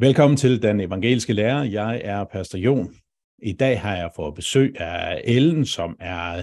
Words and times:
Velkommen 0.00 0.36
til 0.36 0.62
Den 0.62 0.80
Evangeliske 0.80 1.32
Lærer. 1.32 1.62
Jeg 1.62 2.00
er 2.04 2.24
Pastor 2.24 2.58
Jon. 2.58 2.94
I 3.42 3.52
dag 3.52 3.80
har 3.80 3.96
jeg 3.96 4.10
fået 4.16 4.34
besøg 4.34 4.80
af 4.80 5.20
Ellen, 5.24 5.66
som 5.66 5.96
er, 6.00 6.42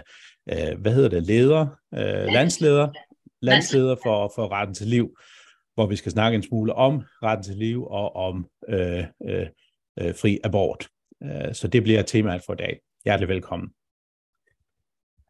øh, 0.50 0.82
hvad 0.82 0.94
hedder 0.94 1.10
det, 1.10 1.24
leder, 1.24 1.68
øh, 1.94 2.34
landsleder, 2.34 2.90
landsleder 3.42 3.96
for, 4.04 4.32
for 4.36 4.52
retten 4.52 4.76
til 4.76 4.88
liv, 4.88 5.18
hvor 5.74 5.86
vi 5.86 5.96
skal 5.96 6.12
snakke 6.12 6.36
en 6.36 6.44
smule 6.44 6.74
om 6.74 7.04
retten 7.24 7.44
til 7.44 7.56
liv 7.56 7.88
og 7.88 8.16
om 8.16 8.48
øh, 8.70 9.04
øh, 9.28 9.48
øh 10.00 10.16
fri 10.16 10.40
abort. 10.44 10.88
Øh, 11.24 11.54
så 11.54 11.68
det 11.68 11.84
bliver 11.84 12.02
temaet 12.02 12.42
for 12.46 12.54
i 12.54 12.58
dag. 12.58 12.80
Hjertelig 13.06 13.30
velkommen. 13.30 13.70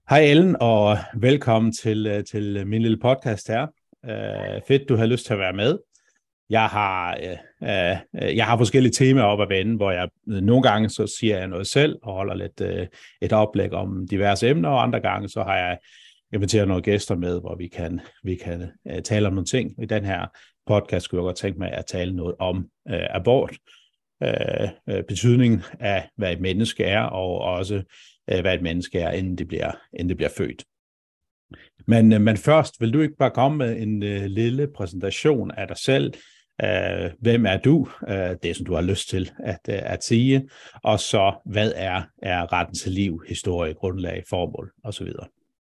Hej 0.09 0.19
Ellen, 0.19 0.55
og 0.59 0.97
velkommen 1.15 1.71
til, 1.71 2.07
øh, 2.07 2.23
til 2.23 2.67
min 2.67 2.81
lille 2.81 2.97
podcast 2.97 3.47
her. 3.47 3.67
Øh, 4.05 4.61
fedt, 4.67 4.89
du 4.89 4.95
har 4.95 5.05
lyst 5.05 5.25
til 5.25 5.33
at 5.33 5.39
være 5.39 5.53
med. 5.53 5.77
Jeg 6.49 6.67
har, 6.67 7.17
øh, 7.17 7.69
øh, 7.69 7.97
øh, 8.23 8.35
jeg 8.35 8.45
har 8.45 8.57
forskellige 8.57 8.93
temaer 8.93 9.25
op 9.25 9.41
at 9.41 9.49
vende, 9.49 9.75
hvor 9.75 9.91
jeg 9.91 10.09
øh, 10.29 10.41
nogle 10.41 10.63
gange 10.63 10.89
så 10.89 11.15
siger 11.19 11.37
jeg 11.37 11.47
noget 11.47 11.67
selv 11.67 11.95
og 12.03 12.13
holder 12.13 12.33
lidt 12.33 12.61
øh, 12.61 12.87
et 13.21 13.33
oplæg 13.33 13.73
om 13.73 14.07
diverse 14.07 14.49
emner, 14.49 14.69
og 14.69 14.83
andre 14.83 14.99
gange 14.99 15.29
så 15.29 15.43
har 15.43 15.57
jeg 15.57 15.77
inviteret 16.33 16.67
nogle 16.67 16.83
gæster 16.83 17.15
med, 17.15 17.39
hvor 17.39 17.55
vi 17.55 17.67
kan, 17.67 18.01
vi 18.23 18.35
kan 18.35 18.71
øh, 18.87 19.01
tale 19.01 19.27
om 19.27 19.33
nogle 19.33 19.45
ting. 19.45 19.83
I 19.83 19.85
den 19.85 20.05
her 20.05 20.27
podcast 20.67 21.05
skulle 21.05 21.21
jeg 21.21 21.27
godt 21.27 21.37
tænke 21.37 21.59
mig 21.59 21.71
at 21.71 21.85
tale 21.85 22.15
noget 22.15 22.35
om 22.39 22.67
øh, 22.89 23.07
abort, 23.09 23.57
øh, 24.23 24.69
øh, 24.89 25.03
betydningen 25.03 25.63
af, 25.79 26.09
hvad 26.17 26.31
et 26.31 26.41
menneske 26.41 26.83
er, 26.83 27.01
og 27.01 27.39
også 27.39 27.83
øh, 28.31 28.41
hvad 28.41 28.55
et 28.55 28.61
menneske 28.61 28.99
er, 28.99 29.11
inden 29.11 29.37
det 29.37 29.47
bliver, 29.47 29.71
inden 29.93 30.09
det 30.09 30.17
bliver 30.17 30.31
født. 30.37 30.63
Men, 31.87 32.13
øh, 32.13 32.21
men 32.21 32.37
først, 32.37 32.81
vil 32.81 32.93
du 32.93 33.01
ikke 33.01 33.17
bare 33.19 33.31
komme 33.31 33.57
med 33.57 33.81
en 33.81 34.03
øh, 34.03 34.25
lille 34.25 34.67
præsentation 34.75 35.51
af 35.51 35.67
dig 35.67 35.77
selv, 35.77 36.13
Uh, 36.63 37.11
hvem 37.21 37.45
er 37.45 37.57
du? 37.57 37.87
Uh, 38.01 38.35
det, 38.43 38.55
som 38.55 38.65
du 38.65 38.73
har 38.73 38.81
lyst 38.81 39.09
til 39.09 39.31
at, 39.39 39.59
uh, 39.69 39.93
at 39.93 40.03
sige. 40.03 40.49
Og 40.83 40.99
så, 40.99 41.33
hvad 41.45 41.73
er, 41.75 42.01
er 42.21 42.53
retten 42.53 42.75
til 42.75 42.91
liv, 42.91 43.23
historie, 43.27 43.73
grundlag, 43.73 44.23
formål 44.29 44.71
osv.? 44.83 45.07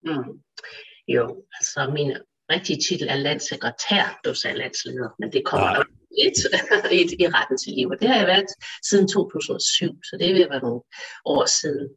Mm. 0.05 0.41
Jo, 1.09 1.43
altså 1.59 1.91
min 1.95 2.17
rigtige 2.53 2.81
titel 2.89 3.09
er 3.09 3.17
landsekretær, 3.17 4.21
du 4.25 4.35
sagde 4.35 4.59
landsleder, 4.59 5.09
men 5.19 5.33
det 5.33 5.45
kommer 5.45 5.75
nok 5.77 5.87
lidt 6.21 6.39
i, 6.99 7.23
i 7.25 7.27
retten 7.29 7.59
til 7.59 7.73
liv. 7.73 7.89
Og 7.89 7.97
det 8.01 8.09
har 8.09 8.17
jeg 8.17 8.27
været 8.27 8.51
siden 8.89 9.09
2007, 9.09 9.93
så 10.05 10.17
det 10.21 10.35
vil 10.35 10.51
være 10.51 10.63
nogle 10.63 10.83
år 11.25 11.61
siden. 11.61 11.89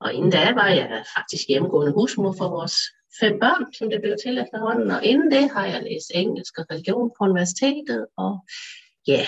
Og 0.00 0.14
inden 0.14 0.30
da 0.30 0.52
var 0.52 0.68
jeg 0.68 1.04
faktisk 1.16 1.44
hjemmegående 1.48 1.92
husmor 1.92 2.34
for 2.38 2.48
vores 2.48 2.76
fem 3.20 3.40
børn, 3.40 3.74
som 3.74 3.90
det 3.90 4.00
blev 4.02 4.16
til 4.24 4.38
efterhånden. 4.38 4.90
Og 4.90 5.04
inden 5.04 5.30
det 5.30 5.50
har 5.50 5.66
jeg 5.66 5.82
læst 5.82 6.10
engelsk 6.14 6.58
og 6.58 6.66
religion 6.70 7.10
på 7.16 7.24
universitetet. 7.24 8.06
Og 8.16 8.32
ja, 9.06 9.26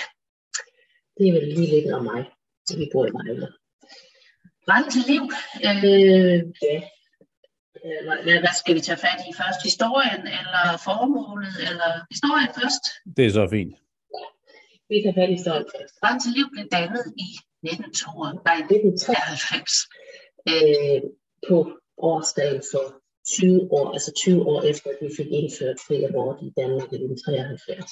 det 1.16 1.28
er 1.28 1.33
vel 1.33 1.48
lige 1.48 1.70
lidt 1.74 1.94
om 1.94 2.05
mig, 2.05 2.24
så 2.66 2.78
vi 2.78 2.89
bor 2.92 3.06
i 3.06 3.12
Vejle. 3.16 3.48
Ret 4.72 4.86
til 4.94 5.05
liv. 5.12 5.24
Øh, 5.69 6.39
ja. 6.69 6.78
Hvad, 8.24 8.39
hvad 8.44 8.55
skal 8.61 8.74
vi 8.74 8.80
tage 8.80 9.02
fat 9.06 9.20
i 9.30 9.33
først? 9.41 9.61
Historien 9.70 10.22
eller 10.39 10.64
formålet? 10.89 11.56
Eller 11.69 11.91
historien 12.14 12.50
først? 12.61 12.84
Det 13.17 13.24
er 13.27 13.33
så 13.41 13.46
fint. 13.56 13.74
Vi 14.89 14.96
tager 15.02 15.19
fat 15.20 15.30
i 15.30 15.39
historien 15.41 15.69
først. 15.74 15.94
Ret 16.05 16.19
til 16.22 16.33
liv 16.39 16.46
blev 16.52 16.64
dannet 16.78 17.05
i 17.27 17.28
1993 17.62 19.72
øh, 20.52 21.00
på 21.48 21.56
årsdagen 21.98 22.62
for 22.72 23.02
20 23.28 23.73
år, 23.73 23.92
altså 23.92 24.12
20 24.12 24.47
år 24.53 24.62
efter, 24.62 24.91
at 24.91 24.98
vi 25.01 25.09
fik 25.17 25.31
indført 25.39 25.78
fri 25.87 25.97
abort 26.05 26.39
i 26.47 26.51
Danmark 26.61 26.89
i 26.92 26.97
1973. 26.97 27.91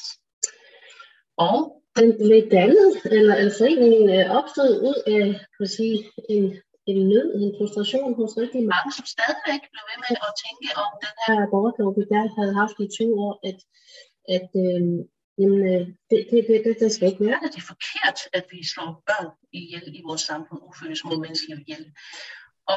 Og 1.48 1.56
den 1.98 2.08
blev 2.22 2.40
dannet, 2.58 2.90
eller, 3.16 3.34
eller 3.40 3.54
foreningen 3.60 4.04
øh, 4.16 4.24
opstod 4.38 4.70
ud 4.88 4.98
af, 5.16 5.24
kan 5.56 5.68
sige, 5.78 5.96
en, 6.34 6.44
en 6.90 6.98
nød, 7.10 7.28
en 7.42 7.52
frustration 7.58 8.12
hos 8.20 8.32
rigtig 8.42 8.62
mange, 8.74 8.90
som 8.96 9.06
stadigvæk 9.14 9.62
blev 9.72 9.84
ved 9.90 9.98
med 10.06 10.16
at 10.26 10.32
tænke 10.44 10.68
om 10.84 10.90
den 11.04 11.14
her 11.24 11.36
abortlov, 11.46 11.90
vi 11.96 12.04
der 12.12 12.24
havde 12.38 12.54
haft 12.62 12.76
i 12.84 12.86
20 12.98 13.14
år, 13.26 13.34
at, 13.48 13.58
at 14.36 14.48
øh, 14.64 14.82
jamen, 15.40 15.60
øh, 15.72 15.82
det, 16.10 16.18
det, 16.30 16.38
det, 16.48 16.56
det, 16.66 16.74
det 16.82 16.90
skal 16.92 17.08
ikke 17.10 17.26
være, 17.28 17.40
at 17.44 17.50
det 17.52 17.60
er 17.64 17.72
forkert, 17.74 18.18
at 18.38 18.44
vi 18.52 18.58
slår 18.72 18.90
børn 19.08 19.30
ihjel 19.60 19.86
i 19.98 20.00
vores 20.08 20.22
samfund, 20.30 20.60
ufødte 20.68 20.96
små 21.02 21.14
mennesker 21.24 21.54
ihjel. 21.62 21.84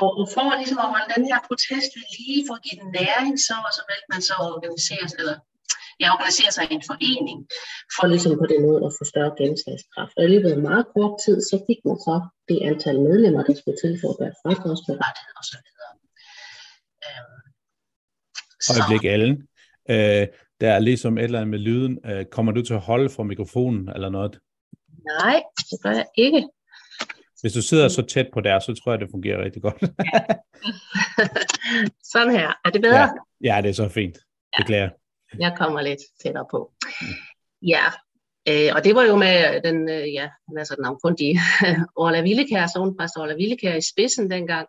Og, 0.04 0.12
og 0.20 0.26
for 0.34 0.46
ligesom 0.62 0.80
at 0.86 0.92
holde 0.94 1.10
den 1.16 1.24
her 1.30 1.40
protest 1.48 1.90
ved 1.96 2.06
lige 2.18 2.42
for 2.48 2.54
at 2.58 2.64
give 2.66 2.78
den 2.82 2.90
næring, 3.00 3.34
så, 3.48 3.56
og 3.68 3.72
så 3.78 3.82
valgte 3.90 4.10
man 4.14 4.22
så 4.28 4.34
at 4.44 4.48
organisere, 4.56 5.06
eller 5.22 5.36
ja, 6.02 6.08
organisere 6.16 6.52
sig 6.56 6.64
i 6.72 6.74
en 6.80 6.86
forening, 6.92 7.38
for 7.96 8.06
ligesom 8.14 8.34
på 8.44 8.48
den 8.54 8.60
måde 8.68 8.82
at 8.88 8.96
få 8.98 9.04
større 9.12 9.34
gennemslagskraft. 9.40 10.16
Og 10.18 10.24
i 10.28 10.30
løbet 10.34 10.50
af 10.56 10.60
meget 10.70 10.86
kort 10.96 11.14
tid, 11.26 11.38
så 11.50 11.56
fik 11.68 11.80
man 11.88 11.98
så 12.08 12.16
det 12.50 12.58
antal 12.70 12.98
medlemmer, 13.08 13.42
der 13.48 13.54
skulle 13.60 13.80
til 13.84 13.94
for 14.02 14.10
at 14.14 14.20
være 14.24 14.36
fradragsberettet 14.42 15.26
så 15.52 15.58
videre. 15.66 15.94
Øhm, 17.08 17.44
Øjeblik, 18.74 19.04
Ellen. 19.14 19.36
Øh, 19.90 20.28
der 20.62 20.70
er 20.72 20.80
ligesom 20.80 21.18
et 21.18 21.24
eller 21.24 21.40
andet 21.40 21.52
med 21.56 21.60
lyden. 21.60 22.00
Øh, 22.06 22.26
kommer 22.26 22.52
du 22.52 22.62
til 22.62 22.74
at 22.74 22.80
holde 22.80 23.10
for 23.10 23.24
mikrofonen 23.24 23.90
eller 23.96 24.10
noget? 24.10 24.40
Nej, 25.20 25.44
det 25.70 25.78
gør 25.84 25.92
jeg 25.92 26.08
ikke. 26.18 26.48
Hvis 27.44 27.54
du 27.54 27.62
sidder 27.62 27.88
så 27.88 28.02
tæt 28.02 28.28
på 28.34 28.42
der, 28.42 28.60
så 28.60 28.82
tror 28.84 28.92
jeg, 28.92 29.00
det 29.00 29.10
fungerer 29.12 29.44
rigtig 29.44 29.62
godt. 29.62 29.80
Sådan 32.14 32.32
her. 32.32 32.48
Er 32.66 32.70
det 32.70 32.82
bedre? 32.82 33.14
Ja, 33.44 33.56
ja 33.56 33.62
det 33.62 33.70
er 33.70 33.74
så 33.74 33.90
fint. 33.90 34.18
Beklager. 34.58 34.90
Ja, 35.34 35.38
jeg 35.40 35.58
kommer 35.58 35.82
lidt 35.82 36.00
tættere 36.24 36.46
på. 36.52 36.74
Ja, 37.62 37.86
øh, 38.50 38.76
og 38.76 38.84
det 38.84 38.96
var 38.96 39.04
jo 39.04 39.16
med 39.16 39.62
den, 39.62 39.90
øh, 39.90 40.14
ja, 40.14 40.30
hvad 40.54 40.66
så 40.66 40.76
den 40.76 40.82
navnkundige, 40.82 41.40
Orla 42.04 42.22
Villekær, 42.22 42.68
sovnpræst 42.68 43.18
Orla 43.18 43.36
Villekær 43.36 43.76
i 43.76 43.82
spidsen 43.92 44.32
dengang, 44.32 44.68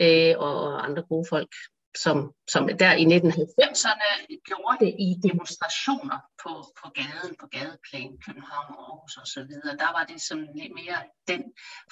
øh, 0.00 0.34
og 0.38 0.86
andre 0.86 1.02
gode 1.02 1.26
folk 1.28 1.52
som, 1.98 2.32
som 2.50 2.68
der 2.78 2.92
i 2.92 3.04
1990'erne 3.04 4.08
gjorde 4.48 4.84
det 4.84 4.94
i 4.98 5.28
demonstrationer 5.28 6.18
på, 6.42 6.52
på 6.80 6.90
gaden, 6.90 7.36
på 7.40 7.46
gadeplan, 7.46 8.18
København, 8.26 8.74
Aarhus 8.78 9.16
og 9.16 9.26
så 9.26 9.40
videre. 9.44 9.76
Der 9.76 9.92
var 9.98 10.04
det 10.04 10.22
som 10.22 10.38
lidt 10.38 10.74
mere 10.74 10.98
den 11.28 11.42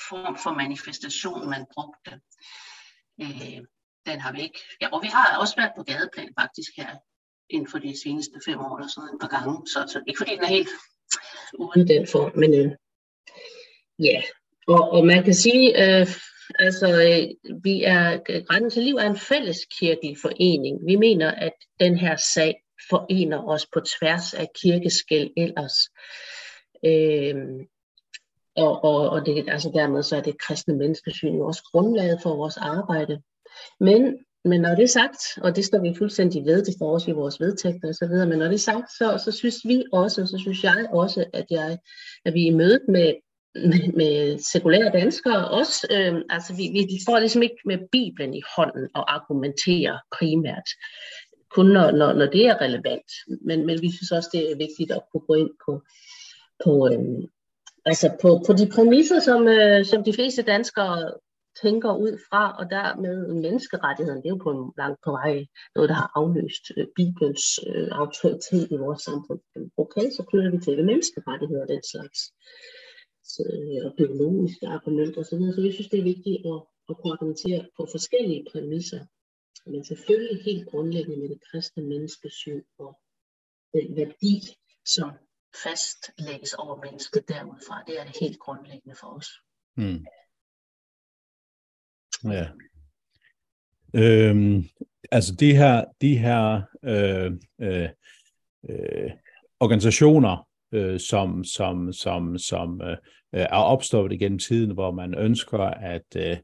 form 0.09 0.39
for 0.39 0.51
manifestation, 0.51 1.51
man 1.51 1.67
brugte. 1.75 2.21
Øh, 3.23 3.61
den 4.07 4.21
har 4.21 4.33
vi 4.33 4.43
ikke. 4.43 4.61
Ja, 4.81 4.89
og 4.93 5.03
vi 5.03 5.09
har 5.09 5.39
også 5.41 5.57
været 5.57 5.73
på 5.77 5.83
gadeplan 5.83 6.33
faktisk 6.41 6.71
her 6.77 6.97
inden 7.51 7.71
for 7.71 7.79
de 7.79 8.01
seneste 8.03 8.41
fem 8.47 8.59
år 8.59 8.77
eller 8.77 8.89
sådan 8.89 9.15
et 9.15 9.21
par 9.21 9.33
gange. 9.37 9.67
Så, 9.67 9.79
så 9.93 10.01
ikke 10.07 10.19
fordi 10.19 10.35
den 10.37 10.45
er 10.45 10.57
helt 10.59 10.69
uden 11.59 11.89
den 11.89 12.07
form, 12.07 12.33
men 12.37 12.55
øh, 12.55 12.71
ja. 13.99 14.23
Og, 14.69 14.91
og 14.91 15.07
man 15.07 15.25
kan 15.25 15.35
sige, 15.35 15.67
øh, 15.83 16.07
Altså, 16.59 16.87
øh, 16.87 17.55
vi 17.65 17.83
er, 17.83 18.13
øh, 18.29 18.43
Retten 18.51 18.71
til 18.71 18.83
Liv 18.83 18.97
er 18.97 19.11
en 19.11 19.17
fælleskirkelig 19.17 20.17
forening. 20.23 20.87
Vi 20.87 20.97
mener, 20.97 21.31
at 21.31 21.53
den 21.81 21.97
her 21.97 22.17
sag 22.17 22.55
forener 22.91 23.49
os 23.49 23.67
på 23.73 23.81
tværs 23.81 24.35
af 24.35 24.49
kirkeskæld 24.63 25.31
ellers. 25.37 25.75
Øhm, 26.85 27.59
og, 28.57 28.85
og, 28.85 29.11
og 29.11 29.27
det, 29.27 29.49
altså 29.49 29.71
dermed 29.75 30.03
så 30.03 30.17
er 30.17 30.21
det 30.21 30.39
kristne 30.39 30.77
menneskesyn 30.77 31.41
også 31.41 31.63
grundlaget 31.73 32.19
for 32.23 32.37
vores 32.37 32.57
arbejde. 32.57 33.23
Men, 33.81 34.19
men 34.45 34.61
når 34.61 34.75
det 34.75 34.83
er 34.83 34.89
sagt, 34.89 35.23
og 35.43 35.57
det 35.57 35.65
står 35.65 35.79
vi 35.79 35.95
fuldstændig 35.99 36.45
ved, 36.45 36.65
det 36.65 36.75
står 36.75 36.93
også 36.93 37.11
i 37.11 37.15
vores 37.15 37.41
vedtægter 37.41 37.89
og 37.89 37.95
så 37.95 38.07
videre, 38.07 38.27
men 38.27 38.39
når 38.39 38.47
det 38.47 38.55
er 38.55 38.59
sagt, 38.59 38.91
så, 38.99 39.23
så 39.25 39.33
synes 39.33 39.57
vi 39.65 39.85
også, 39.93 40.27
så 40.27 40.39
synes 40.39 40.65
jeg 40.65 40.89
også, 40.93 41.25
at, 41.33 41.47
jeg, 41.51 41.79
at 42.25 42.35
vi 42.35 42.47
i 42.47 42.55
mødet 42.55 42.83
med 42.89 43.15
med, 43.55 43.93
med 43.93 44.39
sekulære 44.39 44.91
danskere 44.93 45.49
også. 45.49 45.87
Øh, 45.91 46.23
altså 46.31 46.55
vi, 46.55 46.87
vi 46.93 47.03
står 47.03 47.19
ligesom 47.19 47.43
ikke 47.43 47.61
med 47.65 47.79
Bibelen 47.93 48.35
i 48.35 48.43
hånden 48.57 48.89
og 48.95 49.15
argumenterer 49.15 49.99
primært, 50.19 50.69
kun 51.51 51.67
når, 51.67 51.91
når, 51.91 52.13
når 52.13 52.27
det 52.27 52.47
er 52.47 52.61
relevant. 52.61 53.11
Men, 53.47 53.67
men 53.67 53.83
vi 53.83 53.91
synes 53.93 54.11
også, 54.13 54.29
det 54.33 54.53
er 54.53 54.57
vigtigt 54.57 54.93
at 54.93 55.03
kunne 55.13 55.27
gå 55.29 55.35
ind 55.35 55.51
på, 55.65 55.83
på, 56.65 56.89
øh, 56.93 57.29
altså 57.85 58.17
på, 58.23 58.43
på 58.47 58.53
de 58.53 58.71
præmisser, 58.75 59.21
som, 59.21 59.49
øh, 59.49 59.85
som 59.85 60.05
de 60.05 60.13
fleste 60.13 60.43
danskere 60.43 61.15
tænker 61.63 61.93
ud 61.97 62.19
fra, 62.29 62.43
og 62.59 62.71
dermed 62.71 63.35
menneskerettigheden, 63.35 64.23
det 64.23 64.29
er 64.29 64.37
jo 64.37 64.45
på 64.47 64.75
langt 64.79 65.01
på 65.05 65.11
vej 65.11 65.47
noget, 65.75 65.89
der 65.89 65.95
har 65.95 66.11
afløst 66.15 66.65
øh, 66.77 66.87
Bibelens 66.97 67.45
øh, 67.67 67.89
autoritet 67.91 68.69
i 68.71 68.77
vores 68.85 69.03
samfund. 69.03 69.41
Okay, 69.77 70.07
så 70.17 70.23
knytter 70.29 70.51
vi 70.51 70.59
til 70.59 70.85
menneskerettigheder 70.85 71.63
og 71.63 71.69
den 71.69 71.83
slags 71.93 72.19
øh, 72.29 72.80
Øh, 73.39 73.87
og 73.87 73.93
biologiske 73.97 74.67
argumenter 74.67 75.21
osv. 75.21 75.39
Så 75.55 75.63
jeg 75.65 75.75
synes, 75.75 75.91
det 75.91 75.99
er 75.99 76.13
vigtigt 76.15 76.47
at, 76.47 76.61
at 76.89 76.95
kunne 76.97 77.13
argumentere 77.13 77.69
på 77.77 77.83
forskellige 77.91 78.47
præmisser. 78.53 79.03
Men 79.67 79.85
selvfølgelig 79.85 80.45
helt 80.45 80.69
grundlæggende 80.69 81.21
med 81.21 81.29
det 81.29 81.41
kristne 81.51 81.83
menneskesyn 81.83 82.63
og 82.79 82.99
den 83.75 83.97
værdi, 83.97 84.35
som 84.87 85.11
fastlægges 85.65 86.55
over 86.55 86.85
mennesket 86.85 87.29
derudfra. 87.29 87.83
Det 87.87 88.01
er 88.01 88.05
det 88.05 88.17
helt 88.21 88.39
grundlæggende 88.39 88.97
for 89.01 89.07
os. 89.07 89.29
Hmm. 89.77 90.05
Ja. 92.25 92.47
Øhm, 93.95 94.65
altså 95.11 95.35
de 95.35 95.57
her, 95.57 95.85
de 96.01 96.19
her 96.19 96.63
øh, 96.85 97.33
øh, 97.61 97.89
øh, 98.71 99.11
organisationer, 99.61 100.50
øh, 100.73 101.01
som, 101.01 101.45
som, 101.45 101.93
som, 101.93 102.39
som 102.39 102.81
øh, 102.83 102.91
øh 102.91 102.97
er 103.33 103.57
opstået 103.57 104.13
igennem 104.13 104.39
tiden, 104.39 104.75
hvor 104.75 104.91
man 104.91 105.15
ønsker 105.19 105.59
at, 105.59 106.17
øh, 106.17 106.37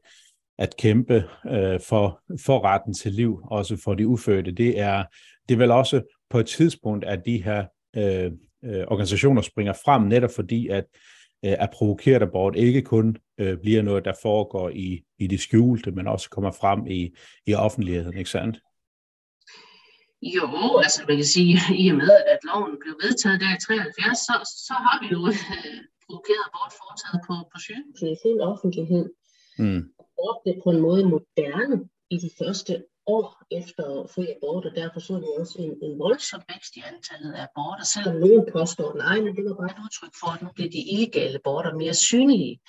at 0.57 0.77
kæmpe 0.77 1.23
øh, 1.49 1.79
for, 1.81 2.21
for 2.45 2.65
retten 2.65 2.93
til 2.93 3.11
liv, 3.11 3.41
også 3.43 3.77
for 3.83 3.93
de 3.93 4.07
ufødte. 4.07 4.51
Det 4.51 4.79
er, 4.79 5.03
det 5.49 5.55
er 5.55 5.59
vel 5.59 5.71
også 5.71 6.01
på 6.29 6.39
et 6.39 6.45
tidspunkt, 6.45 7.05
at 7.05 7.25
de 7.25 7.43
her 7.43 7.65
øh, 7.95 8.31
øh 8.63 8.85
organisationer 8.87 9.41
springer 9.41 9.73
frem, 9.73 10.01
netop 10.01 10.31
fordi, 10.35 10.67
at 10.67 10.85
øh, 11.45 11.55
at 11.59 11.69
provokeret 11.73 12.21
abort 12.21 12.55
ikke 12.55 12.81
kun 12.81 13.17
øh, 13.37 13.57
bliver 13.57 13.81
noget, 13.81 14.05
der 14.05 14.13
foregår 14.21 14.69
i, 14.69 15.03
i 15.19 15.27
det 15.27 15.39
skjulte, 15.39 15.91
men 15.91 16.07
også 16.07 16.29
kommer 16.29 16.51
frem 16.51 16.87
i, 16.87 17.11
i 17.45 17.53
offentligheden, 17.53 18.17
ikke 18.17 18.29
sandt? 18.29 18.59
Jo, 20.21 20.77
altså 20.85 20.99
man 21.07 21.17
kan 21.17 21.25
sige, 21.25 21.53
i 21.83 21.89
og 21.91 21.97
med 21.97 22.11
at 22.33 22.39
loven 22.49 22.77
blev 22.83 22.95
vedtaget 23.03 23.41
der 23.41 23.51
i 23.55 23.59
73, 23.59 24.17
så, 24.27 24.35
så 24.67 24.73
har 24.85 24.97
vi 25.01 25.07
jo 25.15 25.19
øh, 25.31 25.39
provokeret 26.03 26.43
abort 26.49 26.73
foretaget 26.81 27.19
på, 27.27 27.35
på 27.51 27.57
sygehuset 27.65 28.07
i 28.15 28.21
fuld 28.23 28.39
offentlighed. 28.51 29.05
Mm. 29.63 29.81
Abort 30.03 30.39
det 30.45 30.55
på 30.63 30.69
en 30.73 30.81
måde 30.87 31.03
moderne 31.15 31.77
i 32.15 32.17
de 32.25 32.31
første 32.39 32.73
år 33.17 33.27
efter 33.51 33.85
fri 34.13 34.25
abort, 34.35 34.65
og 34.65 34.73
derfor 34.75 34.99
så 34.99 35.13
vi 35.23 35.27
også 35.39 35.55
en, 35.65 35.73
en 35.87 35.99
voldsom 35.99 36.41
vækst 36.51 36.75
i 36.75 36.81
antallet 36.91 37.33
af 37.33 37.43
aborter, 37.49 37.85
selvom 37.85 38.15
nogen 38.23 38.43
påstår, 38.55 38.89
nej, 39.05 39.17
men 39.23 39.35
det 39.35 39.43
var 39.45 39.55
bare 39.61 39.71
et 39.75 39.83
udtryk 39.85 40.13
for, 40.21 40.29
at 40.33 40.41
nu 40.41 40.49
bliver 40.55 40.69
de 40.69 40.81
illegale 40.93 41.35
aborter 41.41 41.73
mere 41.81 41.93
synlige. 41.93 42.59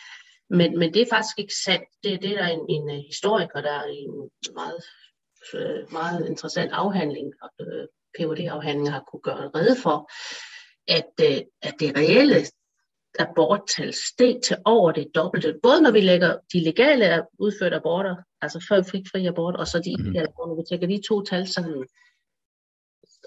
Men, 0.51 0.79
men 0.79 0.89
det 0.95 1.03
er 1.03 1.15
faktisk 1.15 1.39
ikke 1.39 1.57
sandt. 1.65 1.89
Det, 2.03 2.23
det 2.23 2.31
er 2.33 2.39
der 2.43 2.49
en, 2.57 2.65
en 2.77 2.87
historiker, 3.11 3.61
der 3.61 3.75
er 3.83 3.85
en 3.85 4.15
meget 4.61 4.81
øh, 5.55 5.93
meget 5.93 6.27
interessant 6.27 6.73
afhandling, 6.73 7.33
øh, 7.61 7.87
PhD-afhandling 8.19 8.93
har 8.93 9.05
kunne 9.11 9.23
gøre 9.23 9.51
redde 9.55 9.77
for, 9.83 10.11
at, 10.89 11.13
øh, 11.21 11.41
at 11.63 11.75
det 11.81 11.97
reelle 11.97 12.47
aborttal 13.19 13.93
steg 13.95 14.41
til 14.45 14.57
over 14.65 14.93
det 14.93 15.07
dobbelte. 15.15 15.59
Både 15.63 15.81
når 15.83 15.91
vi 15.91 16.01
lægger 16.01 16.39
de 16.53 16.61
legale 16.61 17.23
udførte 17.39 17.77
aborter, 17.77 18.17
altså 18.43 18.67
før 18.69 18.83
fri, 18.83 19.05
fri 19.13 19.27
abort, 19.27 19.57
og 19.57 19.67
så 19.67 19.79
de 19.79 19.95
mhm. 19.97 20.01
illegale 20.01 20.29
aborter, 20.29 20.49
når 20.49 20.57
vi 20.57 20.67
tækker 20.69 20.87
de 20.87 21.03
to 21.09 21.23
tal 21.23 21.47
sammen. 21.49 21.87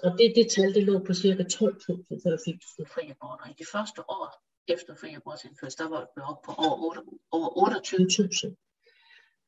Og 0.02 0.10
det, 0.18 0.32
det 0.36 0.46
tal, 0.50 0.74
det 0.74 0.82
lå 0.82 0.98
på 1.06 1.14
cirka 1.14 1.42
12.000, 1.42 2.22
før 2.24 2.36
fik 2.46 2.60
fri 2.94 3.02
aborter. 3.14 3.44
I 3.50 3.54
de 3.58 3.66
første 3.72 4.00
år 4.10 4.26
efter 4.68 4.94
fri 5.00 5.14
abortindførelse, 5.14 5.78
der 5.78 5.88
var 5.88 6.00
det 6.14 6.22
op 6.30 6.42
på 6.46 6.52
over, 6.58 6.76
8, 6.88 7.00
over 7.30 7.48
28.000. 7.68 8.71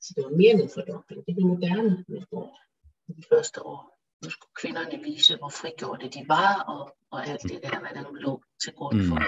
Så 0.04 0.10
det 0.16 0.24
var 0.24 0.34
mere 0.40 0.52
end 0.54 0.62
en 0.62 0.74
fordobling. 0.76 1.26
Det 1.26 1.36
det 1.36 1.46
moderne 1.46 2.04
med 2.08 2.22
abort 2.22 2.56
i 3.08 3.12
de 3.18 3.24
første 3.32 3.58
år. 3.72 3.80
Nu 4.22 4.30
skulle 4.30 4.54
kvinderne 4.60 4.96
vise, 5.08 5.36
hvor 5.36 5.52
frigjorte 5.60 6.06
de 6.16 6.22
var, 6.28 6.52
og, 6.72 6.82
og 7.12 7.18
alt 7.30 7.42
det 7.42 7.58
der, 7.62 7.78
hvad 7.82 7.92
der 7.96 8.02
nu 8.08 8.12
lå 8.26 8.42
til 8.62 8.72
grund 8.78 8.98
for. 9.08 9.18
Mm. 9.18 9.26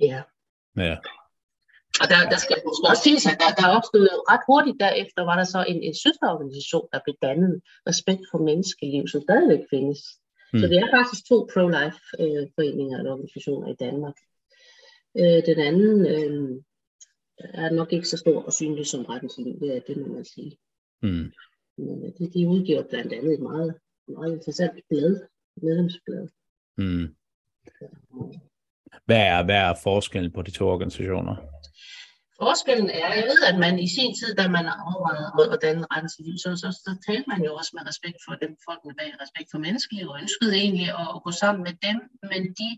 Ja. 0.00 0.20
Ja. 0.76 0.96
Og 2.00 2.06
der, 2.10 2.18
der 2.32 2.38
skal 2.44 2.56
også 2.90 3.02
siges, 3.06 3.26
at 3.32 3.38
der, 3.42 3.50
der 3.60 3.76
opstod 3.76 4.04
ret 4.32 4.44
hurtigt 4.48 4.78
derefter, 4.84 5.20
var 5.30 5.36
der 5.40 5.46
så 5.54 5.60
en, 5.72 5.80
en 5.88 5.96
søsterorganisation, 6.04 6.86
der 6.92 7.00
blev 7.04 7.16
dannet, 7.26 7.54
Respekt 7.90 8.22
for 8.30 8.38
Menneskeliv, 8.48 9.04
som 9.08 9.20
stadigvæk 9.26 9.62
findes. 9.74 10.00
Mm. 10.52 10.58
Så 10.60 10.64
det 10.70 10.78
er 10.78 10.96
faktisk 10.96 11.22
to 11.30 11.36
pro-life 11.52 12.02
øh, 12.22 12.44
foreninger 12.54 12.96
eller 12.98 13.12
organisationer 13.12 13.68
i 13.74 13.76
Danmark. 13.84 14.16
Øh, 15.20 15.40
den 15.50 15.58
anden 15.68 15.96
øh, 16.14 16.62
er 17.38 17.70
nok 17.70 17.92
ikke 17.92 18.08
så 18.08 18.16
stor 18.16 18.42
og 18.42 18.52
synlig 18.52 18.86
som 18.86 19.04
retten 19.04 19.28
til 19.28 19.44
liv, 19.44 19.60
det 19.60 19.86
det, 19.86 19.96
må 19.96 20.14
man 20.14 20.24
sige. 20.24 20.58
Mm. 21.02 21.32
Men 21.78 22.04
øh, 22.04 22.12
de, 22.18 22.30
de 22.34 22.48
udgiver 22.48 22.82
blandt 22.82 23.12
andet 23.12 23.32
et 23.34 23.40
meget, 23.40 23.74
meget 24.08 24.32
interessant 24.32 24.80
blad, 24.88 25.20
medlemsblad. 25.62 26.28
Mm. 26.78 27.14
Hvad 29.04 29.22
er, 29.34 29.42
hvad 29.42 29.56
er 29.56 29.74
forskellen 29.82 30.32
på 30.32 30.42
de 30.42 30.50
to 30.50 30.64
organisationer? 30.68 31.36
Forskellen 32.42 32.90
er, 32.90 33.08
jeg 33.20 33.26
ved, 33.32 33.40
at 33.50 33.58
man 33.64 33.74
i 33.86 33.88
sin 33.96 34.12
tid, 34.18 34.30
da 34.40 34.44
man 34.56 34.66
overvejede 34.88 35.58
danne 35.66 35.86
retten 35.92 36.10
til 36.12 36.24
liv, 36.26 36.36
så, 36.44 36.50
så, 36.62 36.68
så 36.84 36.90
talte 37.06 37.28
man 37.32 37.40
jo 37.46 37.50
også 37.60 37.72
med 37.76 37.88
respekt 37.90 38.18
for 38.26 38.34
dem, 38.42 38.52
folkene 38.68 38.94
bag 38.98 39.10
respekt 39.24 39.48
for 39.50 39.58
menneskeliv, 39.66 40.06
og 40.12 40.20
ønskede 40.24 40.54
egentlig 40.62 40.88
at, 41.00 41.08
at 41.14 41.20
gå 41.26 41.30
sammen 41.42 41.62
med 41.68 41.74
dem, 41.86 41.98
men 42.30 42.42
de 42.60 42.68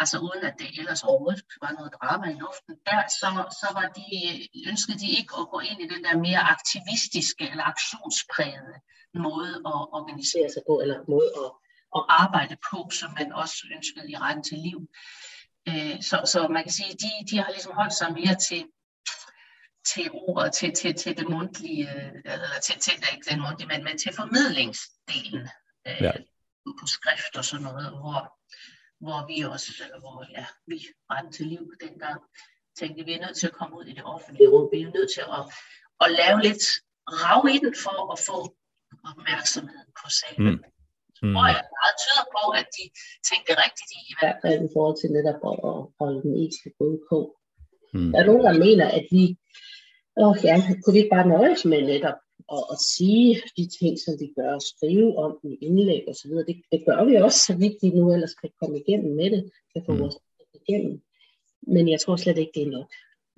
altså 0.00 0.18
uden 0.18 0.42
at 0.48 0.54
det 0.58 0.70
ellers 0.80 1.02
overhovedet 1.02 1.42
var 1.62 1.72
noget 1.78 1.94
drama 1.98 2.26
i 2.34 2.38
luften, 2.44 2.74
der, 2.86 3.00
så, 3.20 3.28
så 3.60 3.68
var 3.78 3.88
de, 3.98 4.08
ønskede 4.70 4.98
de 4.98 5.10
ikke 5.18 5.34
at 5.40 5.48
gå 5.54 5.58
ind 5.70 5.80
i 5.82 5.88
den 5.94 6.04
der 6.04 6.16
mere 6.26 6.42
aktivistiske 6.54 7.44
eller 7.50 7.64
aktionsprægede 7.72 8.74
måde 9.14 9.54
at 9.72 9.78
organisere 9.98 10.48
sig 10.54 10.62
på, 10.68 10.80
eller 10.82 10.98
måde 11.08 11.30
at, 11.44 11.50
at 11.96 12.02
arbejde 12.22 12.56
på, 12.70 12.78
som 13.00 13.10
man 13.18 13.32
også 13.32 13.56
ønskede 13.76 14.10
i 14.12 14.16
retten 14.16 14.44
til 14.44 14.58
liv. 14.58 14.80
Øh, 15.68 16.02
så, 16.08 16.16
så 16.32 16.48
man 16.48 16.62
kan 16.62 16.72
sige, 16.72 16.90
at 16.92 17.00
de, 17.04 17.10
de 17.30 17.36
har 17.42 17.50
ligesom 17.50 17.74
holdt 17.80 17.94
sig 18.00 18.12
mere 18.12 18.36
til, 18.48 18.62
til 19.92 20.10
ordet, 20.12 20.52
til, 20.52 20.70
til, 20.80 20.94
til 20.94 21.16
det 21.18 21.28
mundtlige, 21.28 21.88
eller 22.32 22.60
til, 22.64 22.78
til 22.80 22.92
ikke 23.12 23.30
den 23.30 23.40
mundtlige, 23.40 23.68
men, 23.68 23.84
men 23.84 23.98
til 23.98 24.12
formidlingsdelen 24.20 25.48
øh, 25.88 26.00
ja. 26.00 26.12
på 26.80 26.86
skrift 26.86 27.36
og 27.36 27.44
sådan 27.44 27.64
noget, 27.64 27.90
hvor, 27.90 28.20
hvor 29.04 29.20
vi 29.30 29.36
også, 29.54 29.70
eller 29.84 30.00
hvor 30.00 30.26
ja, 30.36 30.46
vi 30.66 30.78
retten 31.10 31.32
til 31.32 31.46
liv 31.46 31.64
dengang, 31.84 32.20
tænkte, 32.78 33.04
vi 33.04 33.12
er 33.14 33.24
nødt 33.24 33.36
til 33.36 33.46
at 33.46 33.56
komme 33.58 33.76
ud 33.78 33.84
i 33.84 33.94
det 33.98 34.04
offentlige 34.04 34.48
rum. 34.52 34.68
Vi 34.72 34.78
er 34.82 34.96
nødt 34.96 35.10
til 35.16 35.24
at, 35.38 35.42
at 36.04 36.08
lave 36.20 36.38
lidt 36.48 36.64
rav 37.20 37.42
i 37.54 37.58
den 37.64 37.74
for 37.84 38.12
at 38.14 38.18
få 38.28 38.38
opmærksomhed 39.10 39.84
på 40.00 40.06
sagen. 40.20 40.44
Mm. 40.44 40.60
Mm. 41.22 41.36
Og 41.38 41.44
jeg 41.54 41.62
meget 41.78 41.96
tyder 42.04 42.24
på, 42.36 42.42
at 42.60 42.66
de 42.76 42.84
tænkte 43.28 43.52
rigtigt 43.64 43.90
i, 43.98 44.00
i 44.12 44.14
hvert 44.20 44.38
fald 44.42 44.60
i 44.64 44.72
forhold 44.74 44.96
til 44.98 45.10
netop 45.16 45.40
at, 45.50 45.56
at 45.70 45.78
holde 46.00 46.20
den 46.24 46.32
etiske 46.42 46.70
både 46.80 46.96
på. 47.10 47.18
Mm. 47.94 48.10
Der 48.12 48.18
er 48.20 48.28
nogen, 48.30 48.44
der 48.48 48.64
mener, 48.66 48.86
at 48.98 49.06
vi, 49.16 49.24
åh 50.22 50.36
ja, 50.48 50.56
kunne 50.80 50.94
vi 50.94 51.00
ikke 51.02 51.16
bare 51.16 51.32
nøjes 51.36 51.62
med 51.70 51.80
netop 51.92 52.18
at, 52.56 52.62
at 52.72 52.78
sige 52.94 53.42
de 53.56 53.64
ting, 53.78 53.98
som 54.04 54.14
vi 54.20 54.28
gør, 54.38 54.54
og 54.54 54.62
skrive 54.62 55.18
om 55.24 55.32
i 55.50 55.52
indlæg 55.66 56.04
og 56.08 56.14
så 56.14 56.28
videre. 56.28 56.46
Det, 56.46 56.56
det 56.72 56.80
gør 56.86 57.04
vi 57.04 57.14
også, 57.14 57.38
så 57.46 57.54
vidt 57.62 57.76
vi 57.82 57.88
nu 57.88 58.12
ellers 58.12 58.34
kan 58.34 58.50
komme 58.60 58.80
igennem 58.80 59.16
med 59.16 59.30
det, 59.30 59.50
kan 59.72 59.82
få 59.86 59.92
mm. 59.92 60.00
vores 60.00 60.16
igennem. 60.60 61.02
Men 61.62 61.88
jeg 61.88 62.00
tror 62.00 62.16
slet 62.16 62.38
ikke, 62.38 62.52
det 62.54 62.62
er 62.62 62.70
nok. 62.78 62.90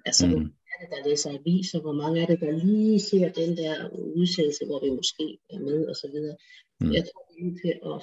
Altså, 0.05 0.27
mm. 0.27 0.33
hvor 0.33 0.41
er 0.73 0.77
det, 0.81 0.89
der 0.93 1.09
læser 1.09 1.39
aviser? 1.39 1.81
Hvor 1.81 1.93
mange 1.93 2.23
er 2.23 2.27
det, 2.27 2.41
der 2.41 2.53
lige 2.65 3.01
ser 3.01 3.33
den 3.33 3.57
der 3.57 3.75
udsættelse, 4.21 4.67
hvor 4.67 4.81
vi 4.85 4.91
måske 4.91 5.39
er 5.51 5.59
med 5.59 5.87
og 5.91 5.97
så 5.97 6.09
videre. 6.13 6.37
Mm. 6.81 6.93
Jeg 6.93 7.05
tror, 7.05 7.23
vi 7.35 7.49
er 7.49 7.57
til 7.63 7.75
at 7.93 7.99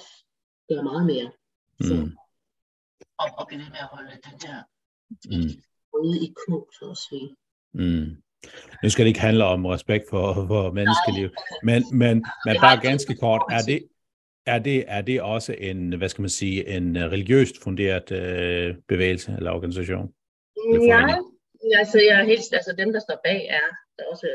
gøre 0.68 0.84
meget 0.90 1.06
mere. 1.06 1.30
Så, 1.88 1.94
mm. 1.94 2.10
og, 3.22 3.28
og 3.38 3.44
blive 3.48 3.60
ved 3.62 3.70
med 3.76 3.82
at 3.86 3.92
holde 3.94 4.10
den 4.28 4.36
der 4.44 4.58
mm. 5.30 5.50
ude 6.04 6.16
i 6.26 6.28
kog, 6.42 6.68
så 6.78 6.84
at 6.90 6.98
sige. 7.08 7.28
Mm. 7.72 8.22
Nu 8.82 8.90
skal 8.90 9.04
det 9.04 9.08
ikke 9.08 9.20
handle 9.20 9.44
om 9.44 9.66
respekt 9.66 10.04
for, 10.10 10.34
for 10.34 10.72
menneskeliv, 10.72 11.28
men, 11.62 11.82
men, 11.92 12.24
men 12.46 12.56
bare 12.60 12.80
ganske 12.80 13.14
kort, 13.14 13.42
er 13.50 13.62
det, 13.62 13.88
er 14.46 14.58
det, 14.58 14.84
er 14.88 15.00
det 15.00 15.22
også 15.22 15.52
en, 15.58 15.92
hvad 15.98 16.08
skal 16.08 16.22
man 16.22 16.30
sige, 16.30 16.68
en 16.68 16.96
religiøst 16.96 17.62
funderet 17.62 18.12
øh, 18.12 18.76
bevægelse 18.88 19.34
eller 19.38 19.50
organisation? 19.50 20.12
Ja, 20.90 21.78
altså, 21.78 21.98
jeg 22.08 22.20
er 22.20 22.24
helt, 22.24 22.52
altså 22.52 22.74
dem, 22.78 22.92
der 22.92 23.00
står 23.00 23.20
bag, 23.24 23.46
er 23.48 23.68
der 23.96 24.04
er 24.04 24.10
også 24.10 24.26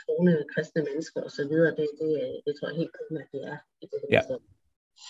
troende 0.00 0.44
kristne 0.54 0.82
mennesker 0.88 1.20
og 1.22 1.30
så 1.30 1.42
videre. 1.48 1.70
Det, 1.78 1.88
det, 2.00 2.10
det 2.46 2.52
tror 2.54 2.68
jeg 2.68 2.76
helt 2.76 2.94
primært, 2.98 3.28
det 3.32 3.42
er. 3.52 3.56
Det, 3.80 3.88
ja. 4.16 4.22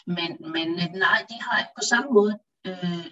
Men, 0.06 0.30
men 0.54 0.68
nej, 1.06 1.18
de 1.30 1.36
har 1.46 1.58
på 1.78 1.82
samme 1.92 2.10
måde 2.18 2.34
øh, 2.66 3.04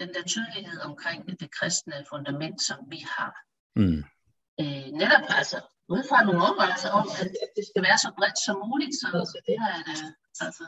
den 0.00 0.08
der 0.14 0.22
tydelighed 0.34 0.80
omkring 0.90 1.40
det 1.40 1.50
kristne 1.58 1.94
fundament, 2.10 2.62
som 2.62 2.78
vi 2.92 3.00
har. 3.16 3.32
Mm 3.76 4.04
øh, 4.62 4.86
netop 5.00 5.24
altså 5.40 5.58
ud 5.94 6.02
fra 6.08 6.18
nogle 6.26 6.42
overvejelser 6.46 6.90
om, 7.00 7.06
at, 7.20 7.28
det 7.56 7.64
skal 7.70 7.82
være 7.88 7.98
så 8.04 8.10
bredt 8.18 8.38
som 8.46 8.56
muligt, 8.66 8.94
så, 9.00 9.08
så 9.32 9.38
det 9.48 9.56
her 9.62 9.72
er 9.80 9.96
altså 10.46 10.66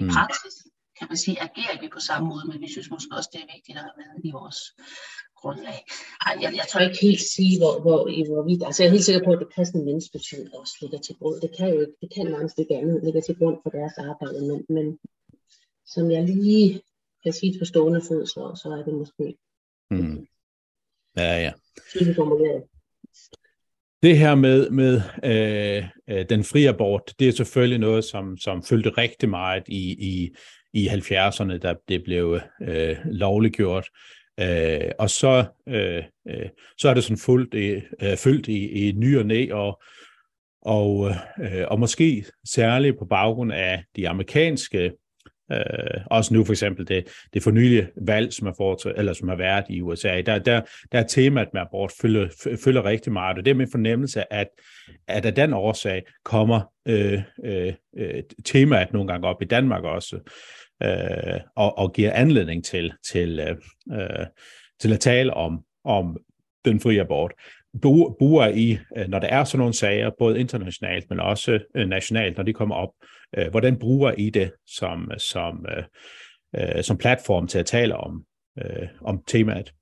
i 0.00 0.02
mm. 0.04 0.10
praksis 0.14 0.54
kan 0.98 1.06
man 1.10 1.20
sige, 1.24 1.42
agerer 1.46 1.80
vi 1.82 1.88
på 1.96 2.00
samme 2.08 2.26
måde, 2.32 2.44
men 2.50 2.58
vi 2.64 2.68
synes 2.74 2.90
måske 2.94 3.16
også, 3.18 3.30
det 3.32 3.40
er 3.42 3.54
vigtigt 3.56 3.76
at 3.78 3.84
have 3.86 3.98
med 4.00 4.10
i 4.28 4.30
vores 4.38 4.58
grundlag. 5.40 5.80
Ej, 6.26 6.34
jeg, 6.42 6.50
jeg 6.60 6.66
tror 6.68 6.80
ikke 6.80 7.06
helt 7.08 7.24
sige, 7.36 7.54
hvor, 7.60 7.74
hvor, 7.84 8.00
i 8.18 8.20
hvor 8.28 8.42
vidt, 8.48 8.62
altså 8.66 8.78
jeg 8.82 8.88
er 8.88 8.96
helt 8.96 9.08
sikker 9.08 9.24
på, 9.24 9.32
at 9.32 9.40
det 9.42 9.52
kristne 9.54 9.84
menneskesyn 9.88 10.46
også 10.60 10.74
ligger 10.82 11.00
til 11.02 11.14
grund. 11.18 11.36
Det 11.44 11.52
kan 11.58 11.68
jo 11.74 11.78
ikke, 11.84 11.96
det 12.02 12.08
kan 12.14 12.26
nærmest 12.34 12.58
ikke 12.58 12.74
andet 12.80 13.04
ligger 13.06 13.22
til 13.22 13.38
grund 13.40 13.56
for 13.62 13.70
deres 13.78 13.96
arbejde, 14.10 14.40
men, 14.50 14.58
men 14.76 14.86
som 15.94 16.04
jeg 16.16 16.22
lige 16.24 16.82
kan 17.22 17.32
sige 17.32 17.58
på 17.58 17.64
stående 17.64 18.02
fod, 18.08 18.22
så, 18.34 18.42
så 18.62 18.68
er 18.78 18.82
det 18.86 18.94
måske 19.02 19.26
mm. 19.90 20.26
Ja, 21.16 21.32
ja. 21.46 21.52
Tydeligt 21.90 22.16
formuleret. 22.16 22.62
Det 24.02 24.18
her 24.18 24.34
med, 24.34 24.70
med 24.70 25.02
øh, 25.24 25.84
øh, 26.10 26.24
den 26.28 26.44
frie 26.44 26.68
abort, 26.68 27.14
det 27.18 27.28
er 27.28 27.32
selvfølgelig 27.32 27.78
noget, 27.78 28.04
som, 28.04 28.36
som 28.36 28.62
fyldte 28.62 28.90
rigtig 28.90 29.28
meget 29.28 29.62
i, 29.68 29.92
i, 29.92 30.30
i 30.72 30.88
70'erne, 30.88 31.58
da 31.58 31.74
det 31.88 32.04
blev 32.04 32.40
øh, 32.62 32.96
lovliggjort. 33.04 33.88
Øh, 34.40 34.90
og 34.98 35.10
så, 35.10 35.44
øh, 35.68 36.02
øh, 36.28 36.48
så 36.78 36.88
er 36.88 36.94
det 36.94 37.04
sådan 37.04 37.18
fuldt 37.18 37.54
i, 37.54 37.82
øh, 38.02 38.16
fyldt 38.16 38.48
i, 38.48 38.88
i 38.88 38.92
ny 38.92 39.18
og 39.18 39.26
næ, 39.26 39.46
og, 39.52 39.82
og, 40.62 41.10
øh, 41.40 41.64
og 41.68 41.80
måske 41.80 42.24
særligt 42.44 42.98
på 42.98 43.04
baggrund 43.04 43.52
af 43.52 43.84
de 43.96 44.08
amerikanske 44.08 44.92
Øh, 45.52 46.00
også 46.06 46.34
nu 46.34 46.44
for 46.44 46.52
eksempel 46.52 46.88
det, 46.88 47.08
det 47.34 47.42
fornyelige 47.42 47.88
valg, 48.06 48.32
som 48.32 48.46
er, 48.46 48.52
foretaget, 48.56 48.98
eller 48.98 49.12
som 49.12 49.28
har 49.28 49.36
været 49.36 49.64
i 49.68 49.80
USA, 49.80 50.20
der, 50.20 50.38
der, 50.38 50.60
der 50.92 50.98
er 50.98 51.06
temaet 51.06 51.48
med 51.52 51.60
abort 51.60 51.92
følger, 52.00 52.28
følger 52.64 52.84
rigtig 52.84 53.12
meget, 53.12 53.38
og 53.38 53.44
det 53.44 53.50
er 53.50 53.54
min 53.54 53.70
fornemmelse, 53.70 54.32
at, 54.32 54.48
at 55.08 55.26
af 55.26 55.34
den 55.34 55.52
årsag 55.52 56.02
kommer 56.24 56.60
øh, 56.88 57.22
øh, 57.44 57.72
øh, 57.98 58.22
temaet 58.44 58.92
nogle 58.92 59.08
gange 59.08 59.28
op 59.28 59.42
i 59.42 59.44
Danmark 59.44 59.84
også, 59.84 60.16
øh, 60.82 61.40
og, 61.56 61.78
og 61.78 61.92
giver 61.92 62.12
anledning 62.12 62.64
til, 62.64 62.92
til, 63.12 63.40
øh, 63.40 63.56
øh 63.98 64.26
til 64.80 64.92
at 64.92 65.00
tale 65.00 65.34
om, 65.34 65.64
om 65.84 66.16
den 66.64 66.80
frie 66.80 67.00
abort 67.00 67.32
bruger 68.18 68.48
I, 68.48 68.78
øh, 68.96 69.08
når 69.08 69.18
der 69.18 69.28
er 69.28 69.44
sådan 69.44 69.58
nogle 69.58 69.74
sager, 69.74 70.10
både 70.18 70.40
internationalt, 70.40 71.10
men 71.10 71.20
også 71.20 71.58
øh, 71.76 71.88
nationalt, 71.88 72.36
når 72.36 72.44
de 72.44 72.52
kommer 72.52 72.74
op, 72.74 72.90
øh, 73.38 73.50
hvordan 73.50 73.78
bruger 73.78 74.12
I 74.12 74.30
det 74.30 74.52
som, 74.66 75.10
som, 75.18 75.66
som 76.82 76.98
platform 76.98 77.46
til 77.46 77.58
at 77.58 77.66
tale 77.66 77.96
om, 77.96 78.24
om 79.04 79.22
temaet? 79.26 79.72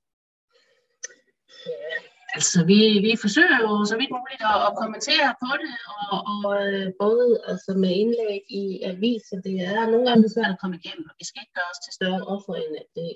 Altså, 2.35 2.57
vi, 2.71 2.79
vi 3.07 3.11
forsøger 3.25 3.59
jo 3.65 3.71
så 3.91 3.95
vidt 3.99 4.13
muligt 4.17 4.43
at, 4.53 4.59
at 4.67 4.73
kommentere 4.81 5.29
på 5.43 5.51
det, 5.61 5.73
og, 6.13 6.19
og 6.29 6.57
både 7.05 7.27
altså 7.51 7.71
med 7.83 7.93
indlæg 8.03 8.41
i 8.63 8.65
aviser, 8.91 9.37
det 9.47 9.55
er 9.71 9.81
nogle 9.91 10.05
gange 10.09 10.33
svært 10.33 10.53
at 10.53 10.61
komme 10.61 10.75
igennem, 10.79 11.05
og 11.09 11.15
vi 11.19 11.25
skal 11.25 11.41
ikke 11.41 11.57
gøre 11.59 11.71
os 11.73 11.83
til 11.85 11.93
større 11.99 12.23
offer, 12.33 12.53
end 12.63 12.73
at 12.83 12.89
det, 12.97 13.09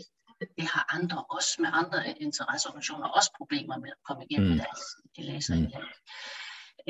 det 0.57 0.67
har 0.73 0.83
andre 0.97 1.19
også 1.37 1.51
med 1.63 1.69
andre 1.81 1.99
interesseorganisationer 2.25 3.07
også 3.07 3.31
problemer 3.37 3.77
med 3.83 3.91
at 3.97 4.01
komme 4.07 4.21
igennem 4.25 4.51
mm. 4.51 4.57
deres 4.57 4.83
de 5.15 5.21
læser 5.31 5.55
mm. 5.55 5.67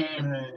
øhm, 0.01 0.53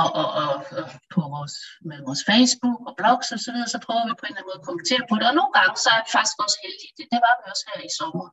og, 0.00 0.08
og, 0.20 0.28
og, 0.42 0.52
og 0.80 0.86
på 1.14 1.20
vores, 1.34 1.56
med 1.88 1.98
vores 2.06 2.22
Facebook 2.30 2.78
og 2.88 2.94
blogs 3.00 3.28
og 3.34 3.40
så 3.44 3.50
videre, 3.54 3.70
så 3.74 3.78
prøver 3.86 4.04
vi 4.08 4.14
på 4.20 4.24
en 4.24 4.30
eller 4.30 4.40
anden 4.40 4.50
måde 4.50 4.60
at 4.62 4.68
kommentere 4.68 5.02
på 5.10 5.14
det. 5.18 5.26
Og 5.30 5.36
nogle 5.40 5.54
gange 5.58 5.74
så 5.84 5.88
er 5.96 6.00
vi 6.04 6.10
faktisk 6.16 6.38
også 6.44 6.58
heldige. 6.64 6.92
Det, 6.98 7.06
det 7.12 7.20
var 7.24 7.34
vi 7.38 7.44
også 7.52 7.64
her 7.70 7.78
i 7.88 7.92
sommer. 8.00 8.26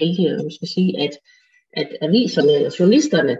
Heldige, 0.00 0.28
jeg 0.48 0.54
skal 0.58 0.70
sige, 0.76 0.90
at, 1.04 1.14
at 1.80 1.88
aviserne 2.06 2.52
eller 2.58 2.72
journalisterne 2.78 3.34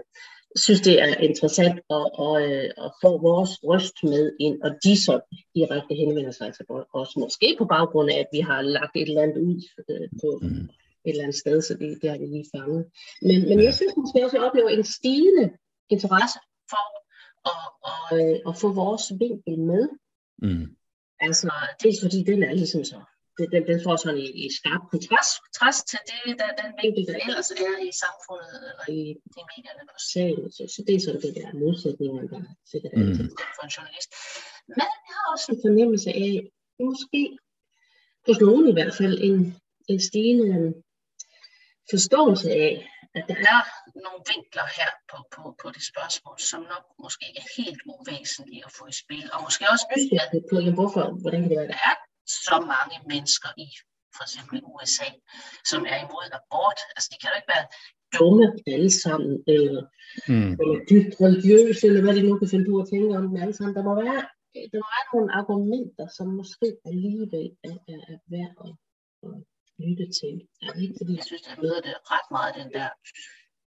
synes, 0.55 0.81
det 0.81 1.01
er 1.01 1.07
interessant 1.29 1.79
at, 1.97 2.05
at, 2.25 2.35
øh, 2.45 2.69
at 2.85 2.91
få 3.03 3.11
vores 3.29 3.51
røst 3.63 3.97
med 4.03 4.31
ind, 4.39 4.61
og 4.61 4.71
de 4.83 5.03
så 5.05 5.15
direkte 5.55 5.95
henvender 5.95 6.31
sig 6.31 6.53
til 6.53 6.65
os, 6.93 7.17
måske 7.17 7.55
på 7.57 7.65
baggrund 7.65 8.09
af, 8.09 8.17
at 8.19 8.29
vi 8.31 8.39
har 8.39 8.61
lagt 8.61 8.95
et 8.95 9.09
eller 9.09 9.21
andet 9.21 9.37
ud 9.37 9.59
øh, 9.89 10.09
på 10.21 10.39
mm. 10.41 10.69
et 11.05 11.11
eller 11.11 11.23
andet 11.23 11.39
sted, 11.43 11.61
så 11.61 11.73
det, 11.73 11.97
det 12.01 12.09
har 12.09 12.17
vi 12.17 12.25
lige 12.25 12.51
fanget. 12.55 12.85
Men, 13.21 13.49
men 13.49 13.63
jeg 13.63 13.73
synes 13.73 13.93
måske 13.97 14.23
også, 14.23 14.37
at 14.37 14.39
jeg 14.39 14.47
oplever 14.49 14.69
en 14.69 14.83
stigende 14.83 15.45
interesse 15.89 16.39
for 16.71 16.85
at, 17.51 17.65
at, 17.91 17.99
at, 18.19 18.41
at 18.49 18.53
få 18.61 18.67
vores 18.73 19.03
vinkel 19.19 19.59
med. 19.59 19.83
Mm. 20.41 20.67
Altså, 21.19 21.51
dels 21.83 22.01
fordi 22.03 22.23
den 22.23 22.43
er 22.43 22.53
ligesom 22.53 22.83
så 22.83 22.99
den, 23.37 23.61
den 23.71 23.79
får 23.85 23.95
sådan 23.95 24.21
i, 24.25 24.27
i 24.43 24.45
skarp 24.57 24.83
kontrast, 24.91 25.33
kontrast 25.45 25.81
til 25.91 25.99
det, 26.25 26.35
der, 26.41 26.49
den 26.61 26.69
vinkel, 26.81 27.03
der 27.09 27.17
ellers 27.25 27.49
er 27.65 27.75
i 27.89 27.91
samfundet, 28.03 28.59
eller 28.69 28.85
i 28.97 29.01
de 29.33 29.41
medierne 29.51 29.83
på 29.91 29.99
sagen. 30.13 30.45
Så, 30.55 30.63
så 30.73 30.79
det 30.87 30.93
er 30.95 31.01
sådan 31.05 31.21
det 31.25 31.33
der 31.39 31.47
modsætninger, 31.63 32.21
der 32.31 32.41
sikkert 32.71 32.93
er 32.93 33.03
mm. 33.05 33.29
for 33.55 33.63
en 33.67 33.73
journalist. 33.75 34.09
Men 34.79 34.87
jeg 35.07 35.15
har 35.19 35.27
også 35.33 35.47
en 35.53 35.59
fornemmelse 35.65 36.09
af, 36.25 36.33
måske 36.89 37.21
hos 38.27 38.39
nogen 38.47 38.65
i 38.71 38.75
hvert 38.77 38.95
fald, 38.99 39.15
en, 39.29 39.37
en 39.91 39.99
stigende 40.09 40.73
forståelse 41.91 42.49
af, 42.65 42.73
at 43.17 43.23
der 43.29 43.37
er 43.53 43.61
nogle 44.05 44.21
vinkler 44.31 44.67
her 44.77 44.91
på, 45.11 45.17
på, 45.33 45.41
på 45.61 45.67
det 45.75 45.83
spørgsmål, 45.91 46.37
som 46.51 46.61
nok 46.73 46.85
måske 47.03 47.23
ikke 47.29 47.41
er 47.45 47.51
helt 47.61 47.81
uvæsentlige 47.93 48.63
at 48.67 48.71
få 48.77 48.83
i 48.93 48.95
spil, 49.03 49.25
og 49.33 49.39
måske 49.45 49.63
også 49.73 49.85
nysgerrighed 49.91 50.41
på, 50.49 50.55
hvorfor, 50.77 51.03
hvordan 51.21 51.39
kan 51.41 51.49
det 51.51 51.59
være, 51.59 51.71
der 51.73 51.81
er 51.91 51.95
så 52.27 52.55
mange 52.73 52.97
mennesker 53.11 53.49
i 53.65 53.67
for 54.17 54.23
eksempel 54.27 54.57
USA, 54.73 55.09
som 55.71 55.81
er 55.93 55.97
imod 56.05 56.27
abort. 56.39 56.79
Altså 56.95 57.07
de 57.11 57.17
kan 57.19 57.29
jo 57.31 57.37
ikke 57.39 57.53
være 57.55 57.67
dumme 58.15 58.47
alle 58.73 58.91
sammen, 59.03 59.33
eller, 59.55 59.83
mm. 60.31 60.51
eller 60.61 60.77
dybt 60.91 61.13
religiøse, 61.25 61.83
eller 61.87 62.01
hvad 62.03 62.15
de 62.15 62.23
nu 62.27 62.33
kan 62.39 62.51
finde 62.53 62.69
på 62.69 62.75
at 62.81 62.87
tænke 62.91 63.17
om 63.17 63.23
dem 63.27 63.41
alle 63.43 63.55
sammen. 63.57 63.75
Der 63.77 63.83
må 63.89 63.93
være, 64.05 64.23
der 64.71 64.79
må 64.83 64.87
være 64.95 65.07
nogle 65.13 65.29
argumenter, 65.39 66.07
som 66.17 66.27
måske 66.39 66.67
alligevel 66.91 67.49
er, 67.69 67.77
er, 67.93 67.99
er 68.13 68.19
værd 68.33 68.53
at, 68.65 68.73
at 69.25 69.37
lytte 69.83 70.07
til. 70.19 70.35
Ja, 70.63 70.69
ikke 70.83 70.95
fordi 70.99 71.11
jeg 71.19 71.25
synes, 71.29 71.43
jeg 71.49 71.57
møder 71.63 71.81
det 71.87 71.93
ret 72.13 72.27
meget, 72.35 72.51
den 72.61 72.69
der, 72.77 72.89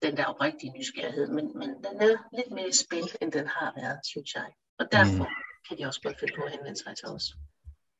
den 0.04 0.12
der 0.18 0.24
oprigtige 0.32 0.72
nysgerrighed, 0.76 1.26
men, 1.36 1.46
men 1.60 1.70
den 1.86 1.94
er 2.06 2.14
lidt 2.38 2.50
mere 2.56 2.68
i 2.74 2.76
spil, 2.84 3.06
end 3.20 3.30
den 3.38 3.46
har 3.56 3.70
været, 3.80 4.00
synes 4.12 4.30
jeg. 4.38 4.48
Og 4.80 4.86
derfor 4.96 5.26
mm. 5.28 5.36
kan 5.66 5.74
de 5.78 5.82
også 5.90 6.00
godt 6.04 6.18
finde 6.20 6.34
på 6.38 6.42
at 6.46 6.52
henvende 6.54 6.80
sig 6.84 6.94
til 7.00 7.08
os. 7.16 7.26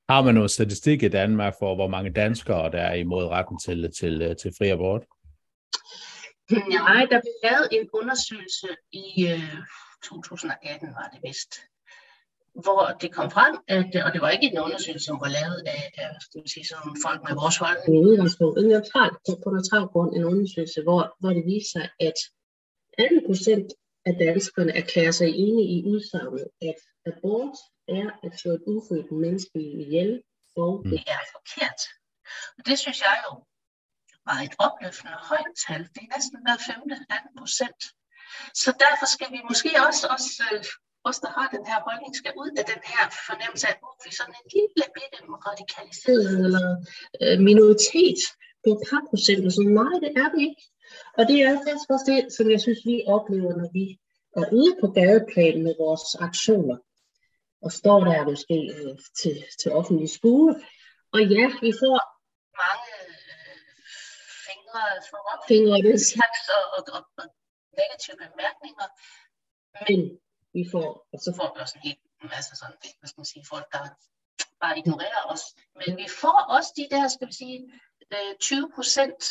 Har 0.09 0.23
man 0.23 0.35
noget 0.35 0.51
statistik 0.51 1.03
i 1.03 1.09
Danmark 1.09 1.55
for, 1.59 1.75
hvor 1.75 1.89
mange 1.89 2.13
danskere 2.13 2.73
der 2.73 2.83
er 2.83 2.95
imod 2.95 3.25
retten 3.27 3.59
til, 3.59 3.91
til, 3.99 4.37
til 4.43 4.53
fri 4.59 4.69
abort? 4.69 5.03
Nej, 6.51 7.07
der 7.11 7.21
blev 7.25 7.37
lavet 7.43 7.69
en 7.73 7.89
undersøgelse 7.93 8.69
i 8.93 9.07
øh, 9.33 9.57
2018, 10.05 10.89
var 10.89 11.09
det 11.13 11.21
vist, 11.29 11.53
hvor 12.65 12.83
det 13.01 13.11
kom 13.17 13.31
frem, 13.31 13.55
at, 13.69 13.91
og 14.07 14.13
det 14.13 14.21
var 14.21 14.31
ikke 14.31 14.47
en 14.53 14.59
undersøgelse, 14.67 15.07
som 15.07 15.21
var 15.25 15.31
lavet 15.39 15.59
af, 15.67 15.83
af 16.03 16.11
skal 16.21 16.49
sige, 16.55 16.67
sådan 16.67 16.97
folk 17.07 17.21
med 17.29 17.35
vores 17.43 17.57
holdning 17.63 17.93
i 17.97 18.05
udgangspunkt, 18.09 18.59
en 18.59 18.69
neutral, 18.69 19.13
på 19.43 19.49
neutral 19.55 19.87
grund 19.93 20.11
en 20.17 20.25
undersøgelse, 20.33 20.83
hvor, 20.87 21.01
hvor 21.21 21.31
det 21.37 21.45
viser 21.53 21.71
sig, 21.75 21.87
at 22.09 22.19
18 22.99 23.23
procent 23.29 23.69
af 24.09 24.15
danskerne 24.27 24.73
erklærer 24.81 25.15
sig 25.21 25.29
enige 25.45 25.69
i 25.77 25.79
udsagnet, 25.93 26.47
at 26.71 26.79
abort 27.11 27.57
er 28.01 28.07
at 28.27 28.33
slå 28.41 28.51
et 28.59 28.65
ufødt 28.75 29.13
menneske 29.25 29.59
ihjel, 29.81 30.23
og 30.57 30.73
mm. 30.85 30.91
det 30.91 31.03
er 31.17 31.23
forkert. 31.37 31.81
Og 32.59 32.63
det 32.69 32.77
synes 32.79 33.01
jeg 33.07 33.17
jo 33.27 33.33
var 34.29 34.39
et 34.49 34.55
opløftende 34.67 35.17
højt 35.31 35.53
tal. 35.65 35.83
Det 35.95 36.01
er 36.07 36.11
næsten 36.17 36.39
hver 36.45 36.59
femte, 36.69 36.95
18 37.11 37.31
procent. 37.41 37.81
Så 38.63 38.71
derfor 38.85 39.07
skal 39.15 39.29
vi 39.35 39.41
måske 39.51 39.71
også, 39.89 40.05
også 40.15 40.33
øh, 40.53 40.65
os, 41.09 41.19
der 41.25 41.31
har 41.37 41.49
den 41.57 41.65
her 41.71 41.79
holdning, 41.89 42.13
skal 42.21 42.33
ud 42.43 42.51
af 42.61 42.65
den 42.73 42.83
her 42.93 43.05
fornemmelse 43.29 43.65
af, 43.69 43.75
at 43.75 43.81
vi 44.05 44.09
er 44.13 44.19
sådan 44.21 44.37
en 44.41 44.49
lille 44.57 44.85
bitte 44.97 45.19
radikaliseret 45.49 46.35
eller 46.47 46.67
øh, 47.23 47.37
minoritet 47.49 48.21
på 48.63 48.69
et 48.75 48.83
par 48.89 49.03
procent. 49.11 49.43
Så 49.57 49.63
nej, 49.81 49.95
det 50.05 50.13
er 50.23 50.31
vi 50.35 50.41
ikke. 50.51 50.65
Og 51.19 51.23
det 51.29 51.39
er 51.47 51.53
faktisk 51.67 51.89
også 51.95 52.07
det, 52.13 52.21
som 52.37 52.47
jeg 52.55 52.61
synes, 52.65 52.81
vi 52.91 52.97
oplever, 53.17 53.53
når 53.61 53.71
vi 53.79 53.85
er 54.41 54.47
ude 54.59 54.73
på 54.81 54.87
gadeplan 54.99 55.57
med 55.67 55.75
vores 55.85 56.07
aktioner 56.29 56.77
og 57.65 57.71
står 57.73 57.99
der 58.05 58.25
måske 58.31 58.59
øh, 58.77 58.99
til, 59.21 59.37
til 59.61 59.73
offentlig 59.73 60.11
skole. 60.19 60.53
Og 61.13 61.21
ja, 61.35 61.47
vi 61.65 61.71
får 61.83 61.97
mange 62.63 62.91
øh, 63.03 63.55
fingre, 64.47 64.85
fingre 65.51 65.79
i 65.79 65.83
den 65.91 65.99
slags 66.13 66.43
og, 66.57 66.65
og, 66.77 66.83
og, 66.97 67.03
og 67.21 67.27
negative 67.81 68.17
bemærkninger. 68.23 68.87
Men 69.87 70.01
vi 70.57 70.63
får, 70.73 70.89
og 71.13 71.19
så 71.25 71.31
får 71.39 71.49
vi 71.55 71.61
også 71.65 71.77
en 71.79 71.85
hel 71.89 71.99
masse 72.35 72.57
sådan, 72.57 72.77
hvad 72.99 73.09
skal 73.09 73.21
man 73.21 73.33
sige, 73.33 73.45
folk, 73.53 73.67
der 73.73 73.83
bare 74.63 74.79
ignorerer 74.79 75.23
os. 75.33 75.45
Men 75.81 75.91
vi 76.03 76.07
får 76.23 76.39
også 76.57 76.71
de 76.79 76.87
der, 76.95 77.09
skal 77.09 77.29
vi 77.29 77.35
sige, 77.43 77.59
20 78.41 78.59
øh, 78.59 78.75
procent 78.75 79.23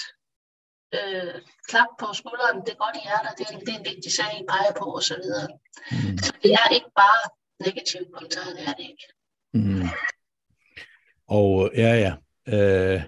øh, 0.98 1.36
klap 1.70 1.92
på 2.00 2.08
skulderen, 2.20 2.58
det 2.66 2.72
er 2.74 2.82
godt 2.86 2.96
i 3.00 3.04
hjertet, 3.08 3.32
det, 3.38 3.46
det 3.66 3.74
er 3.74 3.80
en 3.80 3.90
vigtig 3.92 4.12
sag, 4.18 4.32
I 4.42 4.44
peger 4.52 4.74
på 4.82 4.86
osv. 4.98 5.26
Mm. 5.92 6.18
Så 6.26 6.32
det 6.44 6.52
er 6.62 6.68
ikke 6.78 6.92
bare 7.04 7.22
negative 7.66 8.06
kommentarer, 8.14 8.54
det 8.56 8.64
er 8.68 8.74
det 8.74 8.86
ikke. 8.90 9.08
Mm. 9.54 9.88
Og 11.28 11.72
ja, 11.76 11.94
ja. 11.96 12.14
Øh, 12.48 13.02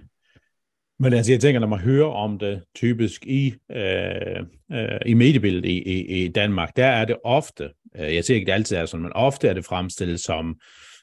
men 1.00 1.13
altså, 1.13 1.31
jeg 1.31 1.41
tænker, 1.41 1.60
når 1.60 1.67
man 1.67 1.79
hører 1.79 2.12
om 2.12 2.39
det 2.39 2.63
typisk 2.75 3.25
i, 3.25 3.53
øh, 3.72 4.39
øh, 4.72 5.00
i 5.05 5.13
mediebilledet 5.13 5.65
i, 5.65 5.81
i, 5.81 6.24
i 6.24 6.27
Danmark, 6.27 6.75
der 6.75 6.86
er 6.86 7.05
det 7.05 7.17
ofte, 7.24 7.69
øh, 7.95 8.15
jeg 8.15 8.24
siger 8.24 8.36
ikke, 8.36 8.45
det 8.45 8.53
altid 8.53 8.77
er 8.77 8.86
sådan, 8.86 9.03
men 9.03 9.13
ofte 9.13 9.48
er 9.48 9.53
det 9.53 9.65
fremstillet 9.65 10.19
som, 10.19 10.60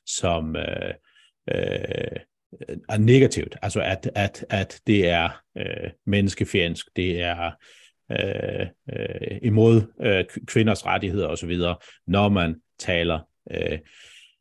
som 0.07 0.57
øh, 0.57 0.95
øh, 1.51 2.17
er 2.89 2.99
negativt. 2.99 3.57
Altså, 3.63 3.81
at, 3.81 4.11
at, 4.15 4.47
at 4.51 4.81
det 4.87 5.09
er 5.09 5.29
øh, 5.59 5.91
menneskefjendsk, 6.07 6.87
det 6.97 7.21
er 7.21 7.51
øh, 8.13 8.67
øh, 8.93 9.39
imod 9.43 9.83
øh, 10.01 10.25
kvinders 10.47 10.87
rettigheder 10.87 11.29
osv., 11.29 11.59
når 12.07 12.29
man 12.29 12.57
taler 12.79 13.30
øh, 13.51 13.79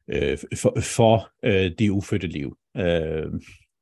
øh, 0.10 0.38
for, 0.56 0.80
for 0.82 1.30
øh, 1.44 1.72
det 1.80 1.90
ufødte 1.90 2.28
liv. 2.28 2.58
Øh, 2.78 3.26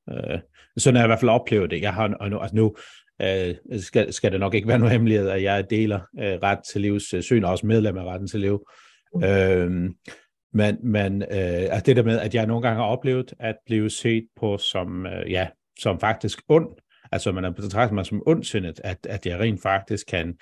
øh, 0.10 0.40
sådan 0.78 0.96
har 0.96 1.02
jeg 1.02 1.08
i 1.08 1.12
hvert 1.12 1.20
fald 1.20 1.32
oplevet 1.32 1.72
det. 1.72 1.82
Jeg 1.82 1.94
har 1.94 2.40
altså 2.42 2.56
nu 2.56 2.76
øh, 3.22 3.82
skal, 3.82 4.14
skal 4.14 4.32
det 4.32 4.40
nok 4.40 4.54
ikke 4.54 4.68
være 4.68 4.80
noget 4.84 4.92
hemmelighed, 4.92 5.30
at 5.30 5.44
jeg 5.44 5.70
deler 5.70 6.00
øh, 6.20 6.34
ret 6.44 6.60
til 6.72 6.82
livs 6.82 7.14
øh, 7.14 7.22
syn, 7.22 7.44
og 7.44 7.52
også 7.52 7.66
medlem 7.66 7.98
af 7.98 8.04
retten 8.04 8.28
til 8.28 8.40
liv. 8.40 8.70
Øh, 9.24 9.72
men, 10.54 10.78
men 10.84 11.22
øh, 11.22 11.68
altså 11.72 11.84
det 11.86 11.96
der 11.96 12.04
med, 12.04 12.20
at 12.20 12.36
jeg 12.36 12.46
nogle 12.46 12.62
gange 12.62 12.82
har 12.82 12.90
oplevet 12.90 13.34
at 13.40 13.56
blive 13.66 13.90
set 13.90 14.28
på 14.40 14.58
som, 14.58 15.06
øh, 15.06 15.32
ja, 15.32 15.48
som 15.80 16.00
faktisk 16.00 16.42
ond, 16.50 16.68
altså 17.12 17.32
man 17.32 17.46
er 17.46 17.52
betragtet 17.52 17.96
mig 17.96 18.06
som 18.06 18.24
ondsindet, 18.26 18.82
at, 18.84 18.98
at 19.10 19.26
jeg 19.26 19.40
rent 19.40 19.62
faktisk 19.62 20.08
kan 20.08 20.38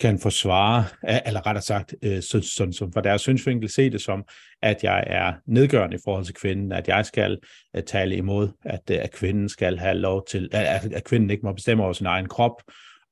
kan 0.00 0.18
forsvare, 0.18 0.84
eller 1.26 1.46
rettere 1.46 1.62
sagt, 1.62 1.94
øh, 2.02 2.22
sådan 2.22 2.42
så, 2.42 2.68
så 2.72 2.90
fra 2.94 3.00
deres 3.00 3.20
synsvinkel 3.20 3.68
se 3.68 3.90
det 3.90 4.00
som, 4.00 4.24
at 4.62 4.84
jeg 4.84 5.04
er 5.06 5.32
nedgørende 5.46 5.96
i 5.96 6.00
forhold 6.04 6.24
til 6.24 6.34
kvinden, 6.34 6.72
at 6.72 6.88
jeg 6.88 7.06
skal 7.06 7.38
uh, 7.76 7.82
tale 7.82 8.16
imod, 8.16 8.48
at, 8.64 8.80
øh, 8.90 8.98
at 9.00 9.12
kvinden 9.12 9.48
skal 9.48 9.78
have 9.78 9.94
lov 9.94 10.26
til, 10.26 10.48
at, 10.52 10.92
at 10.92 11.04
kvinden 11.04 11.30
ikke 11.30 11.46
må 11.46 11.52
bestemme 11.52 11.84
over 11.84 11.92
sin 11.92 12.06
egen 12.06 12.28
krop, 12.28 12.62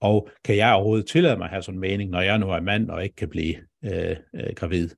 og 0.00 0.28
kan 0.44 0.56
jeg 0.56 0.72
overhovedet 0.72 1.06
tillade 1.06 1.36
mig 1.36 1.44
at 1.44 1.50
have 1.50 1.62
sådan 1.62 1.76
en 1.76 1.80
mening, 1.80 2.10
når 2.10 2.20
jeg 2.20 2.38
nu 2.38 2.50
er 2.50 2.60
mand 2.60 2.90
og 2.90 3.04
ikke 3.04 3.16
kan 3.16 3.28
blive 3.28 3.54
øh, 3.84 4.16
øh, 4.34 4.54
gravid, 4.56 4.88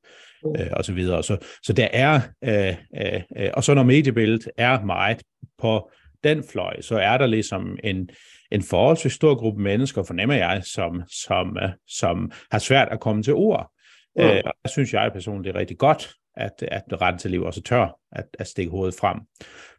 øh, 0.59 0.67
og 0.73 0.85
så 0.85 0.93
videre. 0.93 1.23
Så, 1.23 1.37
så 1.63 1.73
der 1.73 1.89
er, 1.93 2.21
øh, 2.45 2.77
øh, 2.97 3.21
øh, 3.37 3.51
og 3.55 3.65
så 3.65 3.75
når 3.75 3.83
mediebilledet 3.83 4.49
er 4.57 4.85
meget 4.85 5.23
på 5.59 5.91
den 6.25 6.45
fløj, 6.53 6.81
så 6.81 6.99
er 6.99 7.19
der 7.19 7.27
ligesom 7.27 7.79
en, 7.85 8.09
en 8.53 8.63
forholdsvis 8.63 9.13
stor 9.13 9.35
gruppe 9.35 9.63
mennesker, 9.63 10.03
fornemmer 10.03 10.35
jeg, 10.35 10.63
som, 10.65 11.03
som, 11.09 11.59
øh, 11.63 11.71
som 11.89 12.33
har 12.51 12.59
svært 12.59 12.89
at 12.91 13.01
komme 13.01 13.23
til 13.23 13.35
ord. 13.35 13.73
Ja. 14.17 14.37
Øh, 14.37 14.43
og 14.45 14.53
der 14.63 14.69
synes 14.69 14.93
jeg 14.93 15.11
personligt, 15.13 15.45
det 15.45 15.57
er 15.57 15.61
rigtig 15.61 15.79
godt, 15.79 16.11
at, 16.37 16.63
at 16.63 16.83
retten 17.03 17.19
til 17.19 17.31
liv 17.31 17.43
også 17.43 17.63
tør 17.63 17.99
at, 18.13 18.25
at 18.39 18.47
stikke 18.47 18.71
hovedet 18.71 18.95
frem. 19.01 19.19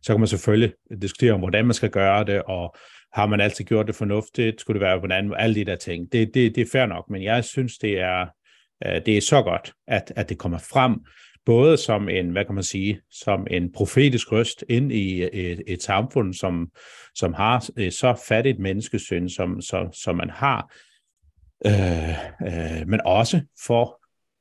Så 0.01 0.13
kan 0.13 0.20
man 0.20 0.27
selvfølgelig 0.27 0.74
diskutere 1.01 1.34
om, 1.34 1.39
hvordan 1.39 1.65
man 1.65 1.74
skal 1.74 1.89
gøre 1.89 2.24
det, 2.24 2.42
og 2.42 2.75
har 3.13 3.25
man 3.25 3.42
altid 3.42 3.65
gjort 3.65 3.88
det 3.88 3.96
fornuftigt, 3.96 4.62
skulle 4.62 4.80
det 4.80 4.86
være 4.88 5.00
på 5.00 5.06
en 5.06 5.12
anden 5.12 5.34
alle 5.38 5.56
de 5.56 5.65
der 5.65 5.75
ting. 5.75 6.12
Det, 6.12 6.34
det, 6.34 6.56
det 6.56 6.62
er 6.62 6.70
fair 6.72 6.86
nok, 6.86 7.10
men 7.10 7.24
jeg 7.24 7.44
synes, 7.44 7.77
det 7.77 8.00
er, 8.00 8.25
øh, 8.86 9.01
det 9.06 9.18
er 9.18 9.22
så 9.22 9.42
godt, 9.42 9.74
at, 9.88 10.13
at 10.15 10.30
det 10.30 10.38
kommer 10.38 10.58
frem, 10.58 11.00
både 11.46 11.78
som 11.78 12.10
en, 12.10 12.30
hvad 12.30 12.46
kan 12.46 12.56
man 12.56 12.64
sige, 12.64 13.02
som 13.12 13.48
en 13.50 13.72
profetisk 13.72 14.32
røst 14.32 14.66
ind 14.70 14.92
i 14.92 15.22
øh, 15.22 15.30
et, 15.30 15.62
et 15.68 15.84
samfund, 15.84 16.34
som, 16.34 16.70
som 17.16 17.34
har 17.34 17.70
øh, 17.78 17.92
så 17.92 18.24
fattigt 18.28 18.60
menneskesyn, 18.60 19.30
som, 19.30 19.62
som, 19.62 19.94
som 19.94 20.16
man 20.16 20.30
har, 20.30 20.74
øh, 21.66 22.10
øh, 22.48 22.88
men 22.88 23.02
også 23.06 23.42
for 23.66 24.00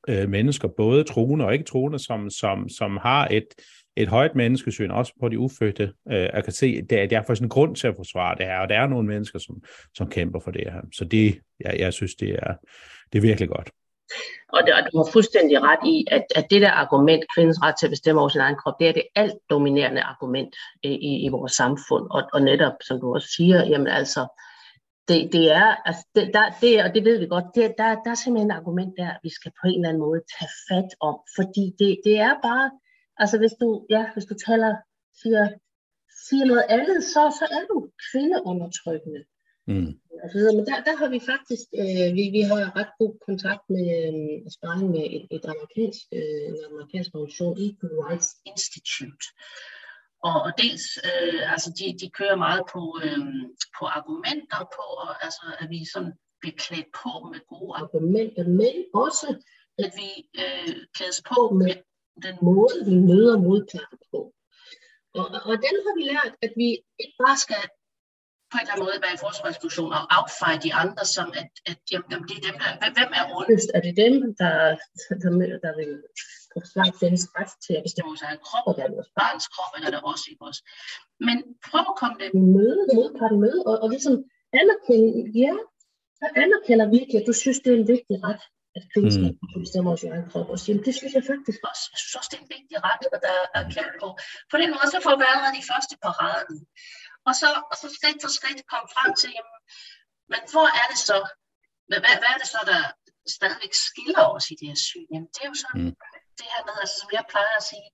øh, 0.08 0.28
mennesker, 0.28 0.68
både 0.76 1.04
troende 1.04 1.44
og 1.44 1.52
ikke 1.52 1.64
troende, 1.64 1.98
som, 1.98 2.30
som, 2.30 2.68
som 2.68 2.96
har 2.96 3.28
et, 3.30 3.46
et 3.96 4.08
højt 4.08 4.34
menneskesyn, 4.34 4.90
også 4.90 5.12
på 5.20 5.28
de 5.28 5.38
ufødte. 5.38 5.92
Øh, 6.10 6.28
jeg 6.34 6.44
kan 6.44 6.52
se, 6.52 6.80
at 6.82 6.90
der, 6.90 7.06
der 7.06 7.18
er 7.18 7.22
faktisk 7.22 7.42
en 7.42 7.48
grund 7.48 7.76
til 7.76 7.86
at 7.86 7.96
forsvare 7.96 8.36
det 8.38 8.46
her, 8.46 8.58
og 8.58 8.68
der 8.68 8.78
er 8.78 8.86
nogle 8.86 9.08
mennesker, 9.08 9.38
som, 9.38 9.62
som 9.94 10.10
kæmper 10.10 10.40
for 10.40 10.50
det 10.50 10.72
her. 10.72 10.80
Så 10.92 11.04
det, 11.04 11.38
jeg, 11.60 11.76
jeg 11.78 11.92
synes, 11.92 12.14
det 12.14 12.30
er, 12.30 12.54
det 13.12 13.18
er 13.18 13.22
virkelig 13.22 13.48
godt. 13.48 13.70
Og, 14.54 14.60
det, 14.66 14.74
og 14.74 14.82
du 14.92 14.96
har 14.98 15.08
fuldstændig 15.12 15.62
ret 15.62 15.82
i, 15.94 16.06
at, 16.10 16.24
at 16.34 16.46
det 16.50 16.62
der 16.62 16.70
argument, 16.70 17.24
kvindens 17.34 17.62
ret 17.62 17.74
til 17.78 17.86
at 17.86 17.90
bestemme 17.90 18.20
over 18.20 18.28
sin 18.28 18.40
egen 18.40 18.56
krop, 18.56 18.74
det 18.80 18.88
er 18.88 18.92
det 18.92 19.06
alt 19.14 19.38
dominerende 19.50 20.02
argument 20.02 20.54
øh, 20.84 20.92
i, 21.10 21.12
i 21.26 21.28
vores 21.28 21.52
samfund. 21.52 22.04
Og, 22.10 22.22
og 22.32 22.42
netop, 22.42 22.72
som 22.86 23.00
du 23.00 23.14
også 23.14 23.28
siger, 23.36 23.58
jamen 23.66 23.86
altså, 23.86 24.22
det, 25.08 25.32
det 25.32 25.50
er, 25.50 25.68
altså, 25.88 26.02
det, 26.14 26.30
der, 26.34 26.46
det, 26.60 26.84
og 26.84 26.94
det 26.94 27.04
ved 27.04 27.18
vi 27.18 27.26
godt, 27.26 27.44
det, 27.54 27.74
der, 27.78 27.88
der 28.04 28.10
er 28.10 28.14
simpelthen 28.14 28.50
et 28.50 28.56
argument 28.56 28.94
der, 28.98 29.10
vi 29.22 29.30
skal 29.38 29.52
på 29.60 29.66
en 29.68 29.74
eller 29.74 29.88
anden 29.88 30.02
måde 30.06 30.20
tage 30.34 30.52
fat 30.68 30.90
om, 31.00 31.16
fordi 31.36 31.64
det, 31.78 32.00
det 32.04 32.16
er 32.28 32.34
bare, 32.42 32.70
altså 33.22 33.38
hvis 33.38 33.54
du, 33.60 33.86
ja, 33.90 34.02
hvis 34.14 34.24
du 34.24 34.34
taler, 34.46 34.70
siger, 35.22 35.44
siger 36.26 36.44
noget 36.44 36.64
andet, 36.68 37.04
så, 37.04 37.22
så 37.40 37.46
er 37.56 37.64
du 37.70 37.76
kvindeundertrykkende. 38.10 39.20
Mm. 39.66 39.92
Og 40.22 40.28
så 40.30 40.36
videre. 40.38 40.56
Men 40.56 40.66
der, 40.66 40.78
der 40.88 40.94
har 41.00 41.08
vi 41.14 41.20
faktisk, 41.32 41.66
øh, 41.82 42.08
vi, 42.18 42.24
vi 42.36 42.42
har 42.48 42.76
ret 42.78 42.92
god 43.00 43.14
kontakt 43.28 43.64
med 43.74 43.86
øh, 44.00 44.50
sparring 44.56 44.90
med 44.96 45.04
et, 45.16 45.24
et 45.36 45.44
amerikansk, 45.54 46.02
øh, 46.18 46.44
en 46.58 46.64
amerikansk 46.70 47.10
organisation, 47.14 47.54
Equal 47.66 47.94
Rights 48.06 48.30
Institute. 48.50 49.24
Og, 50.28 50.36
og 50.46 50.52
dels, 50.62 50.86
øh, 51.08 51.42
altså 51.54 51.68
de, 51.78 51.86
de 52.00 52.08
kører 52.18 52.36
meget 52.46 52.64
på, 52.74 52.82
øh, 53.04 53.24
på 53.76 53.84
argumenter 53.98 54.62
på, 54.76 54.84
og, 55.04 55.10
altså 55.24 55.44
at 55.60 55.66
vi 55.74 55.80
sådan 55.92 56.12
bliver 56.40 56.56
klædt 56.64 56.90
på 57.02 57.12
med 57.32 57.40
gode 57.52 57.72
argumenter, 57.82 58.44
men 58.60 58.74
også 59.04 59.28
at 59.84 59.90
vi 60.00 60.10
øh, 60.42 60.74
klædes 60.96 61.20
på 61.30 61.40
med 61.60 61.74
den 62.26 62.36
måde, 62.48 62.76
vi 62.88 62.96
møder 63.10 63.36
modparten 63.46 63.98
på. 64.12 64.20
Og, 65.18 65.26
og 65.50 65.54
den 65.66 65.74
har 65.84 65.94
vi 65.98 66.04
lært, 66.12 66.34
at 66.46 66.52
vi 66.60 66.68
ikke 67.02 67.16
bare 67.24 67.38
skal 67.44 67.64
på 68.52 68.56
en 68.56 68.64
eller 68.64 68.74
anden 68.74 68.86
måde 68.86 69.04
være 69.04 69.16
i 69.18 69.22
forsvarsdiskussion 69.26 69.92
og 69.98 70.02
affeje 70.18 70.58
de 70.66 70.72
andre 70.82 71.04
som, 71.14 71.26
at, 71.40 71.50
at 71.70 71.78
jamen, 71.92 72.22
det 72.28 72.36
er 72.38 72.44
dem, 72.48 72.56
der, 72.62 72.90
hvem 72.96 73.10
er 73.20 73.24
ondest? 73.38 73.68
Er 73.76 73.82
det 73.86 73.94
dem, 74.04 74.14
der, 74.40 74.54
der, 75.08 75.16
der, 75.22 75.58
der 75.64 75.72
vil 75.80 75.92
forsvare 76.54 76.92
deres 77.02 77.24
ret 77.36 77.52
til 77.64 77.74
at 77.78 77.84
bestemme 77.86 78.08
vores 78.12 78.26
egen 78.28 78.42
krop, 78.46 78.66
og 78.70 78.74
deres 78.80 79.08
barns 79.18 79.46
krop, 79.54 79.72
eller 79.74 79.88
er 79.88 79.94
det 79.94 80.02
også 80.12 80.26
i 80.32 80.34
vores? 80.42 80.58
Men 81.28 81.36
prøv 81.68 81.84
at 81.92 81.98
komme 82.00 82.16
dem 82.22 82.32
møde, 82.56 82.80
modparten 82.98 83.38
møde, 83.44 83.60
og, 83.68 83.74
og 83.82 83.88
ligesom 83.94 84.14
anerkende, 84.60 85.08
ja, 85.44 85.54
jeg 86.22 86.30
anerkender 86.44 86.86
virkelig, 86.96 87.16
at 87.20 87.28
du 87.30 87.34
synes, 87.42 87.58
det 87.62 87.70
er 87.72 87.78
en 87.82 87.88
vigtig 87.94 88.16
ret, 88.28 88.42
at 88.76 88.82
kvinden 88.92 89.12
skal 89.16 89.30
mm. 89.32 89.62
bestemme 89.64 89.98
sin 90.02 90.12
egen 90.14 90.28
krop. 90.30 90.48
Og 90.54 90.58
sige, 90.62 90.84
det 90.86 90.94
synes 90.98 91.12
jeg 91.16 91.24
faktisk 91.30 91.60
også. 91.70 91.84
Jeg 91.92 91.98
synes 92.02 92.14
også, 92.18 92.30
det 92.30 92.38
er 92.38 92.44
en 92.46 92.52
vigtig 92.56 92.76
ret, 92.88 93.02
at 93.16 93.20
der 93.26 93.36
er 93.56 93.62
kæmpe 93.74 93.96
på. 94.02 94.08
På 94.52 94.56
den 94.62 94.70
måde, 94.74 94.88
så 94.94 94.98
får 95.06 95.14
vi 95.20 95.24
allerede 95.30 95.54
de 95.60 95.68
første 95.70 95.94
paraden. 96.04 96.56
Og 97.28 97.34
så, 97.40 97.48
og 97.70 97.76
så 97.82 97.88
skridt 97.96 98.18
for 98.22 98.30
skridt 98.38 98.60
komme 98.72 98.88
frem 98.94 99.10
til, 99.20 99.30
jamen, 99.36 99.58
men 100.32 100.42
hvor 100.52 100.68
er 100.80 100.86
det 100.92 101.00
så, 101.08 101.16
hvad, 101.88 102.00
hvad 102.22 102.30
er 102.34 102.38
det 102.42 102.48
så, 102.54 102.60
der 102.72 102.80
stadigvæk 103.36 103.74
skiller 103.86 104.24
os 104.36 104.46
i 104.52 104.54
det 104.60 104.68
her 104.70 104.80
syn? 104.88 105.08
Jamen, 105.12 105.30
det 105.34 105.40
er 105.44 105.50
jo 105.52 105.58
så 105.64 105.70
mm. 105.74 105.92
det 106.38 106.46
her 106.52 106.62
med, 106.66 106.74
altså, 106.82 106.96
som 107.00 107.08
jeg 107.16 107.24
plejer 107.32 107.54
at 107.60 107.68
sige, 107.70 107.88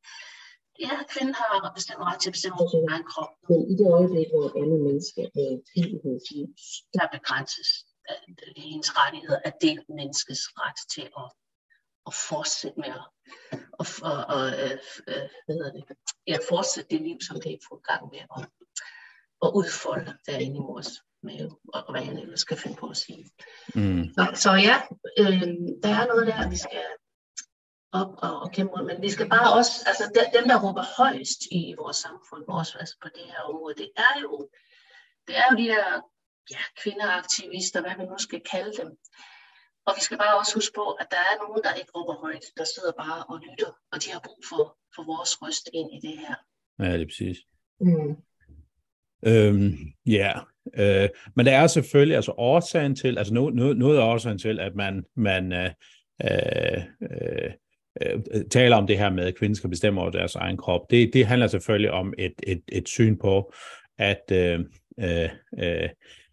ja, 0.85 0.93
kvinden 1.13 1.35
har 1.41 1.73
bestemt 1.79 2.03
ret 2.09 2.21
til 2.21 2.31
at 2.31 2.37
bestemme 2.37 2.59
over 2.61 2.71
sin 2.75 2.91
egen 2.93 3.07
krop. 3.13 3.33
Men 3.49 3.61
i 3.73 3.75
det 3.81 3.87
øjeblik, 3.97 4.29
hvor 4.33 4.47
alle 4.61 4.77
mennesker 4.87 5.23
er 5.43 5.53
til 5.69 5.85
hendes 6.05 6.27
liv, 6.35 6.47
der 6.95 7.15
begrænses 7.17 7.71
hendes 8.57 8.91
rettigheder, 9.01 9.41
at 9.49 9.55
det 9.61 9.75
menneskes 9.89 10.41
ret 10.63 10.81
til 10.95 11.07
at, 11.23 11.29
at 12.09 12.15
fortsætte 12.29 12.81
med 12.81 12.93
at, 13.01 13.07
og, 13.81 13.87
og, 14.09 14.19
og, 14.35 14.45
øh, 14.63 14.77
øh, 15.11 15.27
hvad 15.45 15.55
hedder 15.59 15.73
det, 15.73 15.85
ja, 16.27 16.37
fortsætte 16.53 16.91
det 16.91 17.01
liv, 17.09 17.19
som 17.29 17.37
det 17.43 17.51
er 17.53 17.67
fået 17.69 17.87
gang 17.91 18.03
med 18.13 18.23
at, 18.37 18.43
at 19.45 19.51
udfolde 19.55 20.13
derinde 20.27 20.57
i 20.57 20.67
vores 20.71 20.91
mave, 21.23 21.51
og 21.75 21.93
hvad 21.93 22.03
jeg 22.03 22.23
ellers 22.23 22.41
skal 22.41 22.57
finde 22.57 22.77
på 22.77 22.87
at 22.89 22.97
sige. 22.97 23.31
Mm. 23.75 24.05
Så, 24.15 24.23
så 24.35 24.51
ja, 24.53 24.77
øh, 25.19 25.43
der 25.83 25.93
er 26.01 26.07
noget 26.07 26.27
der, 26.27 26.51
vi 26.51 26.57
skal 26.57 26.85
op 27.93 28.13
og, 28.19 28.41
og 28.43 28.53
kæmpe 28.53 28.85
men 28.85 29.03
vi 29.03 29.11
skal 29.11 29.29
bare 29.29 29.53
også, 29.59 29.73
altså 29.87 30.05
dem, 30.37 30.49
der 30.49 30.63
råber 30.65 30.85
højst 30.97 31.41
i 31.51 31.75
vores 31.79 31.97
samfund, 31.97 32.45
også 32.49 32.79
altså 32.79 32.97
på 33.03 33.09
det 33.15 33.25
her 33.27 33.41
område, 33.41 33.75
det 33.75 33.91
er 33.97 34.21
jo, 34.23 34.49
det 35.27 35.37
er 35.37 35.45
jo 35.51 35.57
de 35.57 35.69
der 35.75 35.87
ja, 36.51 36.63
kvindeaktivister, 36.83 37.81
hvad 37.81 37.97
man 37.99 38.07
nu 38.07 38.19
skal 38.19 38.41
kalde 38.41 38.73
dem. 38.81 38.91
Og 39.87 39.93
vi 39.97 40.01
skal 40.01 40.19
bare 40.19 40.39
også 40.39 40.55
huske 40.55 40.75
på, 40.75 40.87
at 40.93 41.07
der 41.11 41.23
er 41.31 41.37
nogen, 41.43 41.63
der 41.65 41.75
ikke 41.75 41.93
råber 41.97 42.15
højt, 42.25 42.45
der 42.57 42.65
sidder 42.65 42.93
bare 42.93 43.25
og 43.25 43.37
lytter, 43.47 43.73
og 43.93 43.97
de 44.03 44.11
har 44.11 44.21
brug 44.27 44.41
for, 44.51 44.65
for 44.95 45.03
vores 45.13 45.43
røst 45.43 45.69
ind 45.73 45.91
i 45.97 45.99
det 46.07 46.19
her. 46.19 46.35
Ja, 46.79 46.93
det 46.93 47.03
er 47.03 47.11
præcis. 47.13 47.39
Mm. 47.81 48.13
Øhm, 49.27 49.75
ja, 50.07 50.33
øh, 50.79 51.09
men 51.37 51.47
der 51.47 51.53
er 51.53 51.67
selvfølgelig 51.67 52.17
altså 52.17 52.33
årsagen 52.37 52.97
til, 52.97 53.19
altså 53.19 53.35
noget, 53.35 53.55
noget, 53.55 53.77
noget 53.77 53.99
af 53.99 54.03
årsagen 54.03 54.39
til, 54.39 54.61
at 54.61 54.75
man, 54.75 55.05
man 55.17 55.53
øh, 55.53 55.71
øh, 56.25 56.83
øh, 57.03 57.51
øh 58.03 58.45
taler 58.51 58.77
om 58.77 58.87
det 58.87 58.99
her 58.99 59.11
med, 59.11 59.25
at 59.25 59.39
kvinder 59.39 59.57
skal 59.57 59.71
bestemme 59.71 60.01
over 60.01 60.11
deres 60.11 60.35
egen 60.35 60.57
krop. 60.57 60.91
Det, 60.91 61.11
det 61.13 61.27
handler 61.27 61.47
selvfølgelig 61.47 61.91
om 61.91 62.15
et, 62.19 62.35
et, 62.43 62.63
et 62.73 62.89
syn 62.89 63.17
på, 63.17 63.53
at, 63.99 64.23
øh, 64.33 64.61
øh, 65.01 65.29
øh 65.59 65.89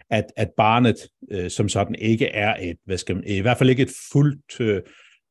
at, 0.10 0.26
at 0.38 0.50
barnet 0.58 0.96
øh, 1.32 1.50
som 1.50 1.70
sådan 1.70 1.96
ikke 1.96 2.28
er 2.28 2.56
et, 2.62 2.78
hvad 2.86 2.98
skal 2.98 3.16
man, 3.16 3.24
i 3.28 3.40
hvert 3.40 3.58
fald 3.58 3.70
ikke 3.70 3.84
et 3.84 3.92
fuldt 4.12 4.60
øh, 4.60 4.82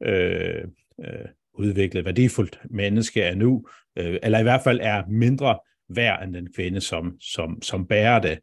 øh, 0.02 0.64
øh 1.00 1.26
udviklet, 1.58 2.04
værdifuldt 2.04 2.58
menneske 2.70 3.22
er 3.22 3.34
nu, 3.34 3.66
øh, 3.98 4.18
eller 4.22 4.38
i 4.38 4.42
hvert 4.42 4.60
fald 4.64 4.80
er 4.82 5.02
mindre 5.08 5.58
værd 5.96 6.24
end 6.24 6.34
den 6.34 6.48
kvinde, 6.56 6.80
som, 6.80 7.12
som, 7.20 7.62
som 7.62 7.86
bærer 7.86 8.20
det. 8.20 8.38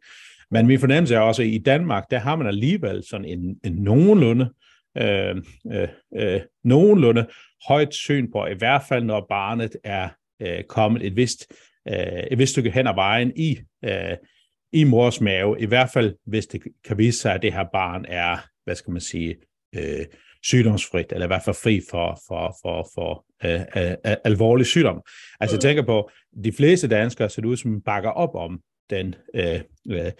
Men 0.51 0.67
min 0.67 0.79
fornemmelse 0.79 1.15
er 1.15 1.19
også, 1.19 1.41
at 1.41 1.47
i 1.47 1.57
Danmark, 1.57 2.11
der 2.11 2.19
har 2.19 2.35
man 2.35 2.47
alligevel 2.47 3.03
sådan 3.09 3.25
en, 3.25 3.59
en 3.63 3.73
nogenlunde, 3.73 4.53
øh, 4.97 5.35
øh, 5.71 5.87
øh, 6.17 6.41
nogenlunde 6.63 7.27
højt 7.67 7.93
syn 7.93 8.31
på, 8.31 8.45
i 8.45 8.53
hvert 8.53 8.81
fald 8.89 9.03
når 9.03 9.25
barnet 9.29 9.75
er 9.83 10.09
øh, 10.41 10.63
kommet 10.63 11.05
et 11.05 11.15
vist, 11.15 11.53
øh, 11.87 12.23
et 12.31 12.37
vist 12.37 12.51
stykke 12.51 12.71
hen 12.71 12.87
ad 12.87 12.95
vejen 12.95 13.33
i, 13.35 13.59
øh, 13.85 14.17
i 14.73 14.83
mors 14.83 15.21
mave, 15.21 15.61
i 15.61 15.65
hvert 15.65 15.89
fald 15.93 16.15
hvis 16.25 16.47
det 16.47 16.61
kan 16.85 16.97
vise 16.97 17.19
sig, 17.19 17.33
at 17.33 17.41
det 17.41 17.53
her 17.53 17.65
barn 17.73 18.05
er, 18.07 18.37
hvad 18.63 18.75
skal 18.75 18.91
man 18.91 19.01
sige, 19.01 19.35
øh, 19.75 20.05
sygdomsfrit, 20.43 21.11
eller 21.11 21.25
i 21.25 21.27
hvert 21.27 21.43
fald 21.45 21.55
fri 21.63 21.81
for, 21.89 22.19
for, 22.27 22.55
for, 22.61 22.87
for 22.95 23.25
øh, 23.45 23.61
øh, 23.77 24.15
alvorlig 24.23 24.65
sygdom. 24.65 25.01
Altså 25.39 25.55
jeg 25.55 25.61
tænker 25.61 25.83
på, 25.83 26.09
de 26.43 26.51
fleste 26.51 26.87
danskere 26.87 27.29
ser 27.29 27.45
ud 27.45 27.57
som 27.57 27.81
bakker 27.81 28.09
op 28.09 28.35
om 28.35 28.59
den 28.89 29.15
øh, 29.35 29.59
øh, 29.91 30.11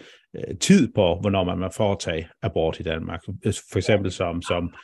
tid 0.60 0.92
på, 0.94 1.18
hvornår 1.20 1.44
man 1.44 1.58
må 1.58 1.68
foretage 1.76 2.28
abort 2.42 2.80
i 2.80 2.82
Danmark. 2.82 3.20
For 3.44 3.76
eksempel 3.76 4.12
som, 4.12 4.42
som 4.42 4.74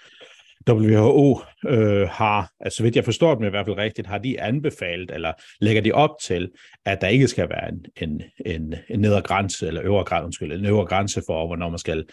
WHO 0.68 1.40
øh, 1.66 2.08
har, 2.08 2.50
altså 2.60 2.76
så 2.76 2.82
vidt 2.82 2.96
jeg 2.96 3.04
forstår 3.04 3.34
dem 3.34 3.44
i 3.44 3.50
hvert 3.50 3.66
fald 3.66 3.76
rigtigt, 3.76 4.06
har 4.06 4.18
de 4.18 4.40
anbefalet, 4.40 5.10
eller 5.10 5.32
lægger 5.60 5.82
de 5.82 5.92
op 5.92 6.10
til, 6.22 6.50
at 6.84 7.00
der 7.00 7.08
ikke 7.08 7.28
skal 7.28 7.48
være 7.48 7.68
en, 7.68 7.84
en, 7.96 8.22
en, 8.46 8.74
en 8.90 9.00
nedre 9.00 9.22
grænse, 9.22 9.66
eller 9.66 9.82
øvre 9.84 10.04
grænse, 10.04 10.24
undskyld, 10.24 10.52
en 10.52 10.66
øvre 10.66 10.86
grænse 10.86 11.22
for, 11.26 11.46
hvornår 11.46 11.68
man 11.68 11.78
skal, 11.78 12.04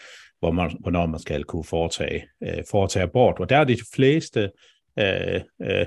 hvor 0.45 0.51
man, 0.51 0.77
hvornår 0.79 1.05
man 1.05 1.19
skal 1.19 1.43
kunne 1.43 1.63
foretage, 1.63 2.27
øh, 2.43 2.63
foretage 2.71 3.03
abort. 3.03 3.39
Og 3.39 3.49
der 3.49 3.57
er 3.57 3.63
de 3.63 3.77
fleste 3.95 4.51
øh, 4.99 5.41
øh, 5.61 5.85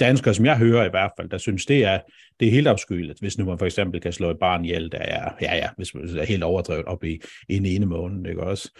danskere, 0.00 0.34
som 0.34 0.44
jeg 0.44 0.58
hører 0.58 0.86
i 0.86 0.90
hvert 0.90 1.10
fald, 1.18 1.28
der 1.28 1.38
synes, 1.38 1.66
det 1.66 1.84
er, 1.84 2.00
det 2.40 2.48
er 2.48 2.52
helt 2.52 2.66
afskyeligt, 2.66 3.20
hvis 3.20 3.38
nu 3.38 3.44
man 3.44 3.58
for 3.58 3.66
eksempel 3.66 4.00
kan 4.00 4.12
slå 4.12 4.30
et 4.30 4.38
barn 4.38 4.64
ihjel, 4.64 4.92
der 4.92 4.98
er, 4.98 5.34
ja 5.40 5.56
ja, 5.56 5.68
hvis 5.76 5.94
man 5.94 6.18
er 6.18 6.24
helt 6.24 6.42
overdrevet 6.42 6.84
op 6.84 7.04
i, 7.04 7.20
i 7.48 7.56
en 7.56 7.66
ene 7.66 7.86
måned, 7.86 8.30
ikke 8.30 8.42
også? 8.42 8.70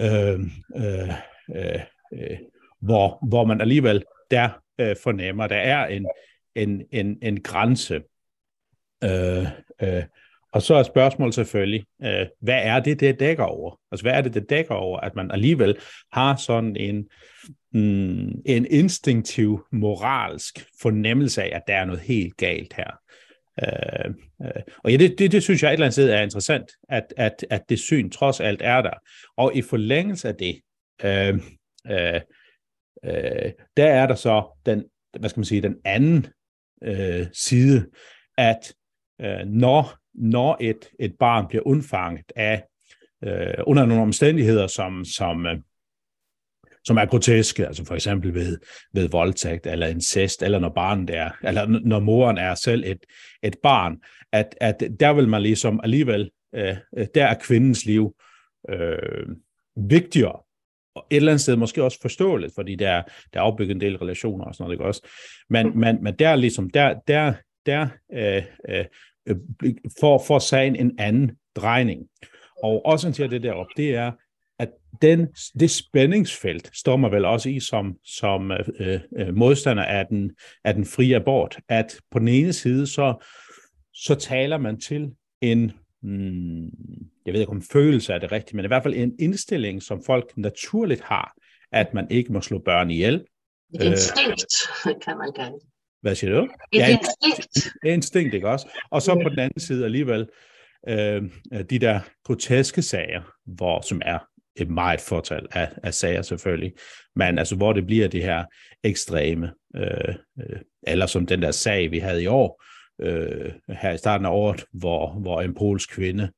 Øh, 0.00 0.40
øh, 0.76 1.08
øh, 1.56 1.80
øh, 2.12 2.38
hvor, 2.80 3.26
hvor 3.28 3.44
man 3.44 3.60
alligevel 3.60 4.04
der 4.30 4.48
øh, 4.80 4.96
fornemmer, 5.02 5.46
der 5.46 5.56
er 5.56 5.86
en, 5.86 6.06
en, 6.54 6.82
en, 6.92 7.18
en 7.22 7.42
grænse. 7.42 8.02
Øh, 9.04 9.46
øh, 9.82 10.02
og 10.56 10.62
så 10.62 10.74
er 10.74 10.82
spørgsmålet 10.82 11.34
selvfølgelig, 11.34 11.86
øh, 12.02 12.26
hvad 12.40 12.60
er 12.62 12.80
det, 12.80 13.00
det 13.00 13.20
dækker 13.20 13.44
over? 13.44 13.80
Altså, 13.92 14.04
hvad 14.04 14.12
er 14.12 14.20
det, 14.20 14.34
det 14.34 14.50
dækker 14.50 14.74
over, 14.74 15.00
at 15.00 15.16
man 15.16 15.30
alligevel 15.30 15.76
har 16.12 16.36
sådan 16.36 16.76
en, 16.76 17.08
mm, 17.72 18.42
en 18.46 18.66
instinktiv, 18.70 19.64
moralsk 19.72 20.66
fornemmelse 20.82 21.42
af, 21.42 21.56
at 21.56 21.62
der 21.66 21.74
er 21.74 21.84
noget 21.84 22.00
helt 22.00 22.36
galt 22.36 22.74
her? 22.74 22.90
Øh, 23.62 24.14
øh, 24.42 24.62
og 24.84 24.90
ja, 24.90 24.96
det, 24.96 25.18
det, 25.18 25.32
det 25.32 25.42
synes 25.42 25.62
jeg 25.62 25.68
et 25.68 25.72
eller 25.72 25.86
andet 25.86 25.94
sted 25.94 26.10
er 26.10 26.22
interessant, 26.22 26.70
at, 26.88 27.14
at, 27.16 27.46
at 27.50 27.62
det 27.68 27.78
syn 27.78 28.10
trods 28.10 28.40
alt 28.40 28.62
er 28.64 28.82
der. 28.82 28.94
Og 29.36 29.56
i 29.56 29.62
forlængelse 29.62 30.28
af 30.28 30.34
det, 30.34 30.60
øh, 31.04 31.34
øh, 31.90 32.20
øh, 33.04 33.52
der 33.76 33.86
er 33.86 34.06
der 34.06 34.14
så 34.14 34.60
den, 34.66 34.84
hvad 35.20 35.30
skal 35.30 35.40
man 35.40 35.44
sige, 35.44 35.62
den 35.62 35.76
anden 35.84 36.26
øh, 36.82 37.26
side, 37.32 37.86
at 38.38 38.74
øh, 39.20 39.46
når, 39.46 40.05
når 40.18 40.56
et, 40.60 40.90
et 41.00 41.14
barn 41.18 41.48
bliver 41.48 41.66
undfanget 41.66 42.32
af 42.36 42.64
øh, 43.24 43.54
under 43.66 43.86
nogle 43.86 44.02
omstændigheder, 44.02 44.66
som, 44.66 45.04
som, 45.04 45.46
øh, 45.46 45.58
som 46.84 46.96
er 46.96 47.04
groteske, 47.04 47.66
altså 47.66 47.84
for 47.84 47.94
eksempel 47.94 48.34
ved, 48.34 48.58
ved 48.92 49.08
voldtægt 49.08 49.66
eller 49.66 49.86
incest, 49.86 50.42
eller 50.42 50.58
når 50.58 50.68
barnet 50.68 51.10
er, 51.10 51.30
eller 51.44 51.66
når 51.66 52.00
moren 52.00 52.38
er 52.38 52.54
selv 52.54 52.84
et, 52.86 53.04
et 53.42 53.56
barn, 53.62 53.96
at, 54.32 54.54
at 54.60 54.82
der 55.00 55.12
vil 55.12 55.28
man 55.28 55.42
ligesom 55.42 55.80
alligevel, 55.82 56.30
øh, 56.54 56.76
der 57.14 57.26
er 57.26 57.34
kvindens 57.34 57.84
liv 57.84 58.14
øh, 58.70 59.26
vigtigere 59.76 60.40
et 61.10 61.16
eller 61.16 61.32
andet 61.32 61.40
sted 61.40 61.56
måske 61.56 61.84
også 61.84 62.00
forståeligt, 62.00 62.54
fordi 62.54 62.74
der, 62.74 63.02
der 63.34 63.40
er 63.40 63.44
opbygget 63.44 63.74
en 63.74 63.80
del 63.80 63.96
relationer 63.96 64.44
og 64.44 64.54
sådan 64.54 64.64
noget, 64.64 64.74
ikke 64.74 64.84
også? 64.84 65.08
Men, 65.50 65.66
mm. 65.66 65.78
men, 65.78 66.02
men 66.02 66.14
der 66.14 66.36
ligesom, 66.36 66.70
der, 66.70 66.94
der, 67.08 67.34
der 67.66 67.88
øh, 68.12 68.42
øh, 68.68 68.84
Øh, 69.26 69.36
får, 70.00 70.24
får 70.26 70.38
sagen 70.38 70.76
en 70.76 70.98
anden 70.98 71.30
drejning. 71.56 72.08
Og 72.62 72.86
også 72.86 73.12
til 73.12 73.30
det 73.30 73.42
derop, 73.42 73.66
det 73.76 73.94
er, 73.94 74.12
at 74.58 74.68
den, 75.02 75.28
det 75.60 75.70
spændingsfelt 75.70 76.70
står 76.76 76.96
man 76.96 77.12
vel 77.12 77.24
også 77.24 77.48
i 77.48 77.60
som, 77.60 77.94
som 78.04 78.52
øh, 78.52 79.00
øh, 79.18 79.34
modstander 79.34 79.84
af 79.84 80.06
den, 80.06 80.32
af 80.64 80.74
den 80.74 80.84
frie 80.84 81.16
abort, 81.16 81.58
at 81.68 81.96
på 82.10 82.18
den 82.18 82.28
ene 82.28 82.52
side, 82.52 82.86
så, 82.86 83.26
så 83.94 84.14
taler 84.14 84.58
man 84.58 84.80
til 84.80 85.10
en 85.40 85.72
mm, 86.02 86.70
jeg 87.26 87.32
ved 87.32 87.40
ikke 87.40 87.52
om 87.52 87.62
følelse 87.62 88.12
er 88.12 88.18
det 88.18 88.32
rigtigt, 88.32 88.54
men 88.54 88.64
i 88.64 88.68
hvert 88.68 88.82
fald 88.82 88.94
en 88.94 89.14
indstilling, 89.18 89.82
som 89.82 90.02
folk 90.06 90.36
naturligt 90.36 91.00
har, 91.00 91.34
at 91.72 91.94
man 91.94 92.06
ikke 92.10 92.32
må 92.32 92.40
slå 92.40 92.58
børn 92.58 92.90
ihjel. 92.90 93.24
Instinkt, 93.80 94.44
øh, 94.86 94.94
kan 95.04 95.18
man 95.18 95.32
kalde 95.36 95.52
det. 95.52 95.75
Hvad 96.06 96.14
siger 96.14 96.40
du? 96.40 96.48
Et 96.72 96.78
ja, 96.78 96.88
instinkt. 96.88 97.56
Et 97.84 97.92
instinkt, 97.92 98.34
ikke 98.34 98.48
også? 98.48 98.68
Og 98.90 99.02
så 99.02 99.14
på 99.14 99.28
den 99.28 99.38
anden 99.38 99.60
side 99.60 99.84
alligevel, 99.84 100.28
øh, 100.88 101.22
de 101.70 101.78
der 101.78 102.00
groteske 102.24 102.82
sager, 102.82 103.22
hvor, 103.46 103.80
som 103.80 104.02
er 104.04 104.18
et 104.56 104.70
meget 104.70 105.00
fortal 105.00 105.46
af, 105.52 105.68
af 105.82 105.94
sager 105.94 106.22
selvfølgelig, 106.22 106.72
men 107.16 107.38
altså 107.38 107.56
hvor 107.56 107.72
det 107.72 107.86
bliver 107.86 108.08
det 108.08 108.22
her 108.22 108.44
ekstreme, 108.84 109.52
øh, 109.76 110.14
øh, 110.40 110.60
eller 110.86 111.06
som 111.06 111.26
den 111.26 111.42
der 111.42 111.50
sag, 111.50 111.90
vi 111.90 111.98
havde 111.98 112.22
i 112.22 112.26
år, 112.26 112.62
øh, 113.00 113.52
her 113.68 113.92
i 113.92 113.98
starten 113.98 114.26
af 114.26 114.30
året, 114.30 114.64
hvor, 114.72 115.12
hvor 115.12 115.42
en 115.42 115.54
polsk 115.54 115.90
kvinde 115.90 116.30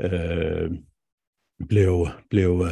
øh, 0.00 0.70
blev, 1.68 2.08
blev 2.30 2.66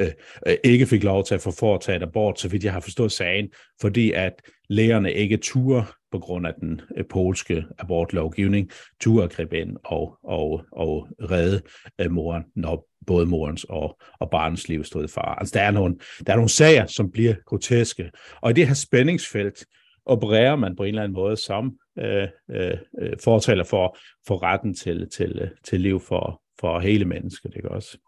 øh, 0.00 0.06
øh, 0.46 0.56
ikke 0.64 0.86
fik 0.86 1.04
lov 1.04 1.24
til 1.24 1.34
at 1.34 1.40
få 1.40 1.50
foretaget 1.50 2.02
abort, 2.02 2.40
så 2.40 2.48
vidt 2.48 2.64
jeg 2.64 2.72
har 2.72 2.80
forstået 2.80 3.12
sagen, 3.12 3.48
fordi 3.80 4.12
at 4.12 4.32
lægerne 4.68 5.12
ikke 5.12 5.36
turde 5.36 5.84
på 6.12 6.18
grund 6.18 6.46
af 6.46 6.54
den 6.60 6.80
øh, 6.96 7.04
polske 7.10 7.64
abortlovgivning, 7.78 8.70
turde 9.00 9.24
at 9.24 9.32
gribe 9.32 9.58
ind 9.58 9.76
og, 9.84 10.18
og, 10.24 10.64
og 10.72 11.08
redde 11.30 11.60
øh, 12.00 12.10
moren, 12.10 12.44
når 12.56 12.88
både 13.06 13.26
morens 13.26 13.64
og, 13.64 14.00
og 14.20 14.30
barnets 14.30 14.68
liv 14.68 14.84
stod 14.84 15.04
i 15.04 15.08
fare. 15.08 15.40
Altså 15.40 15.58
der 15.58 15.62
er, 15.64 15.70
nogle, 15.70 15.96
der 16.26 16.32
er 16.32 16.36
nogle 16.36 16.48
sager, 16.48 16.86
som 16.86 17.10
bliver 17.10 17.34
groteske, 17.46 18.10
og 18.40 18.50
i 18.50 18.54
det 18.54 18.66
her 18.66 18.74
spændingsfelt 18.74 19.66
opererer 20.06 20.56
man 20.56 20.76
på 20.76 20.82
en 20.82 20.88
eller 20.88 21.02
anden 21.02 21.14
måde 21.14 21.36
som 21.36 21.78
øh, 21.98 22.28
øh, 22.50 22.76
øh 23.00 23.12
fortaler 23.24 23.64
for, 23.64 23.96
for 24.26 24.42
retten 24.42 24.74
til, 24.74 25.08
til, 25.10 25.38
øh, 25.40 25.48
til 25.64 25.80
liv 25.80 26.00
for, 26.00 26.42
for 26.60 26.80
hele 26.80 27.04
mennesket, 27.04 27.52
ikke 27.56 27.70
også? 27.70 27.98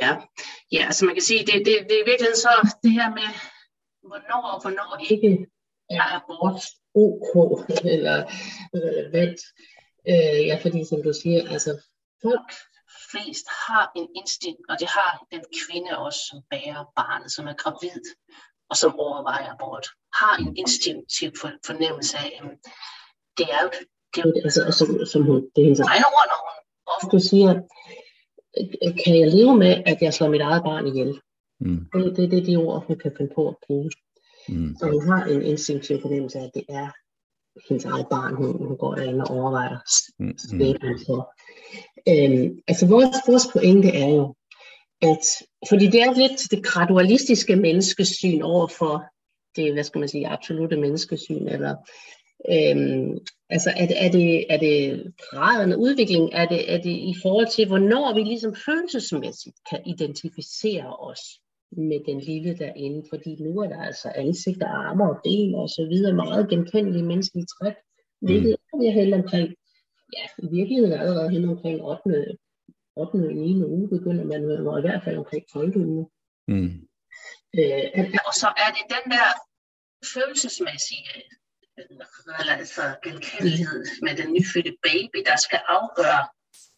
Ja, 0.00 0.16
ja 0.72 0.84
altså 0.86 1.04
man 1.04 1.14
kan 1.14 1.22
sige, 1.22 1.46
det, 1.46 1.54
det, 1.66 1.74
det 1.88 1.96
er 2.00 2.10
virkelig 2.12 2.36
så 2.36 2.76
det 2.82 2.92
her 2.92 3.10
med, 3.10 3.28
hvornår 4.08 4.42
og 4.54 4.60
hvornår 4.62 5.06
ikke 5.10 5.46
er 5.90 6.06
abort 6.18 6.62
ok 6.94 7.32
eller 7.94 8.16
relevant. 8.74 9.40
Øh, 10.10 10.40
ja, 10.48 10.58
fordi 10.62 10.84
som 10.84 11.02
du 11.02 11.12
siger, 11.12 11.50
altså 11.54 11.70
folk 12.22 12.50
flest 13.10 13.46
har 13.66 13.84
en 13.96 14.08
instinkt, 14.16 14.64
og 14.70 14.76
det 14.80 14.88
har 14.88 15.26
den 15.32 15.44
kvinde 15.62 15.98
også, 15.98 16.20
som 16.30 16.38
bærer 16.50 16.92
barnet, 16.96 17.32
som 17.32 17.46
er 17.46 17.56
gravid, 17.62 18.02
og 18.70 18.76
som 18.76 18.98
overvejer 18.98 19.52
abort, 19.54 19.86
har 20.20 20.34
en 20.36 20.56
instinktiv 20.56 21.30
fornemmelse 21.68 22.16
af, 22.18 22.40
at 22.40 22.50
det 23.38 23.46
er 23.56 23.62
jo 23.64 23.70
det, 24.14 24.20
er 24.20 24.28
jo, 24.28 24.32
altså, 24.44 24.60
som, 24.78 25.06
som 25.12 25.22
hun, 25.28 25.36
det 25.52 25.60
er 25.60 25.66
hendes 25.68 25.80
egne 25.80 26.06
ord, 26.16 26.26
når 26.32 26.38
hun 26.46 26.61
ofte 26.86 27.20
siger, 27.28 27.52
kan 29.04 29.18
jeg 29.20 29.28
leve 29.30 29.56
med, 29.56 29.82
at 29.86 29.98
jeg 30.00 30.14
slår 30.14 30.28
mit 30.28 30.40
eget 30.40 30.62
barn 30.62 30.86
ihjel? 30.86 31.20
Mm. 31.60 31.86
Det, 31.94 32.16
det, 32.16 32.30
det 32.30 32.38
er 32.38 32.44
de 32.44 32.56
ord, 32.56 32.86
hun 32.86 32.98
kan 32.98 33.12
finde 33.16 33.32
på 33.34 33.48
at 33.48 33.56
bruge. 33.66 33.90
Mm. 34.48 34.76
Så 34.78 34.86
hun 34.86 35.08
har 35.08 35.24
en 35.24 35.42
instinktiv 35.42 36.00
fornemmelse 36.00 36.38
af, 36.38 36.44
at 36.44 36.50
det 36.54 36.64
er 36.68 36.88
hendes 37.68 37.84
eget 37.84 38.06
barn, 38.10 38.34
hun, 38.34 38.66
hun 38.66 38.76
går 38.76 38.94
derinde 38.94 39.24
og 39.24 39.36
overvejer 39.36 39.78
mm. 40.18 40.38
skæbnen 40.38 40.98
for. 41.06 41.34
Øhm, 42.08 42.58
altså 42.68 42.86
vores, 42.86 43.16
vores 43.28 43.46
pointe 43.52 43.88
er 43.88 44.08
jo, 44.08 44.34
at, 45.02 45.24
fordi 45.68 45.86
det 45.86 46.02
er 46.02 46.12
lidt 46.14 46.50
det 46.50 46.64
gradualistiske 46.64 47.56
menneskesyn 47.56 48.42
over 48.42 48.66
for 48.66 49.04
det, 49.56 49.72
hvad 49.72 49.84
skal 49.84 49.98
man 49.98 50.08
sige, 50.08 50.28
absolute 50.28 50.76
menneskesyn, 50.76 51.48
eller 51.48 51.76
øhm, 52.52 53.18
altså 53.54 53.70
er 53.76 53.86
det, 53.86 53.96
er 54.04 54.10
det, 54.10 54.52
er 54.54 54.58
det 54.66 54.76
graden 55.30 55.72
af 55.72 55.76
udvikling, 55.76 56.24
er 56.32 56.46
det, 56.46 56.72
er 56.74 56.80
det 56.86 56.96
i 57.12 57.14
forhold 57.22 57.48
til, 57.56 57.66
hvornår 57.66 58.14
vi 58.14 58.20
ligesom 58.20 58.54
følelsesmæssigt 58.66 59.58
kan 59.70 59.80
identificere 59.86 60.96
os 60.96 61.22
med 61.90 62.00
den 62.08 62.20
lille 62.20 62.58
derinde, 62.58 63.00
fordi 63.10 63.36
nu 63.42 63.60
er 63.60 63.68
der 63.68 63.82
altså 63.82 64.12
ansigter, 64.14 64.68
arme 64.68 65.04
og 65.10 65.20
ben 65.24 65.54
og 65.54 65.68
så 65.68 65.86
videre, 65.90 66.12
meget 66.12 66.48
genkendelige 66.48 67.04
menneskelige 67.04 67.46
træk, 67.46 67.74
hvilket 68.20 68.56
mm. 68.74 68.80
er 68.80 68.92
helt 68.92 69.14
omkring, 69.14 69.48
ja, 70.16 70.24
i 70.44 70.48
virkeligheden 70.56 70.92
allerede 71.00 71.30
hen 71.30 71.48
omkring 71.48 71.82
8. 71.82 72.36
8. 72.96 73.18
9. 73.18 73.64
uge 73.64 73.88
begynder 73.88 74.24
man, 74.24 74.42
eller 74.44 74.78
i 74.78 74.80
hvert 74.80 75.04
fald 75.04 75.16
omkring 75.16 75.44
12. 75.52 75.76
uge. 75.76 76.06
Mm. 76.48 76.72
Øh, 77.58 77.88
og 78.28 78.34
så 78.42 78.48
er 78.64 78.70
det 78.76 78.84
den 78.94 79.04
der 79.14 79.28
følelsesmæssige 80.14 81.08
altså 82.48 82.82
genkendelighed 83.04 83.84
med 84.02 84.16
den 84.16 84.32
nyfødte 84.32 84.74
baby, 84.82 85.18
der 85.26 85.36
skal 85.36 85.60
afgøre 85.68 86.22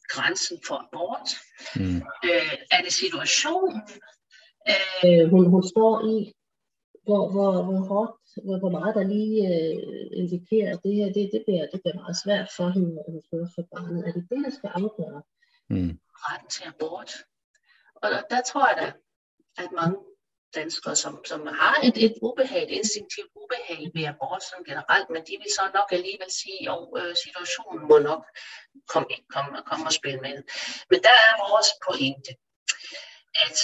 grænsen 0.08 0.58
for 0.66 0.76
abort. 0.84 1.28
Mm. 1.76 1.96
Øh, 2.28 2.54
er 2.70 2.80
det 2.84 2.92
situationen, 2.92 3.82
øh, 5.04 5.30
hun, 5.30 5.44
hun 5.54 5.64
står 5.72 5.94
i, 6.14 6.32
hvor, 7.06 7.22
hvor, 7.32 7.62
hvor 7.62 7.80
hårdt, 7.90 8.12
hvor, 8.44 8.58
hvor 8.58 8.70
meget 8.78 8.94
der 8.94 9.04
lige 9.16 9.38
øh, 9.52 10.06
indikerer, 10.20 10.70
at 10.74 10.80
det 10.84 10.94
her, 10.94 11.06
det, 11.16 11.30
det, 11.34 11.42
bliver, 11.46 11.66
det 11.72 11.80
bliver 11.82 12.00
meget 12.02 12.16
svært 12.24 12.48
for 12.56 12.68
hende, 12.74 12.92
at 13.06 13.12
hun 13.30 13.50
for 13.54 13.64
barnet. 13.72 14.08
Er 14.08 14.12
det 14.12 14.26
det, 14.30 14.40
der 14.44 14.50
skal 14.58 14.70
afgøre 14.80 15.22
mm. 15.70 15.98
retten 16.24 16.48
til 16.54 16.64
abort? 16.72 17.12
Og 18.02 18.10
der, 18.12 18.20
der 18.30 18.40
tror 18.50 18.66
jeg 18.68 18.76
da, 18.82 18.88
at 19.62 19.70
mange 19.80 19.96
danskere, 20.60 20.96
som, 20.96 21.12
som 21.30 21.40
har 21.60 21.76
et, 21.88 21.96
et 22.06 22.14
ubehag, 22.28 22.62
et 22.62 22.74
instinktivt 22.80 23.30
ubehag 23.42 23.82
ved 23.94 24.04
abort 24.12 24.42
som 24.50 24.60
generelt, 24.70 25.08
men 25.14 25.22
de 25.28 25.34
vil 25.40 25.50
så 25.58 25.64
nok 25.78 25.88
alligevel 25.98 26.30
sige, 26.42 26.60
at 26.74 26.82
øh, 27.00 27.12
situationen 27.24 27.82
må 27.90 27.96
nok 28.10 28.22
komme 28.92 29.08
kom, 29.34 29.46
kom 29.68 29.80
og 29.88 29.92
spille 30.00 30.20
med. 30.26 30.36
Men 30.90 30.98
der 31.06 31.16
er 31.26 31.32
vores 31.48 31.70
pointe, 31.86 32.32
at, 33.46 33.58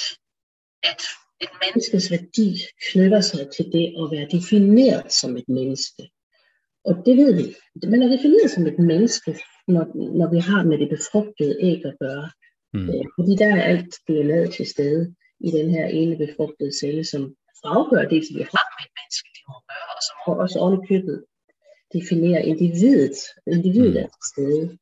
at 0.91 1.03
et 1.45 1.53
menneskes 1.63 2.11
værdi 2.15 2.49
knytter 2.87 3.21
sig 3.31 3.43
til 3.57 3.67
det 3.77 3.87
at 4.01 4.07
være 4.15 4.33
defineret 4.37 5.13
som 5.21 5.31
et 5.41 5.49
menneske. 5.59 6.03
Og 6.89 6.95
det 7.07 7.15
ved 7.17 7.31
vi. 7.41 7.47
Man 7.93 8.03
er 8.03 8.11
defineret 8.17 8.51
som 8.51 8.67
et 8.67 8.79
menneske, 8.79 9.31
når, 9.75 9.85
når 10.19 10.29
vi 10.35 10.39
har 10.39 10.63
med 10.63 10.79
det 10.79 10.89
befrugtede 10.97 11.55
æg 11.69 11.81
at 11.91 11.97
gøre. 12.01 12.31
Mm. 12.75 12.89
Øh, 12.89 13.05
fordi 13.17 13.33
der 13.43 13.51
er 13.57 13.63
alt 13.63 13.93
DNA 14.09 14.41
til 14.57 14.67
stede 14.67 15.15
i 15.41 15.51
den 15.51 15.71
her 15.71 15.87
ene 15.87 16.17
befrugtede 16.17 16.79
celle, 16.81 17.05
som 17.05 17.35
afgør 17.65 18.09
det, 18.09 18.27
som 18.27 18.37
vi 18.39 18.43
har 18.55 18.67
med 18.73 18.83
et 18.87 18.93
menneskeliv 18.99 19.47
at 19.57 19.63
gøre, 19.71 19.89
og 19.97 20.03
som 20.07 20.17
også 20.45 20.59
ovenikøbet 20.59 21.25
definerer 21.95 22.43
individet. 22.53 23.17
Individet 23.47 23.93
mm. 23.93 24.03
er 24.03 24.09
til 24.15 24.25
stede, 24.33 24.79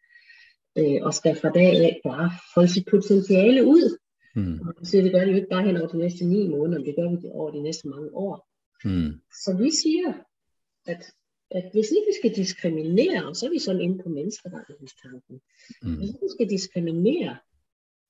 øh, 0.78 0.98
og 1.06 1.14
skal 1.14 1.36
fra 1.40 1.50
dag 1.50 1.72
af 1.86 2.00
bare 2.04 2.30
folde 2.54 2.68
sit 2.68 2.86
potentiale 2.90 3.64
ud. 3.64 3.98
Mm. 4.36 4.84
Så 4.84 4.96
det 4.96 5.12
gør 5.12 5.20
det 5.24 5.30
jo 5.32 5.36
ikke 5.36 5.54
bare 5.54 5.66
hen 5.66 5.76
over 5.76 5.88
de 5.88 5.98
næste 5.98 6.24
ni 6.24 6.48
måneder, 6.48 6.84
det 6.84 6.96
gør 6.96 7.08
vi 7.10 7.16
det 7.16 7.32
over 7.32 7.50
de 7.50 7.62
næste 7.62 7.88
mange 7.88 8.10
år. 8.14 8.48
Mm. 8.84 9.12
Så 9.44 9.56
vi 9.62 9.70
siger, 9.82 10.12
at, 10.86 11.02
at 11.50 11.64
hvis 11.72 11.90
ikke 11.90 12.08
vi 12.10 12.16
skal 12.20 12.36
diskriminere, 12.42 13.26
og 13.28 13.36
så 13.36 13.46
er 13.46 13.50
vi 13.50 13.58
sådan 13.58 13.80
inde 13.80 14.02
på 14.02 14.08
menneskerettighedstanken, 14.08 15.40
mm. 15.82 15.96
hvis 15.96 16.10
vi 16.22 16.28
skal 16.34 16.48
diskriminere 16.50 17.36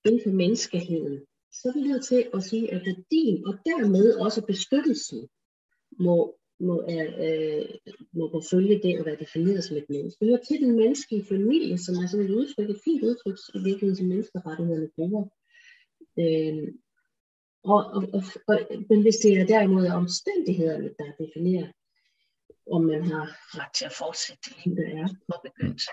inden 0.05 0.21
for 0.23 0.31
menneskeheden, 0.31 1.19
så 1.51 1.67
er 1.69 1.73
vi 1.73 1.81
nødt 1.87 2.05
til 2.05 2.29
at 2.33 2.43
sige, 2.43 2.73
at 2.73 2.81
værdien 2.85 3.47
og 3.47 3.53
dermed 3.65 4.13
også 4.13 4.45
beskyttelsen 4.45 5.29
må, 5.99 6.35
må, 6.59 6.83
øh, 6.93 7.65
må, 8.13 8.29
må 8.33 8.41
følge 8.51 8.81
det 8.83 8.99
at 8.99 9.05
være 9.05 9.23
defineret 9.25 9.63
som 9.63 9.77
et 9.77 9.89
menneske. 9.89 10.19
Det 10.19 10.27
hører 10.29 10.43
til 10.47 10.59
den 10.61 10.75
menneskelige 10.75 11.25
familie, 11.25 11.77
som 11.77 11.95
er 11.95 12.07
sådan 12.07 12.25
et 12.25 12.35
udtryk, 12.39 12.69
et 12.69 12.81
fint 12.83 13.03
udtryk 13.03 13.37
i 13.53 13.57
virkeligheden, 13.57 13.95
som 13.95 14.07
menneskerettighederne 14.07 14.89
bruger. 14.95 15.23
Øh, 16.19 16.67
og, 17.63 17.81
og, 17.95 18.03
og, 18.13 18.23
og, 18.47 18.57
men 18.89 19.01
hvis 19.01 19.15
det 19.15 19.39
er 19.39 19.45
derimod 19.45 19.85
er 19.85 19.93
omstændighederne, 19.93 20.89
der 20.99 21.25
definerer, 21.25 21.67
om 22.71 22.81
man 22.81 23.03
har 23.03 23.25
ret 23.59 23.73
til 23.77 23.85
at 23.85 23.97
fortsætte 24.01 24.41
det 24.45 24.65
liv, 24.65 24.75
der 24.75 24.87
er 25.01 25.07
påbegyndt, 25.27 25.83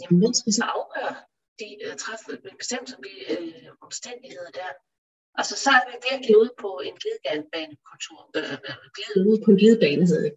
jamen 0.00 0.18
hvem 0.20 0.32
skal 0.32 0.52
så 0.52 0.64
afgøre 0.64 1.16
de 1.62 1.68
uh, 1.86 1.94
træffe 2.02 2.30
bestemt 2.60 2.88
som 2.90 3.00
de 3.06 3.12
uh, 3.32 3.86
omstændigheder 3.86 4.50
der? 4.60 4.70
Altså 5.40 5.54
så 5.64 5.70
er 5.78 5.84
vi 5.90 5.94
virkelig 6.10 6.34
ude 6.42 6.52
på 6.62 6.70
en 6.86 6.94
glidebanekultur, 7.02 8.18
øh, 8.36 8.56
glide 8.96 9.20
ude 9.30 9.40
på 9.44 9.48
en 9.50 9.58
glidebane 9.60 10.06
hedder 10.10 10.24
det, 10.28 10.34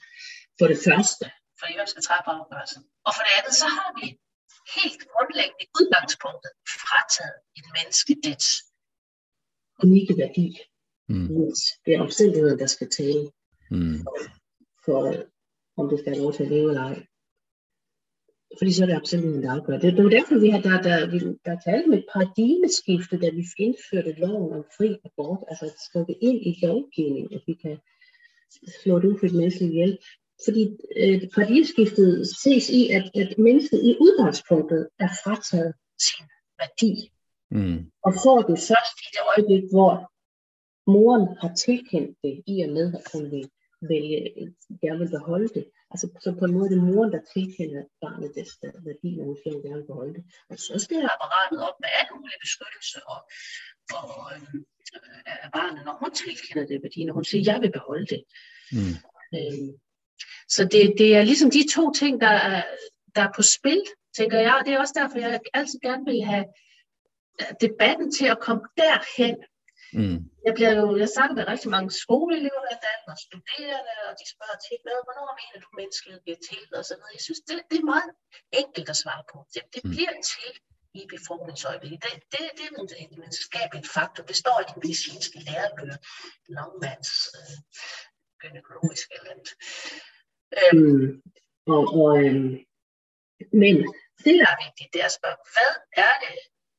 for 0.60 0.68
det 0.72 0.80
første, 0.88 1.26
for 1.60 1.66
hvem 1.76 1.88
skal 1.94 2.04
træffe 2.08 2.30
afgørelsen. 2.38 2.82
Og 3.08 3.12
for 3.16 3.24
det 3.26 3.34
andet, 3.40 3.54
så 3.62 3.68
har 3.78 3.90
vi 4.00 4.06
helt 4.78 5.02
grundlæggende 5.14 5.66
udgangspunktet 5.78 6.52
frataget 6.86 7.38
et 7.60 7.68
menneske 7.78 8.12
dets 8.26 8.50
unikke 9.84 10.14
værdi. 10.24 10.48
Mm. 11.10 11.28
Det 11.86 11.92
er 11.94 12.02
omstændigheden, 12.08 12.60
der 12.60 12.70
skal 12.76 12.90
tale 13.00 13.24
mm. 13.72 13.98
for, 14.06 14.16
for, 14.86 15.00
om 15.80 15.86
det 15.90 15.98
skal 16.00 16.12
have 16.14 16.24
lov 16.24 16.34
til 16.34 16.44
at 16.44 16.52
leve 16.56 16.70
eller 16.72 16.86
ej. 16.92 16.98
Fordi 18.58 18.72
så 18.74 18.84
er 18.84 18.88
det 18.88 18.96
omstændigheden, 18.96 19.44
der 19.44 19.52
afgør 19.52 19.78
det. 19.78 19.94
Det 19.98 20.04
var 20.04 20.10
derfor, 20.10 20.40
vi 20.40 20.50
har 20.50 20.62
der, 20.62 20.82
der, 20.82 20.96
der 21.46 21.52
er 21.52 21.62
talt 21.68 21.88
med 21.90 21.98
et 21.98 22.10
paradigmeskifte, 22.14 23.20
da 23.24 23.30
vi 23.30 23.44
indførte 23.58 24.20
loven 24.24 24.54
om 24.54 24.64
fri 24.78 24.90
abort, 25.06 25.42
altså 25.50 25.66
at 25.66 25.76
skrive 25.88 26.14
ind 26.22 26.40
i 26.50 26.60
lovgivningen, 26.66 27.34
at 27.34 27.44
vi 27.48 27.54
kan 27.54 27.78
slå 28.84 29.00
det 29.00 29.12
ufrit 29.12 29.34
menneskeligt 29.34 29.74
ihjel. 29.74 29.98
Fordi 30.46 30.64
øh, 31.02 31.22
paradigmeskiftet 31.36 32.28
ses 32.44 32.70
i, 32.70 32.82
at, 32.98 33.06
at 33.22 33.38
mennesket 33.38 33.80
i 33.90 33.98
udgangspunktet 34.06 34.90
er 35.00 35.10
frataget 35.24 35.74
sin 36.08 36.26
værdi. 36.62 36.94
Mm. 37.52 37.80
Og 38.06 38.12
får 38.24 38.40
det 38.50 38.58
først 38.70 38.96
i 39.06 39.08
det 39.16 39.24
øjeblik, 39.32 39.64
hvor 39.74 39.92
moren 40.96 41.28
har 41.42 41.52
tilkendt 41.66 42.18
det 42.24 42.44
i 42.48 42.62
og 42.66 42.70
med, 42.70 42.88
at 43.00 43.06
hun 43.14 43.32
vil 43.32 43.50
vælge, 43.82 44.18
gerne 44.82 45.00
vil 45.00 45.16
beholde 45.18 45.50
det. 45.58 45.66
Altså 45.92 46.08
så 46.24 46.36
på 46.40 46.46
en 46.46 46.54
måde 46.54 46.66
er 46.66 46.74
det 46.74 46.84
moren, 46.84 47.12
der 47.12 47.22
tilkender 47.34 47.84
barnet 48.02 48.32
det 48.36 48.48
værdi, 48.90 49.10
når 49.16 49.26
hun 49.26 49.38
siger, 49.38 49.54
hun 49.54 49.64
gerne 49.64 49.82
vil 49.82 49.92
beholde 49.94 50.14
det. 50.14 50.24
Og 50.50 50.58
så 50.60 50.80
skal 50.86 51.10
apparatet 51.16 51.60
op 51.68 51.78
med 51.84 51.90
alle 52.00 52.14
mulige 52.20 52.42
beskyttelse 52.46 53.00
og, 53.14 53.20
og 54.00 54.10
øh, 54.34 54.54
af 55.46 55.52
barnet, 55.58 55.82
når 55.86 55.96
hun 56.02 56.12
tilkender 56.24 56.66
det 56.72 56.78
værdi, 56.84 57.00
når 57.06 57.14
hun 57.14 57.26
siger, 57.26 57.54
jeg 57.54 57.62
vil 57.62 57.72
beholde 57.72 58.08
det. 58.14 58.22
Mm. 58.72 58.96
Øh, 59.38 59.70
så 60.56 60.62
det, 60.74 60.84
det 61.02 61.10
er 61.16 61.24
ligesom 61.24 61.52
de 61.52 61.64
to 61.76 61.84
ting, 62.02 62.22
der 62.22 62.34
er, 62.52 62.64
der 63.16 63.22
er 63.28 63.32
på 63.36 63.42
spil, 63.42 63.84
tænker 64.18 64.40
jeg, 64.40 64.54
og 64.60 64.66
det 64.66 64.74
er 64.74 64.80
også 64.80 64.98
derfor, 65.00 65.18
jeg 65.20 65.40
altid 65.54 65.80
gerne 65.80 66.06
vil 66.06 66.22
have 66.24 66.46
debatten 67.62 68.12
til 68.12 68.26
at 68.26 68.40
komme 68.40 68.64
derhen. 68.78 69.38
Mm. 69.98 70.20
Jeg, 70.48 70.54
bliver 70.58 70.74
jo, 70.82 70.86
jeg 71.04 71.10
snakker 71.16 71.34
med 71.36 71.46
rigtig 71.54 71.70
mange 71.76 71.90
skoleelever 72.04 72.62
blandt 72.66 72.86
andet, 72.94 73.10
og 73.14 73.20
studerende, 73.28 73.94
og 74.10 74.14
de 74.20 74.26
spørger 74.34 74.58
til, 74.68 74.78
hvad, 74.84 74.98
hvornår 75.06 75.30
mener 75.42 75.58
du, 75.64 75.68
mennesket 75.82 76.16
bliver 76.24 76.42
til, 76.50 76.64
og 76.78 76.84
sådan 76.86 77.00
noget. 77.02 77.18
Jeg 77.18 77.24
synes, 77.28 77.42
det, 77.48 77.56
det 77.72 77.78
er 77.80 77.92
meget 77.96 78.12
enkelt 78.62 78.88
at 78.94 79.02
svare 79.04 79.24
på. 79.32 79.38
Det, 79.54 79.62
det 79.76 79.82
mm. 79.84 79.92
bliver 79.94 80.16
til 80.34 80.52
i 81.00 81.02
befrugtningsøjeblikket. 81.14 82.00
Det, 82.06 82.14
det, 82.34 82.44
det 82.58 82.64
er 82.68 83.06
en 83.06 83.16
videnskabelig 83.18 83.84
faktor. 83.98 84.24
Det 84.30 84.38
står 84.44 84.58
i 84.60 84.66
de 84.70 84.80
medicinske 84.84 85.38
lærebøger. 85.48 86.00
Longmans 86.56 87.12
øh, 87.38 87.58
gynækologiske 88.42 89.12
eller 89.18 89.32
andet. 89.34 89.50
Øhm, 90.60 91.10
og, 91.76 91.84
og, 92.00 92.12
øhm, 92.24 92.56
men 93.62 93.76
det, 94.24 94.36
der 94.42 94.50
er 94.54 94.60
vigtigt, 94.66 94.90
det 94.94 95.02
er 95.02 95.10
at 95.12 95.18
spørge, 95.20 95.40
hvad 95.56 95.74
er 96.06 96.14
det, 96.26 96.38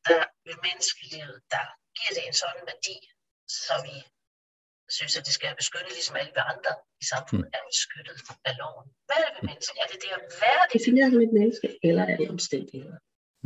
der 0.08 0.22
ved 0.46 0.56
menneskelivet, 0.66 1.38
der 1.54 1.66
giver 2.00 2.14
det 2.16 2.24
en 2.30 2.36
sådan 2.42 2.64
værdi, 2.70 2.96
så 3.60 3.74
vi 3.86 3.96
synes, 4.96 5.12
at 5.18 5.24
det 5.26 5.34
skal 5.36 5.46
være 5.50 5.60
beskyttet, 5.62 5.92
ligesom 5.98 6.16
alle 6.20 6.32
vi 6.36 6.42
andre 6.54 6.72
i 7.02 7.04
samfundet 7.12 7.48
mm. 7.48 7.56
er 7.56 7.62
beskyttet 7.72 8.16
af 8.48 8.54
loven. 8.60 8.86
Hvad 9.06 9.18
er 9.20 9.24
det 9.26 9.34
ved 9.38 9.44
mennesket? 9.50 9.74
Er 9.82 9.86
det 9.92 9.98
det 10.04 10.10
at 10.18 10.24
være 10.44 10.64
defineret 10.76 11.10
som 11.12 11.20
et 11.26 11.34
menneske, 11.40 11.66
eller 11.88 12.04
er 12.12 12.16
det 12.20 12.28
omstændigheder? 12.36 12.98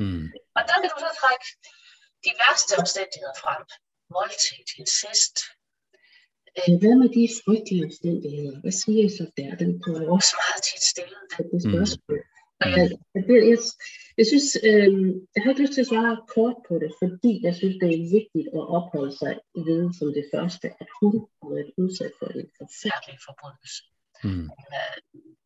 Mm. 0.02 0.26
Og 0.56 0.62
der 0.68 0.76
kan 0.80 0.88
du 0.94 0.98
så 1.06 1.10
trække 1.20 1.46
de 2.24 2.30
værste 2.42 2.72
omstændigheder 2.82 3.36
frem. 3.44 3.62
Voldtægt, 4.16 4.70
incest. 4.80 5.36
Øh, 6.58 6.74
hvad 6.80 6.94
med 7.02 7.08
de 7.18 7.24
frygtelige 7.40 7.84
omstændigheder? 7.88 8.54
Hvad 8.62 8.74
siger 8.82 9.02
I 9.08 9.10
så 9.18 9.24
der? 9.38 9.50
Den 9.62 9.72
på 9.84 9.90
også 10.16 10.32
meget 10.42 10.60
tit 10.68 10.82
stillet. 10.92 11.20
Det 11.52 11.60
spørgsmål. 11.68 12.18
Mm. 12.20 12.33
Jeg, 12.64 12.90
jeg, 13.14 13.24
jeg, 13.50 13.58
jeg 14.18 14.26
synes, 14.26 14.48
øh, 14.68 14.92
jeg 15.34 15.40
har 15.42 15.50
ikke 15.50 15.62
lyst 15.62 15.74
til 15.74 15.84
at 15.84 15.90
svare 15.92 16.16
kort 16.34 16.56
på 16.68 16.74
det, 16.82 16.90
fordi 17.02 17.32
jeg 17.46 17.54
synes, 17.60 17.76
det 17.82 17.88
er 17.94 18.10
vigtigt 18.18 18.48
at 18.58 18.64
opholde 18.78 19.14
sig 19.20 19.32
viden 19.66 19.90
som 19.98 20.08
det 20.18 20.26
første, 20.34 20.66
at 20.82 20.88
hun 21.00 21.14
har 21.40 21.48
været 21.54 21.70
udsat 21.82 22.12
for 22.18 22.26
en 22.26 22.50
forfærdelig 22.60 23.18
forbrydelse. 23.26 23.80
Mm. 24.24 24.48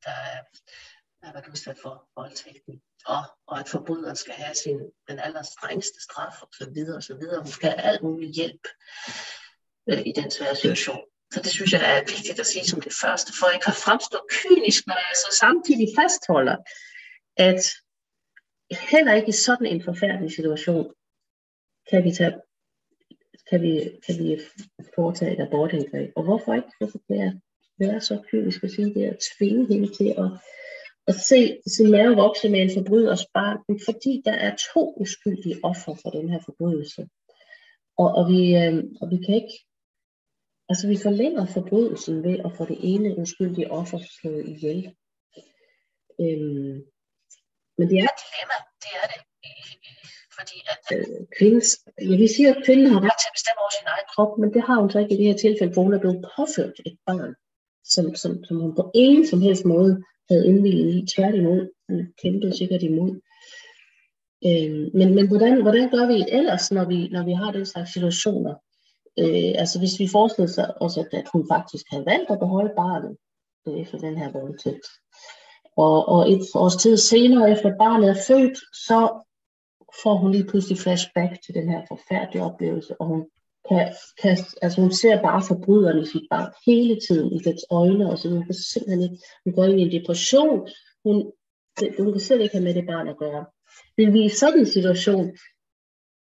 Der, 0.05 0.17
har 1.23 1.33
været 1.33 1.49
udsat 1.53 1.79
for 1.83 1.95
voldtægten, 2.17 2.75
og, 3.07 3.23
og 3.47 3.61
at 3.61 3.69
forbryderen 3.69 4.17
skal 4.17 4.35
have 4.35 4.55
sin, 4.55 4.79
den 5.09 5.19
allerstrengeste 5.19 6.03
straf, 6.03 6.43
og 6.43 6.49
så 6.53 6.71
videre, 6.75 6.97
og 6.97 7.03
så 7.03 7.15
videre. 7.21 7.39
Hun 7.39 7.53
skal 7.59 7.71
have 7.71 7.83
al 7.83 7.99
mulig 8.03 8.31
hjælp 8.39 8.65
øh, 9.91 10.03
i 10.07 10.13
den 10.17 10.31
svære 10.31 10.57
situation. 10.57 11.05
Så 11.33 11.41
det 11.43 11.51
synes 11.51 11.73
jeg 11.73 11.83
er 11.97 12.01
vigtigt 12.01 12.41
at 12.41 12.47
sige 12.47 12.67
som 12.67 12.81
det 12.81 12.95
første, 13.03 13.31
for 13.39 13.47
jeg 13.55 13.61
kan 13.67 13.75
fremstå 13.75 14.19
kynisk, 14.39 14.87
når 14.87 14.99
jeg 15.07 15.15
så 15.25 15.31
samtidig 15.45 15.89
fastholder, 15.99 16.57
at 17.39 17.61
heller 18.91 19.15
ikke 19.15 19.29
i 19.29 19.33
sådan 19.33 19.67
en 19.67 19.83
forfærdelig 19.83 20.33
situation, 20.33 20.95
kan 21.91 22.05
vi, 22.05 22.11
tage, 22.13 22.35
kan 23.51 23.63
vi, 23.63 23.91
kan 24.07 24.19
vi 24.19 24.41
foretage 24.95 25.33
et 25.33 25.47
abortindgreb. 25.47 26.13
Og 26.17 26.25
hvorfor 26.25 26.55
ikke? 26.55 26.69
Hvorfor 26.79 26.99
kan 27.07 27.17
jeg 27.17 27.33
være 27.79 28.01
så 28.01 28.23
kynisk 28.31 28.65
at 28.65 28.71
sige 28.71 28.95
det, 28.95 29.05
at 29.05 29.19
tvinge 29.39 29.67
hende 29.67 29.89
til 29.95 30.15
at, 30.19 30.31
at 31.07 31.15
se 31.15 31.61
sin 31.67 31.91
mave 31.91 32.17
vokse 32.17 32.49
med 32.49 32.61
en 32.61 32.71
forbryders 32.75 33.27
barn, 33.35 33.59
fordi 33.85 34.23
der 34.25 34.33
er 34.33 34.57
to 34.75 34.95
uskyldige 34.97 35.61
offer 35.63 35.95
for 36.03 36.11
den 36.11 36.31
her 36.31 36.41
forbrydelse. 36.45 37.09
Og, 37.99 38.09
og, 38.15 38.29
vi, 38.31 38.57
øh, 38.57 38.85
og 39.01 39.11
vi 39.11 39.17
kan 39.17 39.35
ikke, 39.35 39.57
altså 40.69 40.89
vi 40.89 40.97
forlænger 41.03 41.47
forbrydelsen 41.47 42.25
ved 42.25 42.39
at 42.45 42.53
få 42.57 42.65
det 42.65 42.79
ene 42.83 43.19
uskyldige 43.19 43.71
offer 43.71 43.99
slået 43.99 44.49
ihjel. 44.49 44.95
Øhm, 46.21 46.85
men 47.79 47.85
det 47.91 47.97
er 48.03 48.07
et 48.13 48.21
dilemma, 48.25 48.57
det 48.85 48.93
er 49.03 49.07
det. 49.13 49.21
Fordi 50.39 50.57
at 50.73 50.85
øh, 50.97 51.27
kvindens, 51.39 51.69
jeg 52.11 52.19
vil 52.21 52.35
sige, 52.37 52.49
at 52.49 52.63
kvinden 52.67 52.89
har 52.93 53.01
ret 53.07 53.19
til 53.23 53.31
at 53.31 53.37
bestemme 53.39 53.61
over 53.65 53.75
sin 53.79 53.93
egen 53.95 54.09
krop, 54.13 54.33
men 54.41 54.49
det 54.55 54.63
har 54.69 54.77
hun 54.81 54.91
så 54.91 54.99
ikke 54.99 55.15
i 55.15 55.19
det 55.19 55.27
her 55.31 55.39
tilfælde, 55.45 55.73
hvor 55.73 55.85
hun 55.87 55.95
er 55.95 56.03
blevet 56.05 56.25
påført 56.37 56.77
et 56.89 56.97
barn, 57.07 57.33
som, 57.95 58.05
som, 58.23 58.33
som 58.47 58.57
hun 58.65 58.73
på 58.79 58.91
ingen 58.95 59.27
som 59.27 59.41
helst 59.47 59.65
måde 59.65 59.93
havde 60.31 60.47
indvildet 60.51 60.89
i. 60.97 61.07
Tværtimod, 61.15 61.61
hun 61.89 61.99
kæmpede 62.23 62.57
sikkert 62.61 62.83
imod. 62.83 63.13
Øh, 64.49 64.73
men 64.99 65.09
men 65.17 65.29
hvordan, 65.29 65.63
hvordan 65.63 65.87
gør 65.95 66.07
vi 66.13 66.19
ellers, 66.39 66.65
når 66.77 66.85
vi, 66.93 66.99
når 67.09 67.25
vi 67.25 67.33
har 67.33 67.51
den 67.53 67.67
slags 67.67 67.93
situationer? 67.93 68.55
Øh, 69.21 69.53
altså 69.63 69.77
hvis 69.79 69.99
vi 70.01 70.15
forestiller 70.17 70.73
os, 70.81 70.97
at, 71.03 71.09
at 71.13 71.29
hun 71.33 71.45
faktisk 71.55 71.85
havde 71.93 72.07
valgt 72.07 72.31
at 72.31 72.39
beholde 72.45 72.73
barnet 72.83 73.17
øh, 73.67 73.77
efter 73.83 73.99
den 73.99 74.15
her 74.21 74.33
voldtægt, 74.33 74.87
og, 75.85 76.09
og 76.09 76.21
et 76.33 76.43
års 76.55 76.77
tid 76.77 76.97
senere, 76.97 77.51
efter 77.51 77.71
barnet 77.79 78.09
er 78.11 78.25
født, 78.29 78.59
så 78.87 79.01
får 80.03 80.15
hun 80.15 80.33
lige 80.33 80.49
pludselig 80.51 80.79
flashback 80.79 81.33
til 81.45 81.55
den 81.55 81.69
her 81.69 81.81
forfærdelige 81.89 82.43
oplevelse, 82.43 83.01
og 83.01 83.07
hun 83.07 83.21
kan, 83.69 83.95
kan, 84.23 84.37
altså 84.63 84.81
hun 84.81 84.93
ser 84.93 85.23
bare 85.23 85.43
forbryderen 85.49 86.03
i 86.03 86.07
sit 86.07 86.27
barn 86.31 86.53
hele 86.67 87.01
tiden 87.09 87.33
i 87.33 87.39
dets 87.39 87.65
øjne, 87.71 88.11
og 88.11 88.19
så 88.19 88.29
hun 88.29 88.45
kan 88.45 88.55
simpelthen 88.55 89.03
ikke, 89.03 89.19
hun 89.45 89.55
går 89.55 89.65
ind 89.65 89.81
i 89.81 89.83
en 89.83 90.01
depression, 90.01 90.69
hun, 91.05 91.17
hun 91.99 92.13
kan 92.13 92.21
slet 92.21 92.41
ikke 92.41 92.55
have 92.57 92.65
med 92.65 92.75
det 92.75 92.87
barn 92.87 93.09
at 93.09 93.19
gøre. 93.19 93.45
Vil 93.97 94.13
vi 94.13 94.25
i 94.25 94.29
sådan 94.29 94.59
en 94.59 94.67
situation 94.67 95.37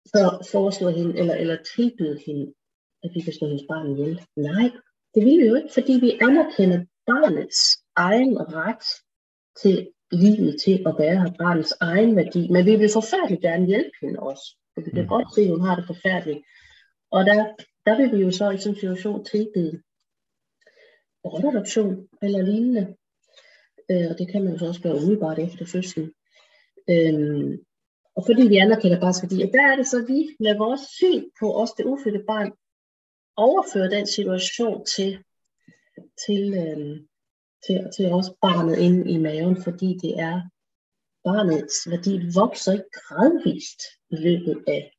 så 0.06 0.48
foreslå 0.52 0.88
hende, 0.88 1.18
eller, 1.18 1.34
eller 1.34 1.56
tilbyde 1.76 2.20
hende, 2.26 2.52
at 3.04 3.10
vi 3.14 3.20
kan 3.20 3.32
slå 3.32 3.46
hendes 3.46 3.66
barn 3.68 3.92
ihjel? 3.92 4.20
Nej, 4.36 4.70
det 5.14 5.24
vil 5.24 5.38
vi 5.40 5.46
jo 5.46 5.54
ikke, 5.54 5.74
fordi 5.74 5.92
vi 5.92 6.18
anerkender 6.20 6.80
barnets 7.06 7.60
egen 7.96 8.38
ret 8.38 8.86
til 9.62 9.88
livet 10.12 10.56
til 10.64 10.82
at 10.86 10.94
være 10.98 11.34
barnets 11.38 11.74
egen 11.80 12.16
værdi. 12.16 12.48
Men 12.48 12.66
vi 12.66 12.76
vil 12.76 12.90
forfærdeligt 12.92 13.42
gerne 13.42 13.66
hjælpe 13.66 13.96
hende 14.02 14.20
også. 14.20 14.56
For 14.74 14.80
vi 14.80 14.90
kan 14.90 15.02
mm. 15.02 15.08
godt 15.08 15.34
se, 15.34 15.42
at 15.42 15.48
hun 15.48 15.60
har 15.60 15.76
det 15.76 15.86
forfærdeligt. 15.86 16.40
Og 17.10 17.24
der, 17.24 17.54
der 17.86 17.96
vil 17.96 18.18
vi 18.18 18.24
jo 18.24 18.30
så 18.30 18.50
i 18.50 18.58
sådan 18.58 18.72
en 18.72 18.80
situation 18.80 19.24
tilbyde 19.24 19.82
bortadoption 21.22 22.08
eller 22.22 22.42
lignende. 22.42 22.96
Øh, 23.90 24.06
og 24.10 24.18
det 24.18 24.28
kan 24.32 24.42
man 24.42 24.52
jo 24.52 24.58
så 24.58 24.66
også 24.66 24.82
gøre 24.82 24.96
umiddelbart 24.96 25.38
efter 25.38 25.66
fødslen. 25.66 26.12
Øhm, 26.90 27.58
og 28.16 28.22
fordi 28.26 28.42
vi 28.48 28.56
anerkender 28.56 29.00
bare 29.00 29.14
fordi, 29.22 29.42
at 29.42 29.50
der 29.52 29.62
er 29.62 29.76
det 29.76 29.86
så, 29.86 30.04
vi 30.06 30.36
med 30.40 30.56
vores 30.56 30.80
syn 30.80 31.24
på 31.40 31.60
os, 31.62 31.70
det 31.70 31.84
ufødte 31.84 32.24
barn, 32.26 32.52
overfører 33.36 33.88
den 33.88 34.06
situation 34.06 34.84
til, 34.84 35.18
til, 36.26 36.42
øhm, 36.54 37.08
til, 37.66 37.88
til 37.96 38.06
os 38.12 38.30
barnet 38.42 38.78
inde 38.78 39.10
i 39.10 39.18
maven, 39.18 39.62
fordi 39.62 39.98
det 40.02 40.18
er 40.18 40.40
barnets 41.24 41.90
værdi 41.90 42.12
vokser 42.34 42.72
ikke 42.72 42.90
gradvist 42.92 43.80
i 44.10 44.16
løbet 44.16 44.64
af, 44.66 44.92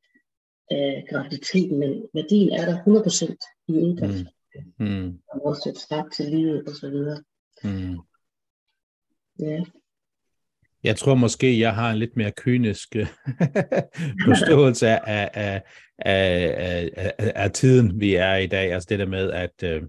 af 0.72 1.06
graviditeten, 1.10 1.80
men 1.80 1.92
værdien 2.14 2.52
er 2.52 2.66
der 2.66 2.78
100% 2.78 3.66
i 3.68 3.72
udgangspunktet. 3.72 4.34
Mm. 4.80 4.86
Mm. 4.86 5.20
Og 5.32 5.46
også 5.46 5.70
et 5.70 5.78
start 5.78 6.06
til 6.16 6.26
livet 6.26 6.68
og 6.68 6.76
så 6.76 6.90
videre. 6.90 7.24
Mm. 7.64 7.98
Ja. 9.40 9.64
Jeg 10.84 10.96
tror 10.96 11.16
måske, 11.16 11.60
jeg 11.60 11.76
har 11.76 11.92
en 11.92 11.98
lidt 11.98 12.18
mere 12.18 12.32
kynisk 12.32 12.96
øh, 12.96 13.08
forståelse 14.28 14.88
af, 14.88 15.30
af, 15.34 15.64
af, 15.98 16.56
af, 16.58 17.14
af, 17.18 17.32
af 17.36 17.52
tiden, 17.52 18.00
vi 18.00 18.16
er 18.16 18.36
i 18.36 18.48
dag. 18.48 18.74
Altså 18.74 18.88
det 18.90 19.00
der 19.00 19.06
med, 19.06 19.32
at 19.32 19.64
øh, 19.64 19.84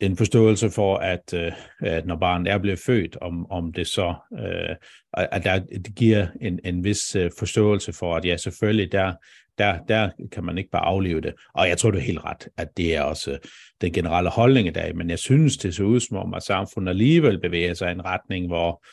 en 0.00 0.16
forståelse 0.16 0.70
for, 0.70 0.96
at, 0.96 1.34
øh, 1.34 1.52
at 1.80 2.06
når 2.06 2.16
barnet 2.16 2.52
er 2.52 2.58
blevet 2.58 2.78
født, 2.78 3.16
om, 3.20 3.50
om 3.50 3.72
det 3.72 3.86
så, 3.86 4.14
øh, 4.38 4.76
at 5.14 5.44
der, 5.44 5.58
det 5.58 5.94
giver 5.96 6.26
en, 6.40 6.60
en 6.64 6.84
vis 6.84 7.16
øh, 7.16 7.30
forståelse 7.38 7.92
for, 7.92 8.16
at 8.16 8.24
ja, 8.24 8.36
selvfølgelig, 8.36 8.92
der, 8.92 9.14
der, 9.58 9.78
der 9.88 10.10
kan 10.32 10.44
man 10.44 10.58
ikke 10.58 10.70
bare 10.70 10.84
aflive 10.84 11.20
det. 11.20 11.34
Og 11.54 11.68
jeg 11.68 11.78
tror, 11.78 11.90
du 11.90 11.98
er 11.98 12.02
helt 12.02 12.24
ret, 12.24 12.48
at 12.56 12.76
det 12.76 12.96
er 12.96 13.02
også 13.02 13.32
øh, 13.32 13.38
den 13.80 13.92
generelle 13.92 14.30
holdning 14.30 14.68
i 14.68 14.70
dag, 14.70 14.96
men 14.96 15.10
jeg 15.10 15.18
synes, 15.18 15.56
det 15.56 15.74
ser 15.74 15.84
ud 15.84 16.00
som 16.00 16.16
om, 16.16 16.34
at 16.34 16.42
samfundet 16.42 16.90
alligevel 16.90 17.40
bevæger 17.40 17.74
sig 17.74 17.88
i 17.88 17.92
en 17.92 18.04
retning, 18.04 18.46
hvor 18.46 18.84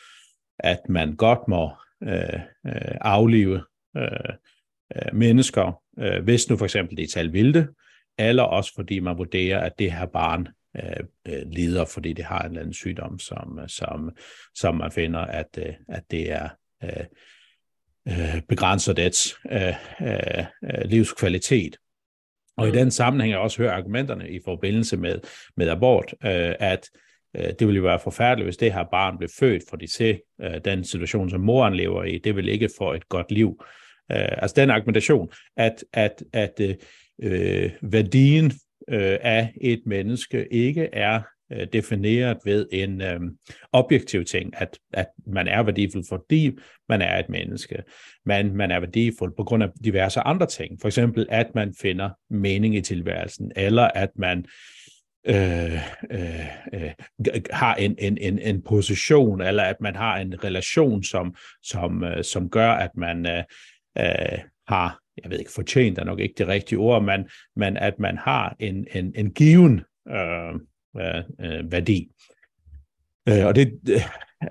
at 0.58 0.80
man 0.88 1.16
godt 1.16 1.48
må 1.48 1.70
øh, 2.02 2.40
øh, 2.66 2.96
aflive 3.00 3.64
øh, 3.96 4.08
øh, 4.96 5.14
mennesker, 5.14 5.80
øh, 5.98 6.24
hvis 6.24 6.50
nu 6.50 6.56
for 6.56 6.64
eksempel 6.64 6.96
det 6.96 7.02
er 7.02 7.08
tal 7.08 7.32
vilde, 7.32 7.68
eller 8.18 8.42
også 8.42 8.72
fordi 8.74 9.00
man 9.00 9.18
vurderer, 9.18 9.60
at 9.60 9.78
det 9.78 9.92
her 9.92 10.06
barn 10.06 10.48
øh, 10.76 11.06
øh, 11.28 11.42
lider, 11.46 11.84
fordi 11.84 12.12
det 12.12 12.24
har 12.24 12.40
en 12.40 12.46
eller 12.46 12.60
anden 12.60 12.74
sygdom, 12.74 13.18
som, 13.18 13.58
som, 13.66 14.10
som 14.54 14.76
man 14.76 14.92
finder, 14.92 15.20
at, 15.20 15.58
øh, 15.58 15.74
at 15.88 16.02
det 16.10 16.30
er 16.30 16.48
øh, 16.84 17.04
øh, 18.08 18.42
begrænser 18.48 18.92
dets 18.92 19.36
øh, 19.52 19.74
øh, 20.02 20.44
livskvalitet. 20.84 21.76
Og 22.56 22.66
i 22.66 22.70
mm. 22.70 22.76
den 22.76 22.90
sammenhæng 22.90 23.32
har 23.32 23.38
jeg 23.38 23.44
også 23.44 23.62
hørt 23.62 23.70
argumenterne 23.70 24.30
i 24.30 24.40
forbindelse 24.44 24.96
med, 24.96 25.20
med 25.56 25.68
abort, 25.68 26.14
øh, 26.24 26.54
at 26.58 26.90
øh, 27.36 27.52
det 27.58 27.66
ville 27.66 27.76
jo 27.76 27.82
være 27.82 28.00
forfærdeligt, 28.00 28.46
hvis 28.46 28.56
det 28.56 28.72
her 28.72 28.84
barn 28.90 29.18
blev 29.18 29.28
født, 29.38 29.62
for 29.68 29.76
de 29.76 29.88
se 29.88 30.20
øh, 30.40 30.60
den 30.64 30.84
situation, 30.84 31.30
som 31.30 31.40
moren 31.40 31.74
lever 31.74 32.04
i, 32.04 32.18
det 32.18 32.36
vil 32.36 32.48
ikke 32.48 32.70
få 32.78 32.92
et 32.92 33.08
godt 33.08 33.30
liv. 33.30 33.62
Øh, 34.12 34.28
altså 34.38 34.54
den 34.56 34.70
argumentation, 34.70 35.30
at, 35.56 35.84
at, 35.92 36.22
at 36.32 36.60
øh, 37.22 37.70
værdien 37.82 38.52
øh, 38.88 39.18
af 39.20 39.52
et 39.60 39.82
menneske 39.86 40.52
ikke 40.52 40.88
er 40.92 41.20
øh, 41.52 41.66
defineret 41.72 42.38
ved 42.44 42.66
en 42.72 43.02
øh, 43.02 43.20
objektiv 43.72 44.24
ting, 44.24 44.52
at, 44.56 44.78
at 44.92 45.06
man 45.26 45.48
er 45.48 45.62
værdifuld, 45.62 46.04
fordi 46.08 46.58
man 46.88 47.02
er 47.02 47.18
et 47.18 47.28
menneske, 47.28 47.82
men 48.26 48.56
man 48.56 48.70
er 48.70 48.80
værdifuld 48.80 49.32
på 49.36 49.44
grund 49.44 49.62
af 49.62 49.68
diverse 49.84 50.20
andre 50.20 50.46
ting. 50.46 50.80
For 50.80 50.88
eksempel, 50.88 51.26
at 51.30 51.54
man 51.54 51.74
finder 51.80 52.10
mening 52.30 52.76
i 52.76 52.80
tilværelsen, 52.80 53.52
eller 53.56 53.82
at 53.82 54.10
man 54.16 54.44
øh, 55.26 55.74
øh, 56.10 56.46
øh, 56.74 56.90
har 57.50 57.74
en, 57.74 57.94
en, 57.98 58.18
en, 58.18 58.38
en 58.38 58.62
position, 58.62 59.40
eller 59.40 59.62
at 59.62 59.76
man 59.80 59.96
har 59.96 60.16
en 60.16 60.44
relation, 60.44 61.02
som, 61.02 61.34
som, 61.62 62.04
øh, 62.04 62.24
som 62.24 62.50
gør, 62.50 62.70
at 62.70 62.90
man 62.96 63.26
øh, 63.26 63.42
øh, 63.98 64.38
har 64.68 65.03
jeg 65.22 65.30
ved 65.30 65.38
ikke, 65.38 65.52
fortjent 65.52 65.98
er 65.98 66.04
nok 66.04 66.20
ikke 66.20 66.34
det 66.38 66.48
rigtige 66.48 66.78
ord, 66.78 67.04
men, 67.04 67.28
men 67.56 67.76
at 67.76 67.98
man 67.98 68.18
har 68.18 68.56
en, 68.58 68.86
en, 68.94 69.12
en 69.16 69.30
given 69.30 69.80
øh, 70.08 70.54
øh, 70.96 71.22
øh 71.40 71.72
værdi. 71.72 72.08
Øh, 73.28 73.46
og 73.46 73.54
det, 73.54 73.80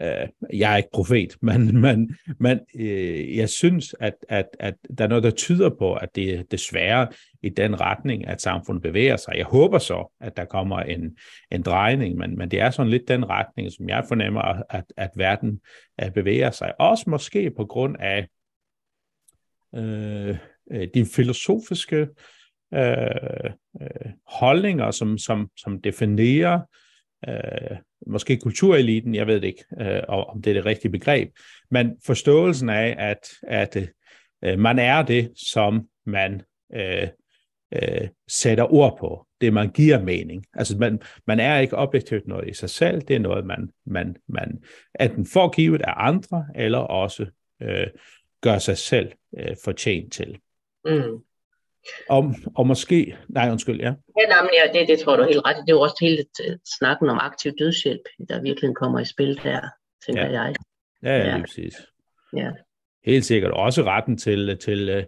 øh, 0.02 0.60
jeg 0.60 0.74
er 0.74 0.78
ikke 0.78 0.90
profet, 0.94 1.38
men, 1.42 1.82
men, 1.82 2.16
men 2.40 2.60
øh, 2.80 3.38
jeg 3.38 3.50
synes, 3.50 3.96
at, 4.00 4.14
at, 4.30 4.46
at 4.60 4.74
der 4.98 5.04
er 5.04 5.08
noget, 5.08 5.24
der 5.24 5.32
tyder 5.32 5.70
på, 5.80 5.94
at 5.94 6.16
det 6.16 6.34
er 6.34 6.44
desværre 6.44 7.08
i 7.44 7.50
den 7.50 7.82
retning, 7.82 8.28
at 8.28 8.42
samfundet 8.42 8.84
bevæger 8.84 9.18
sig. 9.18 9.34
Jeg 9.38 9.46
håber 9.46 9.78
så, 9.78 10.14
at 10.22 10.38
der 10.38 10.46
kommer 10.46 10.80
en, 10.80 11.18
en 11.52 11.62
drejning, 11.62 12.18
men, 12.18 12.38
men 12.38 12.52
det 12.52 12.60
er 12.60 12.70
sådan 12.70 12.90
lidt 12.90 13.08
den 13.08 13.30
retning, 13.30 13.72
som 13.72 13.90
jeg 13.90 14.06
fornemmer, 14.08 14.42
at, 14.70 14.86
at 14.98 15.10
verden 15.16 15.60
øh, 16.04 16.12
bevæger 16.12 16.52
sig. 16.52 16.74
Også 16.80 17.10
måske 17.10 17.52
på 17.58 17.66
grund 17.66 17.96
af 18.00 18.28
øh, 19.76 20.38
øh, 20.72 20.88
de 20.94 21.06
filosofiske 21.06 22.08
øh, 22.74 23.52
øh, 23.82 24.12
holdninger, 24.28 24.92
som, 24.92 25.18
som, 25.18 25.50
som 25.58 25.82
definerer 25.82 26.60
øh, 27.30 27.78
måske 28.08 28.38
kultureliten, 28.38 29.16
jeg 29.16 29.28
ved 29.28 29.42
det 29.42 29.48
ikke, 29.48 29.66
øh, 29.82 30.02
om 30.08 30.42
det 30.42 30.50
er 30.50 30.54
det 30.54 30.66
rigtige 30.66 30.92
begreb, 30.92 31.30
men 31.72 31.92
forståelsen 32.06 32.70
af, 32.70 32.96
at, 33.00 33.20
at 33.48 33.90
øh, 34.44 34.60
man 34.60 34.80
er 34.80 35.02
det, 35.02 35.32
som 35.36 35.88
man 36.06 36.42
øh, 36.76 37.08
øh, 37.74 38.08
sætter 38.28 38.74
ord 38.74 38.98
på, 39.00 39.28
det 39.42 39.54
man 39.54 39.72
giver 39.72 40.04
mening. 40.04 40.46
Altså 40.54 40.78
man, 40.78 41.02
man 41.28 41.40
er 41.40 41.60
ikke 41.60 41.78
objektivt 41.78 42.28
noget 42.28 42.50
i 42.50 42.54
sig 42.54 42.70
selv, 42.70 43.02
det 43.02 43.16
er 43.16 43.20
noget, 43.20 43.46
man, 43.46 43.70
man, 43.86 44.16
man 44.28 44.64
enten 45.00 45.26
får 45.26 45.50
givet 45.50 45.82
af 45.82 45.94
andre, 45.98 46.46
eller 46.56 46.78
også 46.78 47.26
øh, 47.62 47.88
gør 48.42 48.58
sig 48.58 48.78
selv 48.78 49.12
øh, 49.38 49.56
fortjent 49.64 50.14
til. 50.14 50.38
Mm. 50.86 51.24
Og, 52.10 52.36
og 52.56 52.68
måske, 52.68 53.18
nej 53.30 53.52
undskyld, 53.52 53.80
ja. 53.80 53.94
Ja, 54.20 54.26
nej, 54.30 54.42
men 54.42 54.50
ja, 54.54 54.80
det, 54.80 54.88
det 54.88 55.00
tror 55.00 55.16
du 55.16 55.24
helt 55.24 55.46
ret. 55.46 55.56
Det 55.56 55.70
er 55.70 55.76
jo 55.76 55.82
også 55.82 55.98
hele 56.02 56.26
snakken 56.78 57.10
om 57.10 57.18
aktiv 57.22 57.52
dødshjælp, 57.60 58.02
der 58.30 58.42
virkelig 58.42 58.76
kommer 58.76 59.00
i 59.00 59.06
spil 59.06 59.40
der, 59.44 59.62
tænker 60.06 60.26
ja. 60.26 60.42
jeg. 60.42 60.56
Ja, 61.04 61.18
ja, 61.18 61.34
lige 61.34 61.44
præcis. 61.44 61.74
Ja. 62.36 62.52
Helt 63.06 63.26
sikkert. 63.26 63.52
Også 63.52 63.84
retten 63.84 64.18
til, 64.18 64.58
til, 64.58 65.06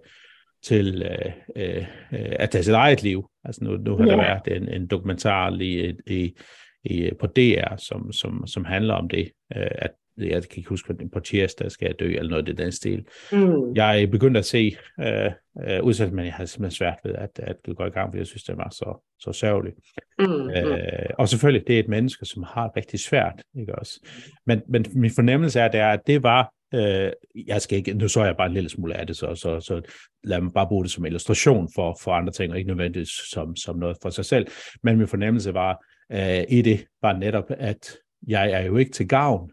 til 0.64 1.02
øh, 1.02 1.32
øh, 1.56 1.86
at 2.12 2.50
tage 2.50 2.64
sit 2.64 2.74
eget 2.74 3.04
liv. 3.04 3.30
Altså 3.44 3.64
nu, 3.64 3.78
nu 3.78 3.98
har 3.98 4.06
ja. 4.06 4.12
der 4.12 4.18
været 4.18 4.62
en, 4.62 4.70
en 4.70 4.88
dokumentar 4.88 5.58
i, 5.62 5.94
i, 6.08 6.38
i, 6.84 7.12
på 7.20 7.28
DR, 7.28 7.76
som, 7.78 8.12
som, 8.12 8.48
som 8.48 8.66
handler 8.66 8.94
om 8.94 9.10
det, 9.10 9.32
øh, 9.56 9.68
at 9.72 9.92
jeg 10.18 10.44
kan 10.44 10.58
ikke 10.58 10.70
huske, 10.70 10.96
på 11.14 11.20
tirsdag 11.20 11.72
skal 11.72 11.86
jeg 11.86 12.00
dø, 12.00 12.06
eller 12.06 12.30
noget 12.30 12.50
af 12.50 12.56
den 12.56 12.72
stil. 12.72 13.06
Mm. 13.32 13.76
Jeg 13.76 14.02
er 14.02 14.08
begyndt 14.08 14.38
at 14.38 14.46
se 14.46 14.78
øh, 15.00 15.32
øh, 15.68 15.84
udsat, 15.84 16.14
men 16.14 16.26
jeg 16.26 16.34
har 16.34 16.46
simpelthen 16.46 16.78
svært 16.78 16.98
ved 17.04 17.16
at, 17.16 17.40
at 17.40 17.56
gå 17.78 17.86
i 17.86 17.90
gang, 17.90 18.10
fordi 18.10 18.18
jeg 18.18 18.28
synes, 18.28 18.44
det 18.44 18.58
var 18.58 18.70
så, 18.72 19.04
så 19.20 19.34
sørgeligt. 19.34 19.76
Mm. 20.20 20.50
Øh, 20.50 21.10
og 21.18 21.30
selvfølgelig, 21.30 21.68
det 21.68 21.76
er 21.76 21.80
et 21.80 21.90
menneske, 21.90 22.26
som 22.26 22.44
har 22.44 22.72
rigtig 22.78 23.00
svært, 23.00 23.44
ikke 23.60 23.76
også? 23.76 24.00
Men, 24.46 24.62
men 24.70 24.86
min 24.96 25.12
fornemmelse 25.12 25.60
er, 25.60 25.68
det 25.68 25.80
er, 25.80 25.90
at 25.90 26.02
det 26.08 26.24
var 26.24 26.52
Øh, 26.74 27.12
jeg 27.48 27.62
skal 27.62 27.78
ikke, 27.78 27.94
nu 27.94 28.08
så 28.08 28.24
jeg 28.24 28.38
bare 28.38 28.48
en 28.48 28.54
lille 28.54 28.70
smule 28.70 28.98
af 28.98 29.08
det, 29.08 29.18
så, 29.18 29.36
så, 29.36 29.60
så 29.60 29.82
lad 30.24 30.42
mig 30.42 30.54
bare 30.54 30.68
bruge 30.68 30.84
det 30.84 30.92
som 30.92 31.06
illustration 31.06 31.70
for, 31.76 31.98
for 32.02 32.12
andre 32.12 32.34
ting, 32.34 32.52
og 32.52 32.58
ikke 32.58 32.68
nødvendigvis 32.68 33.10
som, 33.32 33.56
som 33.56 33.78
noget 33.78 33.98
for 34.02 34.10
sig 34.10 34.26
selv. 34.26 34.48
Men 34.84 34.98
min 34.98 35.08
fornemmelse 35.08 35.54
var 35.54 35.86
øh, 36.12 36.44
i 36.50 36.62
det, 36.62 36.86
var 37.02 37.14
netop, 37.14 37.44
at 37.50 37.98
jeg 38.28 38.52
er 38.52 38.62
jo 38.62 38.78
ikke 38.78 38.92
til 38.92 39.08
gavn 39.08 39.52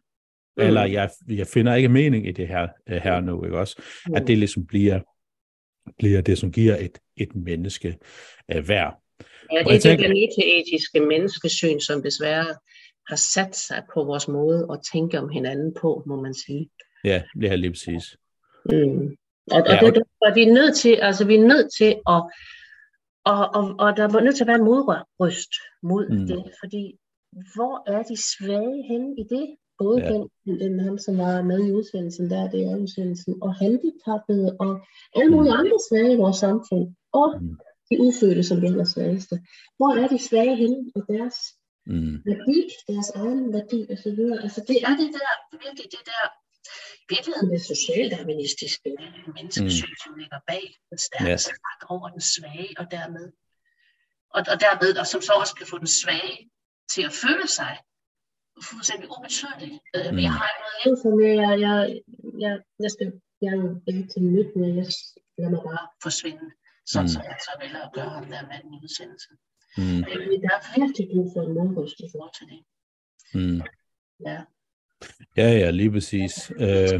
mm. 0.56 0.62
eller 0.62 0.84
jeg, 0.84 1.10
jeg 1.28 1.46
finder 1.46 1.74
ikke 1.74 1.88
mening 1.88 2.28
i 2.28 2.32
det 2.32 2.48
her, 2.48 2.68
øh, 2.88 3.00
her 3.02 3.20
nu, 3.20 3.44
ikke 3.44 3.58
også? 3.58 3.82
Mm. 4.08 4.14
At 4.14 4.26
det 4.26 4.38
ligesom 4.38 4.66
bliver, 4.66 5.00
bliver 5.98 6.20
det, 6.20 6.38
som 6.38 6.52
giver 6.52 6.76
et, 6.76 6.98
et 7.16 7.34
menneske 7.34 7.98
uh, 8.54 8.68
værd. 8.68 9.02
Ja, 9.52 9.58
det 9.58 9.76
er 9.76 9.80
tænker, 9.80 10.08
det 10.08 10.60
etiske 10.60 11.00
menneskesyn, 11.00 11.80
som 11.80 12.02
desværre 12.02 12.46
har 13.08 13.16
sat 13.16 13.56
sig 13.56 13.82
på 13.94 14.04
vores 14.04 14.28
måde 14.28 14.68
at 14.72 14.80
tænke 14.92 15.18
om 15.18 15.28
hinanden 15.28 15.74
på, 15.80 16.02
må 16.06 16.20
man 16.20 16.34
sige. 16.34 16.70
Ja, 17.04 17.22
det 17.40 17.50
er 17.50 17.56
lige 17.56 17.70
præcis. 17.70 18.16
Mm. 18.64 19.16
Og, 19.50 19.62
og 19.62 19.64
ja, 19.68 19.78
det 19.80 19.88
er 19.88 19.90
derfor, 19.90 20.34
vi 20.34 20.42
er 20.42 20.52
nødt 20.52 20.76
til, 20.76 20.94
altså 20.94 21.26
vi 21.26 21.34
er 21.34 21.46
nødt 21.46 21.68
til 21.78 21.94
at, 22.08 22.22
Og, 23.24 23.54
og, 23.58 23.64
og 23.78 23.96
der 23.96 24.02
er 24.02 24.24
nødt 24.26 24.36
til 24.36 24.44
at 24.44 24.52
være 24.52 24.62
en 24.62 24.70
modrøst 24.70 25.52
mod 25.82 26.04
mm. 26.10 26.26
det, 26.26 26.42
fordi 26.60 26.98
hvor 27.54 27.74
er 27.94 28.02
de 28.02 28.16
svage 28.32 28.82
henne 28.90 29.10
i 29.22 29.24
det? 29.34 29.46
Både 29.82 29.98
ja. 30.02 30.08
den, 30.44 30.60
den 30.60 30.80
ham, 30.80 30.98
som 30.98 31.18
var 31.18 31.42
med 31.42 31.60
i 31.68 31.72
udsendelsen 31.72 32.30
der, 32.30 32.50
det 32.50 32.60
er 32.62 32.76
udsendelsen, 32.76 33.34
og 33.42 33.54
handicappede, 33.54 34.56
og 34.60 34.70
alle 35.16 35.30
mulige 35.34 35.54
mm. 35.54 35.60
andre 35.60 35.78
svage 35.88 36.12
i 36.12 36.22
vores 36.24 36.38
samfund, 36.46 36.86
og 37.20 37.28
mm. 37.40 37.56
de 37.90 37.94
ufødte, 38.06 38.42
som 38.42 38.64
er 38.64 38.84
svageste. 38.94 39.36
Hvor 39.78 39.92
er 40.02 40.08
de 40.08 40.18
svage 40.28 40.56
henne 40.62 40.78
i 40.98 41.00
deres 41.12 41.36
mm. 41.86 42.14
værdi, 42.28 42.58
deres 42.90 43.08
egen 43.22 43.52
værdi 43.56 43.80
osv.? 43.92 44.20
Altså 44.44 44.60
det 44.68 44.78
er 44.88 44.94
det 45.00 45.10
der, 45.18 45.32
virkelig 45.64 45.86
det 45.96 46.04
der 46.12 46.24
virkeligheden 47.14 47.50
det 47.54 47.62
socialdarwinistiske 47.74 48.90
menneskesyn, 49.36 49.92
mm. 49.94 50.02
som 50.04 50.12
ligger 50.20 50.40
bag 50.50 50.64
den 50.90 50.98
stærkeste 51.08 51.50
yes. 51.50 51.62
magt 51.66 51.82
over 51.92 52.08
den 52.14 52.22
svage, 52.34 52.72
og 52.80 52.86
dermed, 52.96 53.26
og, 54.36 54.40
og 54.52 54.56
dermed, 54.64 54.90
og 55.00 55.06
som 55.12 55.20
så 55.28 55.32
også 55.42 55.54
kan 55.58 55.66
få 55.72 55.78
den 55.78 55.92
svage 56.02 56.36
til 56.92 57.02
at 57.08 57.14
føle 57.24 57.48
sig 57.58 57.72
fuldstændig 58.70 59.06
ubetydeligt. 59.14 59.76
Øh, 59.96 60.08
mm. 60.12 60.18
Jeg 60.26 60.32
har 60.40 60.52
noget 60.62 60.76
liv 60.84 60.94
for 61.02 61.10
mig, 61.18 61.32
jeg, 61.42 61.52
jeg, 61.66 61.76
jeg, 62.44 62.54
jeg 62.84 62.90
skal 62.94 63.08
gerne 63.44 63.68
ikke 63.88 64.04
til 64.12 64.22
nyt, 64.36 64.50
men 64.60 64.70
jeg 64.80 64.86
lader 65.38 65.50
mig 65.54 65.62
bare 65.70 65.84
forsvinde, 66.06 66.46
sådan 66.92 67.04
mm. 67.04 67.12
som 67.14 67.22
jeg 67.30 67.36
så 67.48 67.52
vælger 67.62 67.80
at 67.86 67.92
gøre 67.96 68.10
ham 68.16 68.24
der 68.32 68.42
mand 68.50 68.64
i 68.74 68.76
udsendelsen. 68.84 69.34
Mm. 69.80 70.00
Øh, 70.10 70.24
der 70.44 70.52
er 70.58 70.62
virkelig 70.80 71.04
brug 71.12 71.26
for 71.34 71.40
en 71.46 71.54
modryst 71.58 71.98
i 72.06 72.08
forhold 72.12 72.34
til 72.38 72.46
det. 72.52 72.60
Mm. 73.38 73.60
Ja. 74.28 74.38
Ja, 75.36 75.48
ja, 75.62 75.70
lige 75.70 75.92
præcis. 75.96 76.52
Øh, 76.66 76.98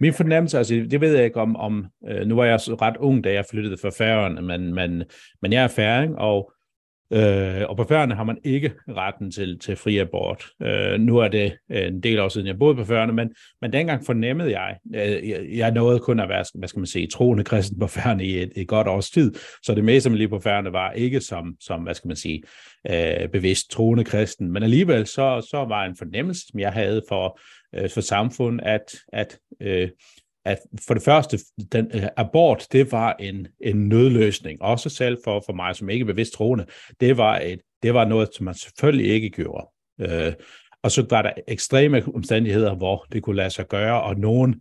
min 0.00 0.14
fornemmelse, 0.14 0.58
altså 0.58 0.74
det 0.74 1.00
ved 1.00 1.14
jeg 1.14 1.24
ikke 1.24 1.40
om, 1.40 1.56
om 1.56 1.86
øh, 2.08 2.26
nu 2.26 2.34
var 2.34 2.44
jeg 2.44 2.60
ret 2.84 2.96
ung, 2.96 3.24
da 3.24 3.32
jeg 3.32 3.46
flyttede 3.50 3.78
fra 3.78 3.90
Færøerne, 3.90 4.42
men, 4.42 4.74
men, 4.74 5.04
men 5.42 5.52
jeg 5.52 5.64
er 5.64 5.68
færing, 5.68 6.18
og 6.18 6.52
Øh, 7.14 7.62
og 7.68 7.76
på 7.76 7.84
færgerne 7.84 8.14
har 8.14 8.24
man 8.24 8.38
ikke 8.44 8.72
retten 8.88 9.30
til, 9.30 9.58
til 9.58 9.76
fri 9.76 9.98
abort. 9.98 10.44
Øh, 10.62 11.00
nu 11.00 11.18
er 11.18 11.28
det 11.28 11.56
en 11.70 12.00
del 12.02 12.20
år 12.20 12.28
siden, 12.28 12.46
jeg 12.46 12.58
boede 12.58 12.74
på 12.74 12.84
færgerne, 12.84 13.12
men, 13.12 13.34
men 13.60 13.72
dengang 13.72 14.06
fornemmede 14.06 14.60
jeg, 14.60 14.76
øh, 14.94 15.28
jeg, 15.28 15.46
jeg 15.50 15.70
nåede 15.70 15.98
kun 15.98 16.20
at 16.20 16.28
være, 16.28 16.44
hvad 16.54 16.68
skal 16.68 16.80
man 16.80 16.86
sige, 16.86 17.06
troende 17.06 17.44
kristen 17.44 17.78
på 17.78 17.86
færgerne 17.86 18.24
i 18.24 18.42
et, 18.42 18.52
et 18.56 18.68
godt 18.68 18.88
års 18.88 19.10
tid, 19.10 19.34
så 19.62 19.74
det 19.74 19.84
meste, 19.84 20.10
man 20.10 20.18
lige 20.18 20.28
på 20.28 20.38
færgerne 20.38 20.72
var 20.72 20.92
ikke 20.92 21.20
som, 21.20 21.56
som 21.60 21.82
hvad 21.82 21.94
skal 21.94 22.08
man 22.08 22.16
sige, 22.16 22.42
øh, 22.90 23.28
bevidst 23.28 23.70
troende 23.70 24.04
kristen, 24.04 24.52
men 24.52 24.62
alligevel 24.62 25.06
så, 25.06 25.46
så 25.50 25.64
var 25.68 25.84
en 25.84 25.96
fornemmelse, 25.96 26.42
som 26.50 26.60
jeg 26.60 26.72
havde 26.72 27.02
for, 27.08 27.40
øh, 27.74 27.90
for 27.90 28.00
samfund, 28.00 28.60
at, 28.62 28.94
at 29.12 29.38
øh, 29.60 29.88
at 30.44 30.58
for 30.86 30.94
det 30.94 31.02
første, 31.02 31.38
den 31.72 31.90
uh, 31.94 32.02
abort, 32.16 32.66
det 32.72 32.92
var 32.92 33.16
en, 33.20 33.46
en 33.60 33.88
nødløsning, 33.88 34.62
også 34.62 34.88
selv 34.88 35.18
for, 35.24 35.42
for 35.46 35.52
mig, 35.52 35.76
som 35.76 35.90
ikke 35.90 36.02
er 36.02 36.06
bevidst 36.06 36.32
troende. 36.32 36.66
Det 37.00 37.16
var, 37.16 37.38
et, 37.38 37.60
det 37.82 37.94
var 37.94 38.04
noget, 38.04 38.28
som 38.34 38.44
man 38.44 38.54
selvfølgelig 38.54 39.10
ikke 39.10 39.30
gjorde. 39.30 39.66
Uh, 39.98 40.32
og 40.82 40.90
så 40.90 41.06
var 41.10 41.22
der 41.22 41.30
ekstreme 41.48 42.02
omstændigheder, 42.14 42.74
hvor 42.74 43.06
det 43.12 43.22
kunne 43.22 43.36
lade 43.36 43.50
sig 43.50 43.68
gøre, 43.68 44.02
og 44.02 44.16
nogen 44.16 44.54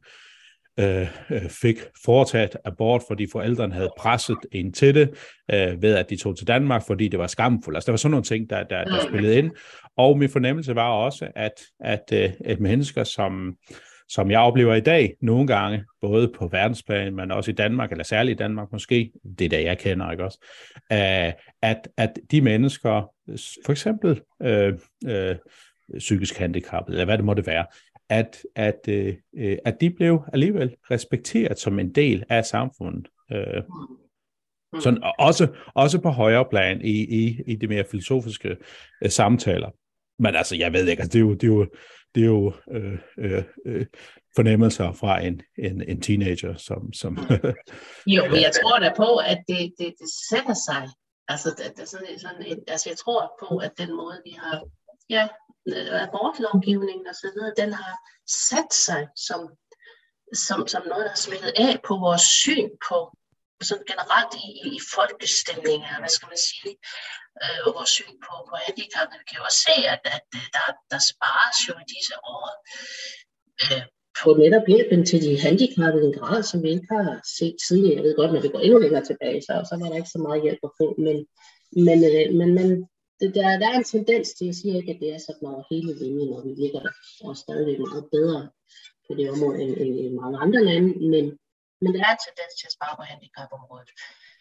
uh, 0.82 1.08
fik 1.50 1.78
foretaget 2.06 2.56
abort, 2.66 3.02
fordi 3.08 3.28
forældrene 3.32 3.74
havde 3.74 3.92
presset 3.98 4.38
en 4.52 4.74
til 4.74 4.96
det, 4.96 5.10
uh, 5.54 5.82
ved 5.82 5.96
at 5.96 6.10
de 6.10 6.18
tog 6.18 6.38
til 6.38 6.48
Danmark, 6.48 6.88
fordi 6.88 7.08
det 7.08 7.20
var 7.20 7.28
skamfuldt. 7.28 7.78
Altså, 7.78 7.86
der 7.86 7.92
var 7.92 7.98
sådan 7.98 8.12
nogle 8.12 8.24
ting, 8.24 8.50
der, 8.50 8.64
der, 8.64 8.84
der 8.84 9.08
spillede 9.08 9.38
ind. 9.38 9.52
Og 9.98 10.18
min 10.18 10.30
fornemmelse 10.30 10.76
var 10.76 10.90
også, 10.90 11.28
at, 11.36 11.62
at, 11.80 12.04
uh, 12.12 12.32
at 12.46 12.60
mennesker, 12.60 13.04
som 13.04 13.56
som 14.10 14.32
jeg 14.32 14.40
oplever 14.40 14.74
i 14.74 14.82
dag, 14.82 15.16
nogle 15.22 15.48
gange, 15.48 15.86
både 16.02 16.34
på 16.38 16.48
verdensplan, 16.48 17.16
men 17.16 17.32
også 17.32 17.52
i 17.52 17.54
Danmark, 17.54 17.92
eller 17.92 18.04
særligt 18.04 18.40
i 18.40 18.44
Danmark 18.44 18.72
måske, 18.72 19.12
det 19.40 19.46
er 19.46 19.50
det, 19.50 19.64
jeg 19.64 19.78
kender, 19.78 20.12
ikke 20.12 20.24
også, 20.24 20.46
at, 21.62 21.88
at 21.98 22.20
de 22.32 22.42
mennesker, 22.42 23.12
for 23.66 23.72
eksempel 23.72 24.22
øh, 24.42 24.74
øh, 25.08 25.36
psykisk 25.98 26.38
handicappede, 26.38 26.96
eller 26.96 27.06
hvad 27.06 27.18
det 27.18 27.26
måtte 27.26 27.46
være, 27.46 27.66
at, 28.10 28.38
at, 28.56 28.80
øh, 28.88 29.16
at 29.66 29.82
de 29.82 29.90
blev 29.90 30.24
alligevel 30.34 30.76
respekteret 30.92 31.60
som 31.60 31.80
en 31.80 31.92
del 31.96 32.24
af 32.30 32.46
samfundet. 32.46 33.08
Øh, 33.32 33.64
sådan, 34.80 35.04
også, 35.20 35.48
også 35.74 36.02
på 36.02 36.10
højere 36.10 36.46
plan 36.50 36.82
i, 36.82 37.26
i, 37.26 37.42
i 37.48 37.56
de 37.56 37.68
mere 37.68 37.86
filosofiske 37.92 38.58
øh, 39.02 39.10
samtaler. 39.10 39.70
Men 40.24 40.36
altså, 40.36 40.56
jeg 40.56 40.74
ved 40.74 40.88
ikke, 40.88 41.02
altså, 41.02 41.14
det, 41.14 41.20
er 41.20 41.28
jo, 41.28 41.34
det, 41.34 41.44
er 41.44 41.54
jo, 41.58 41.68
det 42.16 42.22
er 42.24 42.32
jo 42.38 42.54
øh, 42.76 43.00
øh, 43.18 43.44
øh 43.66 43.86
fornemmelser 44.36 44.94
fra 45.02 45.14
en, 45.28 45.42
en, 45.58 45.82
en 45.92 46.02
teenager, 46.02 46.58
som... 46.58 46.94
som 46.94 47.12
jo, 48.16 48.22
men 48.32 48.40
jeg 48.48 48.54
tror 48.62 48.80
da 48.80 48.94
på, 48.98 49.10
at 49.32 49.40
det, 49.48 49.74
det, 49.80 49.94
det 50.02 50.10
sætter 50.30 50.58
sig. 50.68 50.84
Altså, 51.28 51.50
det, 51.58 51.78
det, 51.78 51.90
sådan, 51.90 52.20
sådan 52.20 52.44
en, 52.46 52.60
altså, 52.68 52.90
jeg 52.90 52.98
tror 52.98 53.22
på, 53.44 53.58
at 53.58 53.72
den 53.78 53.92
måde, 53.96 54.18
vi 54.26 54.34
har 54.44 54.58
ja, 55.10 55.28
øh, 55.68 56.02
abortlovgivningen 56.08 57.08
og 57.12 57.16
så 57.16 57.28
videre, 57.34 57.54
den 57.62 57.74
har 57.74 57.96
sat 58.50 58.72
sig 58.86 59.02
som, 59.28 59.42
som, 60.48 60.68
som 60.68 60.82
noget, 60.92 61.04
der 61.06 61.14
har 61.16 61.24
smittet 61.26 61.54
af 61.68 61.74
på 61.88 61.94
vores 62.06 62.26
syn 62.42 62.70
på 62.90 62.98
sådan 63.70 63.86
generelt 63.92 64.34
i, 64.48 64.48
i 64.74 64.80
folkestemninger, 64.96 66.00
hvad 66.00 66.14
skal 66.16 66.28
man 66.34 66.42
sige, 66.50 66.76
øh, 67.42 67.60
vores 67.76 67.92
syn 67.98 68.16
på, 68.26 68.34
på 68.50 68.56
handicap. 68.66 69.08
Vi 69.20 69.26
kan 69.28 69.38
jo 69.40 69.44
også 69.50 69.62
se, 69.68 69.76
at, 69.94 70.02
at 70.18 70.28
øh, 70.40 70.46
der, 70.56 70.68
der 70.92 71.00
spares 71.12 71.58
jo 71.68 71.74
i 71.84 71.86
disse 71.94 72.16
år 72.36 72.46
øh, 73.64 73.84
på 74.20 74.30
netop 74.42 74.66
hjælpen 74.74 75.02
til 75.10 75.20
de 75.26 75.42
handicappede 75.46 76.06
en 76.10 76.18
grad, 76.20 76.40
som 76.44 76.58
vi 76.64 76.70
ikke 76.76 76.90
har 76.96 77.10
set 77.38 77.56
tidligere. 77.68 77.98
Jeg 77.98 78.06
ved 78.06 78.16
godt, 78.20 78.34
når 78.34 78.42
vi 78.46 78.54
går 78.54 78.64
endnu 78.64 78.80
længere 78.86 79.06
tilbage, 79.10 79.40
så, 79.48 79.54
så 79.70 79.74
var 79.80 79.88
der 79.90 80.00
ikke 80.02 80.16
så 80.16 80.22
meget 80.28 80.44
hjælp 80.46 80.62
at 80.68 80.76
få, 80.80 80.88
men, 81.06 81.18
men, 81.88 81.98
øh, 82.10 82.26
men, 82.40 82.50
men 82.58 82.68
det, 83.20 83.30
der, 83.38 83.60
der 83.62 83.68
er 83.72 83.78
en 83.78 83.92
tendens 83.96 84.28
til, 84.34 84.46
jeg 84.50 84.56
siger 84.60 84.76
ikke, 84.80 84.94
at 84.94 85.02
det 85.04 85.10
er 85.14 85.22
sådan 85.28 85.50
over 85.52 85.64
hele 85.72 85.92
linjen, 86.02 86.34
og 86.36 86.42
vi 86.46 86.52
ligger 86.64 86.82
og 87.26 87.34
stadigvæk 87.44 87.80
meget 87.88 88.06
bedre 88.16 88.42
på 89.06 89.12
det 89.18 89.26
område 89.34 89.58
end, 89.64 89.74
end 89.82 89.92
i 90.06 90.08
mange 90.22 90.38
andre 90.46 90.62
lande, 90.70 90.90
men, 91.14 91.26
men 91.82 91.90
der 91.94 92.02
er 92.08 92.12
en 92.14 92.26
tendens 92.28 92.54
til 92.60 92.68
at 92.70 92.76
spare 92.78 92.96
på 93.00 93.04
handicapområdet. 93.12 93.92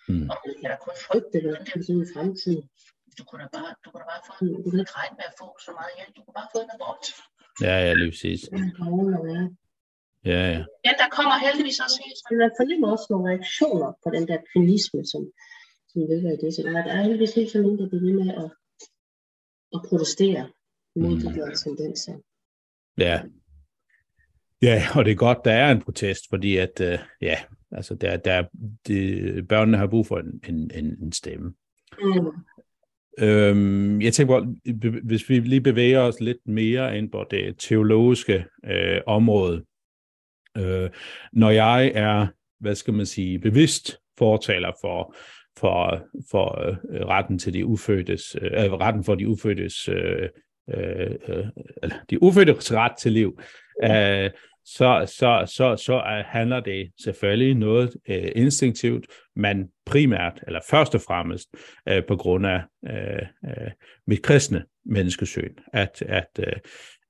Mm. 0.09 0.27
Og 0.31 0.37
man 0.45 0.55
kan 0.61 0.69
da 0.73 0.77
kun 0.87 0.97
frygte, 1.07 1.37
hvordan 1.43 1.65
det 1.67 1.75
vil 1.89 2.05
i 2.07 2.13
fremtiden. 2.15 2.63
Du 3.19 3.23
kunne 3.27 3.41
da 3.45 3.49
bare, 3.57 3.71
du 3.83 3.87
kunne 3.91 4.03
da 4.05 4.09
bare 4.13 4.25
få 4.29 4.33
en, 4.45 4.49
du 4.65 4.69
kunne 4.71 4.83
ikke 4.85 4.97
regne 5.01 5.17
med 5.21 5.27
at 5.33 5.37
få 5.41 5.47
så 5.67 5.71
meget 5.79 5.93
hjælp. 5.97 6.13
Du 6.17 6.21
kunne 6.25 6.39
bare 6.41 6.51
få 6.55 6.59
en 6.65 6.71
abort. 6.77 7.05
Ja, 7.67 7.75
ja, 7.87 7.93
lige 8.01 8.11
præcis. 8.13 8.41
Ja, 10.31 10.41
ja. 10.55 10.61
Ja, 10.87 10.93
der 11.03 11.09
kommer 11.17 11.37
heldigvis 11.47 11.79
også 11.87 11.99
helt 12.07 12.19
sådan, 12.21 12.39
man 12.45 12.59
fornemmer 12.61 12.89
også 12.95 13.07
nogle 13.11 13.27
reaktioner 13.31 13.91
på 14.03 14.09
den 14.17 14.25
der 14.31 14.39
kynisme, 14.51 15.01
som, 15.13 15.23
som 15.91 15.99
ligger 16.11 16.31
i 16.37 16.39
det. 16.43 16.51
Så 16.55 16.61
der 16.63 16.93
er 16.97 17.03
heldigvis 17.07 17.35
helt 17.39 17.51
sådan 17.51 17.65
nogen, 17.65 17.79
der 17.81 17.89
bliver 17.93 18.17
med 18.23 18.31
at, 18.43 18.51
at 19.75 19.81
protestere 19.89 20.43
mod 21.03 21.15
mm. 21.15 21.21
de 21.23 21.29
der 21.39 21.49
tendenser. 21.65 22.15
Ja, 23.07 23.17
Ja, 24.63 24.83
og 24.97 25.05
det 25.05 25.11
er 25.11 25.25
godt, 25.27 25.45
der 25.45 25.53
er 25.53 25.71
en 25.73 25.83
protest, 25.83 26.25
fordi 26.31 26.57
at, 26.57 26.81
uh, 26.81 26.99
ja, 27.21 27.37
altså 27.73 27.95
der, 27.95 28.17
der, 28.17 28.45
de, 28.89 29.47
børnene 29.49 29.79
har 29.79 29.87
brug 29.87 30.07
for 30.07 30.19
en, 30.19 30.41
en, 30.75 30.97
en 31.03 31.13
stemme. 31.13 31.53
Mm. 32.03 32.27
Øhm, 33.19 34.01
jeg 34.01 34.13
tænker, 34.13 34.55
hvis 35.03 35.29
vi 35.29 35.39
lige 35.39 35.61
bevæger 35.61 36.01
os 36.01 36.21
lidt 36.21 36.47
mere 36.47 36.99
ind 36.99 37.11
på 37.11 37.27
det 37.31 37.55
teologiske 37.59 38.45
øh, 38.65 39.01
område, 39.07 39.65
øh, 40.59 40.91
når 41.33 41.51
jeg 41.51 41.93
er, 41.95 42.27
hvad 42.61 42.75
skal 42.75 42.95
man 42.95 43.07
sige, 43.07 43.39
bevidst 43.39 43.99
fortaler 44.19 44.73
for, 44.81 45.15
for, 45.59 46.03
for 46.31 46.71
øh, 46.91 47.07
retten 47.07 47.39
til 47.39 47.55
de 47.55 47.67
ufødtes, 47.67 48.37
øh, 48.43 48.73
retten 48.73 49.05
for 49.05 49.15
de 49.15 49.29
ufødtes, 49.29 49.89
øh, 49.89 50.29
øh, 50.75 51.11
øh, 51.29 51.91
de 52.11 52.23
ufødtes 52.23 52.73
ret 52.73 52.93
til 52.99 53.13
liv, 53.13 53.41
øh, 53.85 54.31
så, 54.65 55.13
så, 55.17 55.45
så, 55.47 55.77
så 55.77 56.23
handler 56.27 56.61
det 56.61 56.91
selvfølgelig 57.03 57.55
noget 57.55 57.97
øh, 58.09 58.29
instinktivt, 58.35 59.07
men 59.37 59.69
primært, 59.87 60.41
eller 60.47 60.61
først 60.71 60.95
og 60.95 61.01
fremmest, 61.01 61.49
øh, 61.89 62.03
på 62.09 62.17
grund 62.17 62.47
af 62.47 62.63
øh, 62.87 63.27
øh, 63.45 63.71
mit 64.07 64.23
kristne 64.23 64.65
menneskesyn, 64.85 65.55
at, 65.73 66.03
at, 66.09 66.29
øh, 66.39 66.53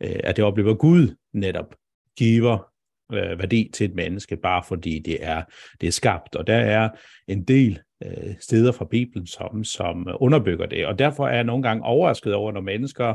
øh 0.00 0.20
at 0.24 0.36
det 0.36 0.44
oplever 0.44 0.74
Gud 0.74 1.16
netop 1.32 1.74
giver 2.16 2.72
øh, 3.12 3.38
værdi 3.38 3.70
til 3.74 3.84
et 3.84 3.94
menneske, 3.94 4.36
bare 4.36 4.62
fordi 4.68 4.98
det 4.98 5.24
er, 5.24 5.42
det 5.80 5.86
er 5.86 5.92
skabt. 5.92 6.36
Og 6.36 6.46
der 6.46 6.56
er 6.56 6.88
en 7.28 7.44
del 7.44 7.80
øh, 8.04 8.34
steder 8.40 8.72
fra 8.72 8.84
Bibelen, 8.84 9.26
som, 9.26 9.64
som 9.64 10.08
underbygger 10.20 10.66
det. 10.66 10.86
Og 10.86 10.98
derfor 10.98 11.28
er 11.28 11.34
jeg 11.34 11.44
nogle 11.44 11.62
gange 11.62 11.84
overrasket 11.84 12.34
over, 12.34 12.52
når 12.52 12.60
mennesker 12.60 13.08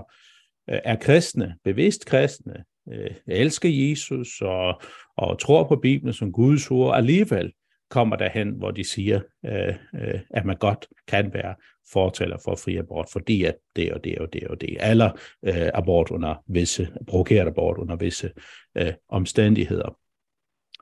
øh, 0.70 0.80
er 0.84 0.96
kristne, 0.96 1.56
bevidst 1.64 2.06
kristne, 2.06 2.64
øh, 2.94 3.12
elsker 3.28 3.70
Jesus 3.70 4.42
og, 4.42 4.82
og 5.18 5.40
tror 5.40 5.68
på 5.68 5.76
Bibelen 5.76 6.14
som 6.14 6.32
Guds 6.32 6.72
ord, 6.72 6.98
alligevel 6.98 7.52
kommer 7.90 8.16
derhen, 8.16 8.50
hvor 8.50 8.72
de 8.72 8.84
siger, 8.84 9.22
øh, 9.46 9.76
øh, 9.96 10.20
at 10.30 10.46
man 10.46 10.58
godt 10.58 10.88
kan 11.08 11.34
være 11.34 11.56
fortaler 11.92 12.38
for 12.44 12.56
fri 12.56 12.78
abort, 12.78 13.10
fordi 13.12 13.44
at 13.44 13.56
det 13.76 13.94
og 13.94 14.04
det 14.04 14.18
og 14.18 14.34
det 14.34 14.44
og 14.44 14.62
det, 14.62 14.78
eller 14.92 15.12
øh, 15.46 15.70
abort 15.74 16.12
under 16.12 16.44
visse, 16.48 16.88
provokeret 17.08 17.48
abort 17.48 17.78
under 17.78 17.96
visse 17.96 18.32
øh, 18.78 18.94
omstændigheder. 19.10 19.98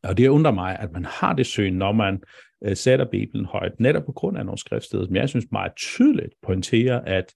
Og 0.03 0.17
det 0.17 0.27
undrer 0.27 0.51
mig, 0.51 0.79
at 0.79 0.91
man 0.91 1.05
har 1.05 1.33
det 1.33 1.45
syn, 1.45 1.73
når 1.73 1.91
man 1.91 2.23
øh, 2.63 2.75
sætter 2.75 3.05
Bibelen 3.05 3.45
højt, 3.45 3.79
netop 3.79 4.05
på 4.05 4.11
grund 4.11 4.37
af 4.37 4.45
nogle 4.45 4.57
skriftsteder, 4.57 5.05
som 5.05 5.15
jeg 5.15 5.29
synes 5.29 5.45
meget 5.51 5.71
tydeligt 5.75 6.33
pointerer, 6.43 7.01
at 7.01 7.33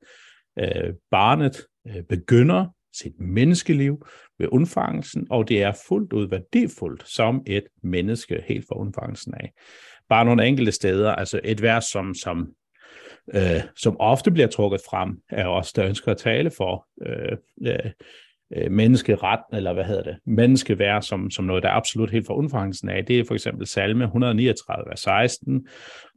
øh, 0.59 0.93
barnet 1.11 1.65
øh, 1.87 2.03
begynder 2.03 2.65
sit 2.93 3.19
menneskeliv 3.19 4.05
ved 4.39 4.47
undfangelsen, 4.51 5.27
og 5.29 5.49
det 5.49 5.63
er 5.63 5.73
fuldt 5.87 6.13
ud 6.13 6.29
værdifuldt 6.29 7.09
som 7.09 7.43
et 7.47 7.63
menneske 7.83 8.43
helt 8.47 8.65
fra 8.67 8.79
undfangelsen 8.79 9.33
af. 9.33 9.51
Bare 10.09 10.25
nogle 10.25 10.47
enkelte 10.47 10.71
steder, 10.71 11.11
altså 11.11 11.39
et 11.43 11.61
vers, 11.61 11.85
som, 11.85 12.13
som, 12.13 12.49
øh, 13.33 13.61
som 13.75 13.99
ofte 13.99 14.31
bliver 14.31 14.47
trukket 14.47 14.81
frem 14.89 15.17
af 15.29 15.45
os, 15.45 15.73
der 15.73 15.85
ønsker 15.85 16.11
at 16.11 16.17
tale 16.17 16.51
for 16.57 16.87
øh, 17.05 17.37
øh, 17.67 17.91
øh, 18.57 18.71
menneskeret, 18.71 19.39
eller 19.53 19.73
hvad 19.73 19.83
hedder 19.83 20.03
det, 20.03 20.17
menneskevær, 20.25 20.99
som, 20.99 21.31
som 21.31 21.45
noget, 21.45 21.63
der 21.63 21.69
er 21.69 21.73
absolut 21.73 22.11
helt 22.11 22.27
fra 22.27 22.35
undfangelsen 22.35 22.89
af, 22.89 23.05
det 23.05 23.19
er 23.19 23.23
for 23.27 23.33
eksempel 23.33 23.67
salme 23.67 24.03
139, 24.03 24.89
vers 24.89 24.99
16, 24.99 25.67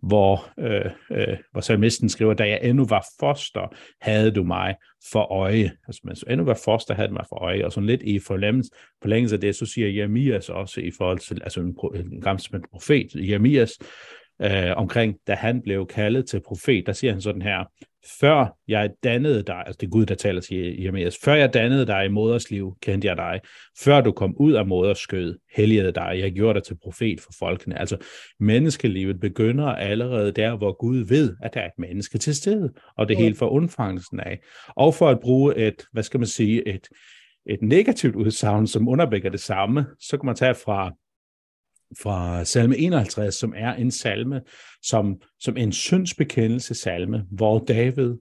hvor, 0.02 0.48
øh, 0.58 0.90
øh, 1.12 1.36
hvor 1.52 1.60
salmisten 1.60 2.08
skriver, 2.08 2.34
da 2.34 2.48
jeg 2.48 2.60
endnu 2.62 2.84
var 2.84 3.06
foster, 3.20 3.76
havde 4.00 4.30
du 4.30 4.42
mig 4.42 4.74
for 5.12 5.32
øje. 5.32 5.72
Altså, 5.86 6.00
mens 6.04 6.24
endnu 6.30 6.44
var 6.44 6.60
foster, 6.64 6.94
havde 6.94 7.08
du 7.08 7.14
mig 7.14 7.24
for 7.28 7.42
øje. 7.42 7.64
Og 7.64 7.72
sådan 7.72 7.86
lidt 7.86 8.02
i 8.02 8.18
forlængelse 8.18 9.34
af 9.34 9.40
det, 9.40 9.56
så 9.56 9.66
siger 9.66 9.88
Jeremias 9.88 10.48
også 10.48 10.80
i 10.80 10.90
forhold 10.98 11.18
til, 11.18 11.40
altså 11.42 11.60
en, 11.60 11.76
en 11.94 12.20
gammel 12.20 12.62
profet, 12.72 13.08
Jeremias, 13.14 13.78
øh, 14.42 14.76
omkring, 14.76 15.16
da 15.26 15.34
han 15.34 15.62
blev 15.62 15.86
kaldet 15.86 16.26
til 16.26 16.40
profet, 16.46 16.86
der 16.86 16.92
siger 16.92 17.12
han 17.12 17.20
sådan 17.20 17.42
her, 17.42 17.64
før 18.20 18.58
jeg 18.68 18.90
dannede 19.04 19.42
dig, 19.42 19.62
altså 19.66 19.76
det 19.80 19.86
er 19.86 19.90
Gud, 19.90 20.06
der 20.06 20.14
taler 20.14 20.40
til 20.40 20.82
Jeremias, 20.82 21.18
før 21.24 21.34
jeg 21.34 21.54
dannede 21.54 21.86
dig 21.86 22.04
i 22.04 22.08
moders 22.08 22.50
liv, 22.50 22.76
kendte 22.82 23.08
jeg 23.08 23.16
dig. 23.16 23.40
Før 23.78 24.00
du 24.00 24.12
kom 24.12 24.36
ud 24.36 24.52
af 24.52 24.66
moders 24.66 24.98
skød, 24.98 25.38
helligede 25.56 25.92
dig. 25.92 26.16
Jeg 26.18 26.32
gjorde 26.32 26.54
dig 26.54 26.62
til 26.62 26.76
profet 26.82 27.20
for 27.20 27.32
folkene. 27.38 27.78
Altså 27.78 27.96
menneskelivet 28.40 29.20
begynder 29.20 29.66
allerede 29.66 30.32
der, 30.32 30.56
hvor 30.56 30.72
Gud 30.72 30.98
ved, 30.98 31.36
at 31.42 31.54
der 31.54 31.60
er 31.60 31.66
et 31.66 31.78
menneske 31.78 32.18
til 32.18 32.34
stede, 32.34 32.72
og 32.96 33.08
det 33.08 33.14
er 33.14 33.18
helt 33.18 33.38
for 33.38 33.48
undfangelsen 33.48 34.20
af. 34.20 34.38
Og 34.68 34.94
for 34.94 35.08
at 35.08 35.20
bruge 35.20 35.56
et, 35.56 35.82
hvad 35.92 36.02
skal 36.02 36.20
man 36.20 36.26
sige, 36.26 36.68
et, 36.68 36.88
et 37.46 37.62
negativt 37.62 38.16
udsagn, 38.16 38.66
som 38.66 38.88
underbygger 38.88 39.30
det 39.30 39.40
samme, 39.40 39.86
så 40.00 40.16
kan 40.16 40.26
man 40.26 40.36
tage 40.36 40.54
fra 40.54 40.92
fra 42.02 42.44
salme 42.44 42.76
51, 42.76 43.34
som 43.34 43.54
er 43.56 43.74
en 43.74 43.90
salme, 43.90 44.40
som, 44.82 45.20
som 45.40 45.56
en 45.56 45.72
syndsbekendelse 45.72 46.74
salme, 46.74 47.24
hvor 47.30 47.58
David 47.58 48.14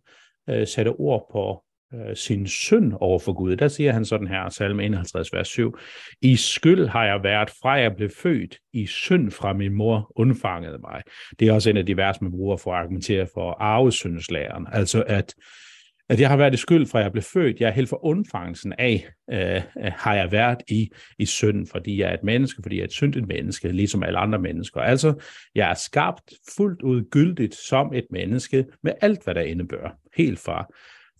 øh, 0.50 0.68
satte 0.68 0.90
ord 0.90 1.28
på 1.32 1.64
øh, 1.94 2.16
sin 2.16 2.48
synd 2.48 2.94
over 3.00 3.20
for 3.20 3.34
Gud. 3.34 3.56
Der 3.56 3.68
siger 3.68 3.92
han 3.92 4.06
sådan 4.06 4.28
her, 4.28 4.50
salme 4.50 4.86
51, 4.86 5.34
vers 5.34 5.48
7, 5.48 5.78
I 6.22 6.36
skyld 6.36 6.88
har 6.88 7.06
jeg 7.06 7.24
været 7.24 7.50
fra 7.62 7.72
jeg 7.72 7.96
blev 7.96 8.10
født, 8.10 8.58
i 8.74 8.86
synd 8.86 9.32
fra 9.32 9.54
min 9.54 9.74
mor 9.74 10.12
undfangede 10.16 10.78
mig. 10.78 11.02
Det 11.40 11.48
er 11.48 11.54
også 11.54 11.70
en 11.70 11.78
af 11.78 11.86
de 11.86 11.98
vers, 11.98 12.22
man 12.22 12.32
bruger 12.32 12.58
for 12.58 12.74
at 12.74 12.80
argumentere 12.80 13.28
for 13.34 13.52
arvesyndslæren, 13.52 14.68
altså 14.72 15.04
at 15.08 15.36
at 16.12 16.20
jeg 16.20 16.30
har 16.30 16.38
været 16.38 16.54
i 16.54 16.58
skyld 16.58 16.86
fra 16.88 17.00
jeg 17.00 17.12
blev 17.12 17.24
født. 17.24 17.60
Jeg 17.60 17.68
er 17.68 17.74
helt 17.74 17.90
for 17.90 18.06
undfangelsen 18.06 18.74
af, 18.74 19.10
øh, 19.32 19.62
har 19.78 20.16
jeg 20.16 20.32
været 20.32 20.58
i, 20.68 20.90
i 21.20 21.26
synd, 21.26 21.68
fordi 21.68 22.00
jeg 22.00 22.10
er 22.10 22.14
et 22.14 22.24
menneske, 22.24 22.62
fordi 22.64 22.76
jeg 22.76 22.82
er 22.82 22.88
et 22.88 22.92
syndigt 22.92 23.28
menneske, 23.28 23.72
ligesom 23.72 24.04
alle 24.04 24.20
andre 24.20 24.40
mennesker. 24.40 24.82
Altså, 24.82 25.14
jeg 25.56 25.70
er 25.70 25.74
skabt 25.74 26.34
fuldt 26.56 26.82
ud 26.82 27.10
gyldigt 27.12 27.56
som 27.56 27.94
et 27.94 28.08
menneske, 28.10 28.66
med 28.84 28.94
alt, 29.02 29.24
hvad 29.24 29.36
der 29.36 29.42
indebærer, 29.42 29.92
helt 30.18 30.40
fra, 30.40 30.66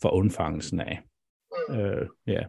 fra 0.02 0.16
undfangelsen 0.16 0.80
af. 0.80 1.00
Mm. 1.70 1.76
Øh, 1.76 2.08
ja. 2.28 2.44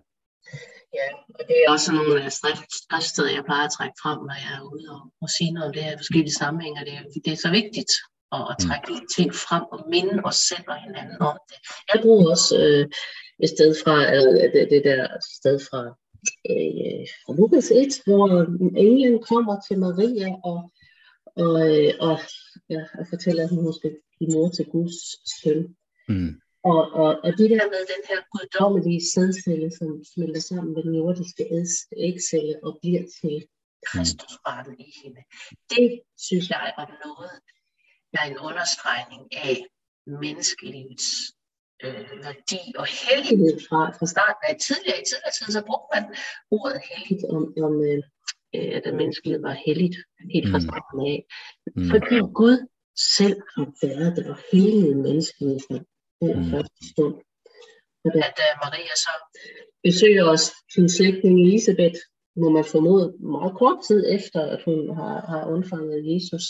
Ja, 1.01 1.09
og 1.39 1.43
det 1.49 1.57
er 1.67 1.71
også 1.71 1.93
nogle 1.93 2.25
af 2.25 2.33
skriftsteder, 2.33 3.31
jeg 3.35 3.45
plejer 3.45 3.65
at 3.65 3.75
trække 3.79 3.95
frem, 4.03 4.19
når 4.29 4.37
jeg 4.45 4.53
er 4.59 4.63
ude 4.73 4.87
og, 4.97 5.01
og 5.23 5.29
sige 5.37 5.53
noget 5.53 5.67
om 5.69 5.75
det 5.75 5.83
her 5.85 5.97
forskellige 5.97 6.35
sammenhænge. 6.43 6.81
Det, 6.81 7.25
det 7.25 7.33
er 7.33 7.37
så 7.47 7.51
vigtigt 7.51 7.93
og, 8.35 8.43
og 8.51 8.57
mm. 8.59 8.63
trække 8.65 8.93
mm. 8.93 9.09
ting 9.17 9.29
frem 9.45 9.65
og 9.75 9.81
minde 9.93 10.17
os 10.29 10.39
selv 10.51 10.67
og 10.69 10.79
hinanden 10.87 11.19
om 11.31 11.37
det. 11.49 11.59
Jeg 11.91 11.99
bruger 12.03 12.31
også 12.31 12.49
øh, 12.63 12.85
et 13.45 13.51
sted 13.55 13.71
fra, 13.83 13.97
øh, 14.17 14.53
det, 14.55 14.63
det 14.73 14.83
der 14.85 15.01
sted 15.39 15.57
fra, 15.69 15.81
øh, 16.53 17.05
fra 17.23 17.33
Lukas 17.39 17.71
1, 17.71 18.03
hvor 18.07 18.27
englen 18.87 19.17
kommer 19.31 19.55
til 19.67 19.77
Maria 19.79 20.29
og, 20.51 20.61
og, 21.43 21.55
øh, 21.71 21.93
og, 22.09 22.17
ja, 22.75 22.83
og 22.99 23.05
fortæller, 23.13 23.43
at 23.45 23.51
hun 23.51 23.73
skal 23.79 23.93
give 24.19 24.31
mor 24.35 24.49
til 24.49 24.67
Guds 24.75 24.99
søn. 25.41 25.77
Mm. 26.09 26.33
Og, 26.65 26.83
og, 27.03 27.11
og 27.25 27.31
det 27.39 27.51
der 27.51 27.65
med 27.75 27.83
den 27.95 28.03
her 28.11 28.21
guddommelige 28.33 29.03
sædcelle, 29.15 29.71
som 29.79 29.89
smelter 30.13 30.41
sammen 30.41 30.75
med 30.75 30.83
den 30.83 30.95
jordiske 30.95 31.45
ægcelle 31.97 32.55
og 32.63 32.79
bliver 32.81 33.03
til 33.21 33.37
Kristusbarnet 33.87 34.77
i 34.79 34.91
hende, 35.03 35.23
det 35.71 36.01
synes 36.27 36.51
jeg 36.51 36.75
er 36.79 36.87
noget, 37.07 37.35
er 38.19 38.25
en 38.31 38.39
understregning 38.49 39.23
af 39.49 39.57
menneskelivets 40.07 41.09
øh, 41.85 42.11
værdi 42.27 42.63
og 42.81 42.87
hellighed 43.03 43.55
fra, 43.69 43.81
fra 43.99 44.07
starten 44.15 44.43
af. 44.49 44.55
Tidligere 44.67 45.01
i 45.03 45.07
tidligere 45.11 45.35
tid, 45.39 45.49
så 45.57 45.63
brugte 45.69 45.91
man 45.95 46.05
ordet 46.57 46.81
helligt 46.91 47.25
om, 47.35 47.43
om 47.67 47.75
øh, 47.89 48.03
at 48.77 48.85
menneskelighed 49.01 49.41
var 49.49 49.57
helligt 49.67 49.97
helt 50.35 50.49
fra 50.51 50.59
mm. 50.59 50.67
starten 50.69 50.99
af. 51.13 51.19
Mm. 51.77 51.91
Fordi 51.91 52.17
Gud 52.41 52.57
selv 53.17 53.39
har 53.55 53.67
været 53.87 54.17
det 54.17 54.27
og 54.33 54.39
helliget 54.53 54.97
menneskelighed 55.07 55.59
fra 55.67 55.77
den 56.23 56.39
mm. 56.45 56.51
første 56.53 56.81
stund. 56.93 57.15
Og 58.05 58.11
da, 58.15 58.21
da 58.41 58.47
Maria 58.65 58.95
så 59.07 59.15
besøger 59.87 60.25
os 60.35 60.45
sin 60.75 60.89
slægtning 60.97 61.35
Elisabeth, 61.47 62.01
må 62.37 62.51
man 62.57 62.65
formode 62.65 63.07
meget 63.35 63.55
kort 63.61 63.79
tid 63.89 64.01
efter, 64.19 64.41
at 64.55 64.61
hun 64.65 64.97
har, 64.97 65.17
har 65.33 65.43
undfanget 65.55 66.01
Jesus, 66.13 66.45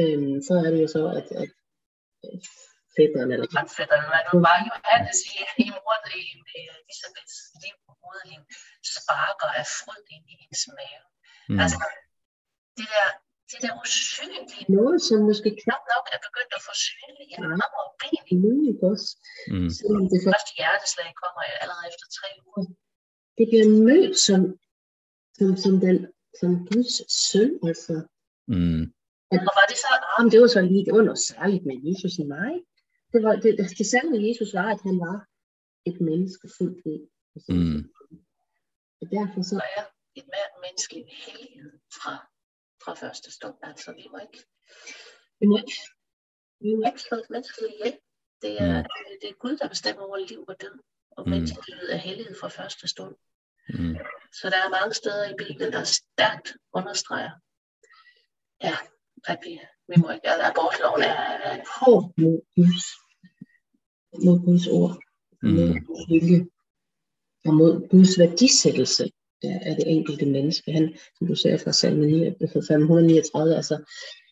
øhm, 0.00 0.34
så 0.46 0.52
er 0.64 0.68
det 0.72 0.80
jo 0.84 0.88
så, 0.96 1.02
at, 1.18 1.28
at 1.42 1.50
fætteren 2.96 3.30
eller 3.34 3.48
grænfætteren, 3.52 4.06
hvad 4.10 4.22
nu 4.28 4.36
var 4.46 4.56
Johannes 4.70 5.18
i, 5.32 5.34
i 5.64 5.66
mor 5.76 5.96
i 6.20 6.22
Elisabeths 6.80 7.38
liv 7.62 7.76
på 7.84 7.90
hovedet, 8.00 8.42
sparker 8.94 9.50
af 9.60 9.66
fryd 9.78 10.04
ind 10.14 10.24
i 10.32 10.34
hendes 10.42 10.64
mave. 10.78 11.04
Mm. 11.50 11.58
Altså, 11.62 11.78
det 12.78 12.86
der, 12.94 13.08
det 13.50 13.58
der 13.64 13.72
usynlige 13.82 14.64
noget, 14.78 14.98
som 15.08 15.18
måske 15.30 15.50
knap 15.62 15.82
nok 15.94 16.06
er 16.14 16.20
begyndt 16.26 16.52
at 16.58 16.62
få 16.66 16.72
synlige 16.86 17.26
i 17.32 17.34
arme 17.46 17.66
og 17.80 17.88
ben 18.00 18.24
i 18.34 18.36
muligt 18.44 18.80
også. 18.90 19.08
Mm. 19.52 19.70
Selvom 19.78 20.04
det 20.12 20.20
første 20.26 20.50
hjerteslag 20.58 21.10
kommer 21.22 21.40
allerede 21.62 21.86
efter 21.90 22.06
tre 22.18 22.28
uger. 22.46 22.64
Det 23.38 23.44
bliver 23.50 23.68
mødt 23.88 24.14
som, 24.26 24.40
som, 25.38 25.50
som, 25.62 25.74
den, 25.84 25.98
som 26.40 26.50
Guds 26.70 26.94
søn, 27.28 27.52
altså. 27.68 27.94
Mm. 28.54 28.84
Og 29.48 29.54
var 29.60 29.66
det 29.70 29.78
så, 29.84 29.90
ah, 30.12 30.24
det 30.32 30.38
var 30.42 30.50
så 30.56 30.60
lige, 30.70 30.84
det 30.86 30.94
var 30.94 31.04
noget 31.08 31.22
særligt 31.30 31.64
med 31.68 31.76
Jesus 31.88 32.14
i 32.22 32.24
mig. 32.36 32.52
Det, 33.12 33.20
var, 33.24 33.32
det, 33.42 33.50
det, 33.58 33.64
det 33.78 33.86
særlige 33.92 34.14
med 34.14 34.22
Jesus 34.28 34.50
var, 34.58 34.68
at 34.74 34.80
han 34.88 34.96
var 35.06 35.18
et 35.90 35.98
menneske 36.08 36.46
fuldt 36.58 36.80
ud. 36.90 37.00
Mm. 37.48 37.80
Og 39.00 39.06
derfor 39.16 39.42
så 39.52 39.56
er 39.76 39.84
et 40.20 40.26
mere 40.34 40.50
menneskeligt 40.64 41.10
hellighed 41.24 41.72
fra, 41.98 42.14
fra 42.82 42.92
første 43.02 43.28
stund. 43.36 43.56
Altså, 43.62 43.88
vi 44.00 44.06
må 44.12 44.18
ikke, 44.26 44.40
vi 45.40 45.46
må 45.50 45.56
ikke, 45.62 45.78
vi 46.64 46.70
må 46.74 46.82
ikke 46.90 47.02
slå 47.06 47.16
et 47.24 47.30
menneske 47.34 47.60
ihjel. 47.74 47.96
Det 48.42 48.52
er, 48.62 48.82
mm. 48.82 48.88
det 49.20 49.28
er 49.30 49.42
Gud, 49.44 49.56
der 49.56 49.68
bestemmer 49.68 50.02
over 50.02 50.18
liv 50.32 50.44
og 50.48 50.56
død. 50.60 50.76
Og 51.16 51.22
mm. 51.24 51.30
menneskelighed 51.30 51.88
er 51.90 51.96
hellighed 51.96 52.34
fra 52.40 52.48
første 52.48 52.88
stund. 52.88 53.14
Mm. 53.68 53.96
Så 54.38 54.44
der 54.52 54.60
er 54.64 54.76
mange 54.78 54.94
steder 54.94 55.24
i 55.30 55.34
Bibelen, 55.38 55.72
der 55.72 55.84
stærkt 55.84 56.48
understreger, 56.72 57.30
ja, 58.62 58.76
at 59.28 59.38
vi, 59.44 59.60
vi 59.88 59.94
må 60.00 60.10
ikke, 60.10 60.28
at 60.28 60.40
abortloven 60.50 61.02
er, 61.02 61.14
er 61.48 61.56
hård 61.80 62.12
mod 62.16 62.36
Guds, 62.56 62.86
mod 64.24 64.38
Guds 64.46 64.66
ord, 64.66 64.94
mm. 65.42 65.50
mod 65.50 65.68
Guds 65.86 66.04
vilje, 66.10 66.46
og 67.46 67.54
mod 67.54 67.88
Guds 67.88 68.18
værdisættelse 68.18 69.04
af 69.42 69.76
det 69.76 69.84
enkelte 69.86 70.26
menneske. 70.26 70.72
Han, 70.72 70.96
som 71.18 71.26
du 71.26 71.34
ser 71.34 71.58
fra 71.58 71.72
salme 71.72 72.34
539, 72.68 73.56
altså, 73.56 73.76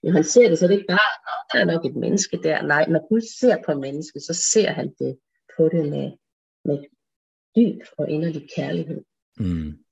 når 0.03 0.13
han 0.13 0.25
ser 0.25 0.49
det, 0.49 0.59
så 0.59 0.65
er 0.65 0.69
det 0.69 0.77
ikke 0.77 0.95
bare, 0.97 1.13
der 1.53 1.59
er 1.61 1.73
nok 1.73 1.85
et 1.85 1.97
menneske 1.97 2.37
der. 2.43 2.63
Nej, 2.63 2.87
når 2.89 3.09
Gud 3.09 3.21
ser 3.41 3.57
på 3.67 3.73
et 3.73 3.79
menneske, 3.79 4.21
så 4.21 4.35
ser 4.53 4.71
han 4.71 4.95
det 4.99 5.19
på 5.57 5.69
det 5.69 5.85
med, 5.89 6.13
med 6.65 6.79
dyb 7.57 7.81
og 7.99 8.11
inderlig 8.11 8.49
kærlighed. 8.57 9.01
Mm 9.37 9.83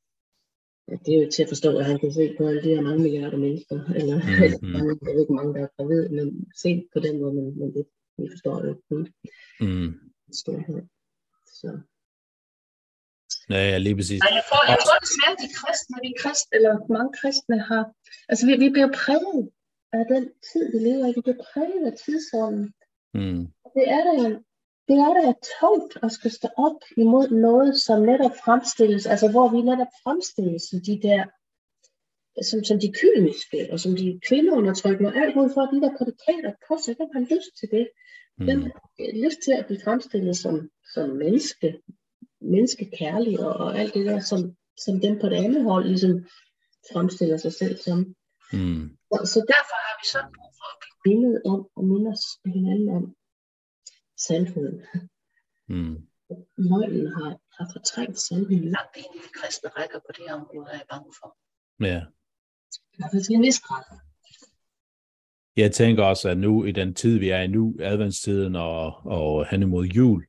det 1.04 1.10
er 1.14 1.20
jo 1.24 1.30
til 1.30 1.42
at 1.42 1.52
forstå, 1.54 1.70
at 1.78 1.84
han 1.90 1.98
kan 1.98 2.12
se 2.12 2.34
på 2.38 2.42
alle 2.48 2.62
de 2.62 2.74
her 2.74 2.82
mange 2.88 3.02
milliarder 3.02 3.38
mennesker, 3.46 3.76
eller 4.00 4.16
mm-hmm. 4.16 4.98
jeg 5.06 5.14
ved 5.14 5.20
ikke 5.24 5.38
mange, 5.40 5.54
der 5.54 5.62
er 5.66 5.72
gravid, 5.76 6.08
men 6.16 6.26
se 6.62 6.70
på 6.92 6.98
den 7.06 7.14
måde, 7.20 7.34
men, 7.38 7.46
men 7.58 7.68
det, 7.74 7.84
vi 8.18 8.26
forstår 8.34 8.56
det 8.64 8.74
kun. 8.88 9.02
Mm. 9.60 9.90
Storhed. 10.40 10.82
Så. 11.60 11.70
Ja, 13.54 13.62
ja, 13.70 13.78
lige 13.86 13.96
præcis. 13.96 14.20
Nej, 14.24 14.32
jeg, 14.38 14.44
får, 14.50 14.60
jeg 14.72 14.78
tror 14.84 14.98
desværre, 15.06 15.34
at 15.36 15.42
de 15.44 15.50
kristne, 15.58 15.96
de 16.08 16.12
kristne, 16.20 16.52
eller 16.58 16.74
mange 16.96 17.12
kristne 17.20 17.58
har, 17.70 17.82
altså 18.30 18.42
vi, 18.48 18.52
vi 18.64 18.68
bliver 18.74 18.90
præget 19.00 19.40
af 19.98 20.04
den 20.14 20.24
tid, 20.48 20.64
vi 20.72 20.78
lever 20.86 21.04
i, 21.06 21.12
vi 21.18 21.22
bliver 21.26 21.42
præget 21.48 21.82
af 21.90 21.94
tidsånden. 22.04 22.66
Mm. 23.18 23.42
Det 23.76 23.84
er 23.96 24.02
der 24.08 24.16
det 24.90 24.98
er 25.06 25.12
da 25.18 25.26
tungt 25.60 25.92
at 26.04 26.12
skal 26.12 26.30
stå 26.30 26.48
op 26.66 26.80
imod 26.96 27.26
noget, 27.30 27.80
som 27.86 28.02
netop 28.02 28.34
fremstilles, 28.44 29.06
altså 29.06 29.30
hvor 29.30 29.48
vi 29.54 29.60
netop 29.70 29.92
fremstilles 30.02 30.64
i 30.72 30.78
de 30.88 30.96
der 31.08 31.22
som, 32.48 32.64
som 32.64 32.76
de 32.84 32.92
kyniske, 33.00 33.68
og 33.72 33.80
som 33.80 33.92
de 33.96 34.20
kvindeundertrykkende, 34.28 35.10
og 35.10 35.16
alt 35.16 35.36
ud 35.36 35.48
for 35.54 35.62
de 35.72 35.80
der 35.82 35.92
prædikater 35.98 36.52
på 36.68 36.74
sig, 36.84 36.94
hvem 36.96 37.10
har 37.14 37.24
lyst 37.34 37.52
til 37.60 37.68
det? 37.76 37.86
Hvem 38.46 38.58
mm. 38.58 38.64
har 38.64 39.24
lyst 39.26 39.40
til 39.44 39.52
at 39.58 39.66
blive 39.66 39.84
fremstillet 39.84 40.36
som, 40.36 40.54
som 40.94 41.08
menneske, 41.24 41.68
menneskekærlig 42.40 43.40
og, 43.46 43.52
og 43.64 43.78
alt 43.78 43.94
det 43.94 44.06
der, 44.06 44.20
som, 44.20 44.40
som 44.84 45.00
dem 45.00 45.14
på 45.20 45.26
det 45.28 45.36
andet 45.44 45.62
hold 45.70 45.84
ligesom 45.88 46.14
fremstiller 46.92 47.36
sig 47.36 47.52
selv 47.52 47.76
som. 47.76 47.98
Mm. 48.52 48.84
Så, 49.10 49.18
så 49.32 49.38
derfor 49.54 49.76
har 49.86 49.94
vi 50.00 50.06
så 50.14 50.20
brug 50.34 50.52
for 50.58 50.68
at 50.72 50.78
blive 50.80 50.96
mindet 51.08 51.42
om 51.52 51.60
og 51.76 51.84
minde 51.90 52.08
os 52.14 52.24
hinanden 52.54 52.88
om 52.98 53.04
sandheden. 54.26 54.82
Mm. 55.68 55.96
Løgnen 56.56 57.06
har, 57.06 57.30
har 57.56 57.66
fortrængt 57.74 58.18
sandheden 58.18 58.68
langt 58.76 58.96
ind 58.96 59.14
i 59.14 59.18
de 59.18 59.32
kristne 59.38 59.68
rækker 59.70 59.98
på 59.98 60.10
det 60.16 60.24
her 60.28 60.34
område, 60.34 60.70
er 60.72 60.78
jeg 60.82 60.86
bange 60.90 61.12
for. 61.20 61.36
Ja. 61.80 62.00
I 62.92 62.96
hvert 62.98 63.10
fald 63.12 63.24
til 63.24 63.34
en 63.34 63.42
vis 63.42 63.60
grad. 63.60 63.84
Jeg 65.56 65.72
tænker 65.72 66.04
også, 66.04 66.28
at 66.28 66.38
nu 66.38 66.64
i 66.64 66.72
den 66.72 66.94
tid, 66.94 67.18
vi 67.18 67.28
er 67.28 67.40
i 67.40 67.46
nu, 67.46 67.76
adventstiden 67.80 68.56
og, 68.56 69.06
og 69.06 69.46
hen 69.50 69.62
imod 69.62 69.86
jul, 69.86 70.26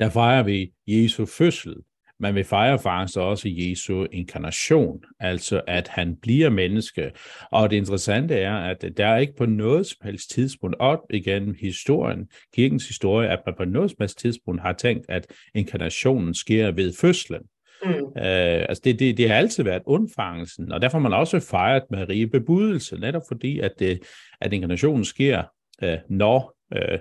der 0.00 0.10
fejrer 0.10 0.42
vi 0.42 0.74
Jesu 0.86 1.26
fødsel, 1.26 1.76
men 2.22 2.34
vi 2.34 2.42
fejrer 2.42 2.76
faktisk 2.76 3.18
også 3.18 3.48
Jesu 3.48 4.06
inkarnation, 4.12 5.04
altså 5.20 5.60
at 5.66 5.88
han 5.88 6.16
bliver 6.16 6.50
menneske. 6.50 7.10
Og 7.50 7.70
det 7.70 7.76
interessante 7.76 8.34
er, 8.34 8.54
at 8.54 8.84
der 8.96 9.06
er 9.06 9.18
ikke 9.18 9.36
på 9.38 9.46
noget 9.46 9.86
som 9.86 9.96
helst 10.04 10.30
tidspunkt 10.30 10.76
op 10.78 10.98
igennem 11.10 11.54
historien, 11.60 12.28
kirkens 12.54 12.88
historie, 12.88 13.28
at 13.28 13.38
man 13.46 13.54
på 13.58 13.64
noget 13.64 13.90
som 13.90 13.96
helst 14.00 14.18
tidspunkt 14.18 14.62
har 14.62 14.72
tænkt, 14.72 15.06
at 15.08 15.26
inkarnationen 15.54 16.34
sker 16.34 16.70
ved 16.70 16.92
fødslen. 17.00 17.42
Mm. 17.84 17.90
Øh, 17.90 18.66
altså 18.68 18.80
det, 18.84 18.98
det, 18.98 19.16
det 19.16 19.28
har 19.28 19.36
altid 19.36 19.64
været 19.64 19.82
undfangelsen, 19.86 20.72
og 20.72 20.82
derfor 20.82 20.98
har 20.98 21.08
man 21.08 21.18
også 21.18 21.40
fejret 21.40 21.82
Marie 21.90 22.26
bebudelse, 22.26 22.96
netop 22.96 23.22
fordi, 23.28 23.58
at, 23.58 23.72
det, 23.78 24.02
at 24.40 24.52
inkarnationen 24.52 25.04
sker, 25.04 25.42
øh, 25.82 25.98
når 26.08 26.54
øh, 26.76 26.98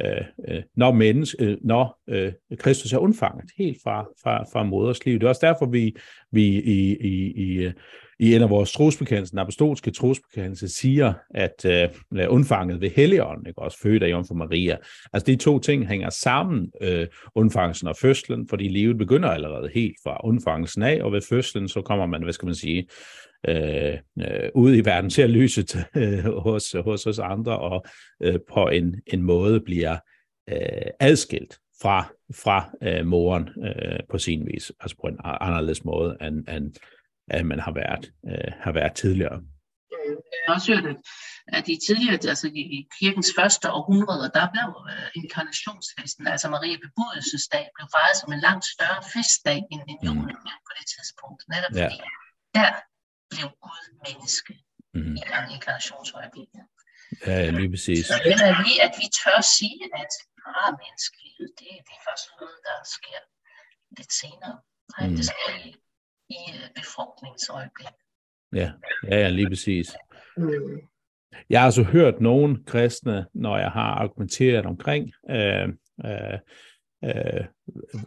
øh, 0.00 0.24
øh, 0.48 0.62
når, 0.76 0.92
menneske, 0.92 1.44
øh, 1.44 1.58
når 1.62 1.98
øh, 2.08 2.32
Kristus 2.58 2.92
er 2.92 2.98
undfanget 2.98 3.50
helt 3.58 3.78
fra, 3.84 4.06
fra, 4.22 4.44
fra 4.52 4.62
moderslivet. 4.62 5.20
Det 5.20 5.26
er 5.26 5.30
også 5.30 5.46
derfor, 5.46 5.66
vi, 5.66 5.96
vi 6.30 6.44
i, 6.62 6.96
i, 7.00 7.32
i, 7.32 7.52
øh, 7.52 7.72
i 8.18 8.34
en 8.34 8.42
af 8.42 8.50
vores 8.50 8.72
trosbekendelser, 8.72 9.32
den 9.32 9.38
apostolske 9.38 9.90
trosbekendelse, 9.90 10.68
siger, 10.68 11.12
at 11.34 11.64
øh, 11.64 11.88
undfanget 12.28 12.80
ved 12.80 12.90
Helligånden, 12.90 13.46
ikke? 13.46 13.62
også 13.62 13.78
født 13.78 14.02
af 14.02 14.10
Jomfru 14.10 14.34
Maria. 14.34 14.76
Altså 15.12 15.26
de 15.26 15.36
to 15.36 15.58
ting 15.58 15.88
hænger 15.88 16.10
sammen, 16.10 16.70
øh, 16.80 17.06
undfangelsen 17.34 17.88
og 17.88 17.96
fødslen, 17.96 18.48
fordi 18.48 18.68
livet 18.68 18.98
begynder 18.98 19.28
allerede 19.28 19.70
helt 19.74 19.96
fra 20.04 20.20
undfangelsen 20.24 20.82
af, 20.82 21.02
og 21.02 21.12
ved 21.12 21.22
fødslen, 21.22 21.68
så 21.68 21.82
kommer 21.82 22.06
man, 22.06 22.22
hvad 22.22 22.32
skal 22.32 22.46
man 22.46 22.54
sige, 22.54 22.86
øh, 23.48 23.98
øh, 24.20 24.50
ude 24.54 24.78
i 24.78 24.84
verden 24.84 25.10
ser 25.10 25.26
lyset 25.26 25.76
øh, 25.96 26.24
hos, 26.24 26.76
hos 26.84 27.06
os 27.06 27.18
andre, 27.18 27.58
og 27.58 27.84
øh, 28.22 28.38
på 28.52 28.68
en, 28.68 29.00
en 29.06 29.22
måde 29.22 29.60
bliver 29.60 29.96
øh, 30.50 30.90
adskilt 31.00 31.58
fra, 31.82 32.12
fra 32.34 32.70
øh, 32.82 33.06
moren 33.06 33.48
øh, 33.64 33.98
på 34.10 34.18
sin 34.18 34.46
vis, 34.46 34.72
altså 34.80 34.96
på 35.00 35.06
en 35.06 35.16
anderledes 35.24 35.84
måde, 35.84 36.16
end, 36.22 36.48
end, 36.48 36.74
end 37.32 37.46
man 37.52 37.60
har 37.66 37.72
været, 37.82 38.04
øh, 38.30 38.52
har 38.64 38.72
været 38.72 38.94
tidligere. 39.02 39.38
Jeg 40.32 40.46
har 40.48 40.54
også 40.54 40.68
hørt, 40.72 40.96
at 41.56 41.64
i 41.74 41.76
tidligere, 41.86 42.18
altså 42.34 42.46
i 42.76 42.80
kirkens 42.98 43.30
første 43.38 43.66
århundrede, 43.78 44.26
der 44.36 44.44
blev 44.54 44.68
øh, 44.92 45.08
inkarnationsfesten, 45.20 46.24
altså 46.32 46.46
Marie 46.54 46.78
Bebudelsesdag, 46.84 47.64
blev 47.76 47.86
fejret 47.94 48.16
som 48.20 48.30
en 48.36 48.42
langt 48.48 48.66
større 48.74 49.02
festdag 49.14 49.60
end, 49.72 49.82
mm. 49.88 50.06
julen 50.06 50.36
mm. 50.46 50.64
på 50.68 50.72
det 50.78 50.86
tidspunkt. 50.94 51.40
Netop 51.54 51.72
ja. 51.74 51.86
fordi 51.86 51.98
der 52.58 52.70
blev 53.32 53.46
Gud 53.64 53.84
menneske 54.06 54.52
mm. 54.94 55.14
i 55.18 55.20
inkarnationsøjeblikket. 55.56 56.62
Ja, 57.26 57.50
lige 57.60 57.70
præcis. 57.74 58.02
Så 58.10 58.16
det 58.26 58.34
er 58.50 58.56
vi, 58.66 58.72
at 58.86 58.92
vi 59.00 59.06
tør 59.18 59.40
sige, 59.58 59.80
at 60.02 60.12
ah, 60.50 60.70
menneskelivet, 60.82 61.50
det, 61.60 61.70
det 61.86 61.94
er 61.98 62.02
først 62.08 62.24
noget, 62.40 62.58
der 62.68 62.76
sker 62.96 63.20
lidt 63.98 64.12
senere. 64.22 64.54
Nej, 64.92 65.04
mm. 65.06 65.16
det 65.18 65.24
sker 65.32 65.50
i, 65.66 65.70
i 66.30 66.36
befrugtningsøjeblikket. 66.74 67.94
Ja, 68.54 68.72
ja, 69.08 69.16
ja, 69.16 69.28
lige 69.28 69.48
præcis. 69.48 69.96
Mm. 70.36 70.80
Jeg 71.50 71.60
har 71.60 71.66
altså 71.66 71.82
hørt 71.82 72.20
nogle 72.20 72.64
kristne, 72.64 73.26
når 73.34 73.58
jeg 73.58 73.70
har 73.70 73.94
argumenteret 73.94 74.66
omkring, 74.66 75.12
øh, 75.30 75.68
øh, 76.04 76.38
øh, 77.04 77.44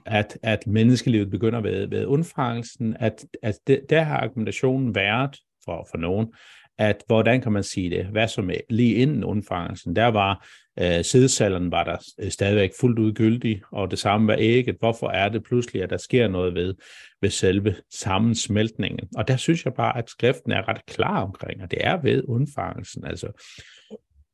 at, 0.06 0.38
at 0.44 0.68
menneskelivet 0.68 1.30
begynder 1.30 1.62
ved, 1.62 1.88
ved 1.88 2.06
undfangelsen, 2.06 2.98
at, 3.00 3.26
at 3.44 3.60
det, 3.68 3.82
der 3.90 4.02
har 4.02 4.18
argumentationen 4.18 4.96
været 4.96 5.40
for, 5.66 5.88
for 5.92 5.98
nogen, 5.98 6.34
at 6.78 7.04
hvordan 7.08 7.42
kan 7.42 7.52
man 7.52 7.64
sige 7.64 7.90
det, 7.90 8.06
hvad 8.06 8.28
som 8.28 8.50
er 8.50 8.58
lige 8.70 8.96
inden 8.96 9.24
undfangelsen, 9.24 9.96
der 9.96 10.08
var 10.08 10.48
øh, 10.80 11.06
sædcellerne 11.06 11.72
var 11.72 11.84
der 11.84 11.98
øh, 12.20 12.32
stadigvæk 12.32 12.72
fuldt 12.80 13.00
udgyldig, 13.00 13.62
og 13.72 13.92
det 13.92 14.00
samme 14.00 14.28
var 14.28 14.36
ægget. 14.40 14.76
Hvorfor 14.80 15.10
er 15.10 15.30
det 15.30 15.44
pludselig, 15.44 15.84
at 15.84 15.90
der 15.90 15.98
sker 15.98 16.28
noget 16.28 16.56
ved, 16.56 16.76
ved 17.22 17.30
selve 17.30 17.76
sammensmeltningen? 17.94 19.08
Og 19.16 19.28
der 19.28 19.38
synes 19.38 19.66
jeg 19.66 19.74
bare, 19.74 19.98
at 19.98 20.10
skriften 20.10 20.52
er 20.52 20.68
ret 20.68 20.86
klar 20.86 21.24
omkring, 21.24 21.62
og 21.62 21.72
det 21.72 21.80
er 21.82 22.02
ved 22.02 22.24
undfangelsen. 22.28 23.06
Altså, 23.06 23.28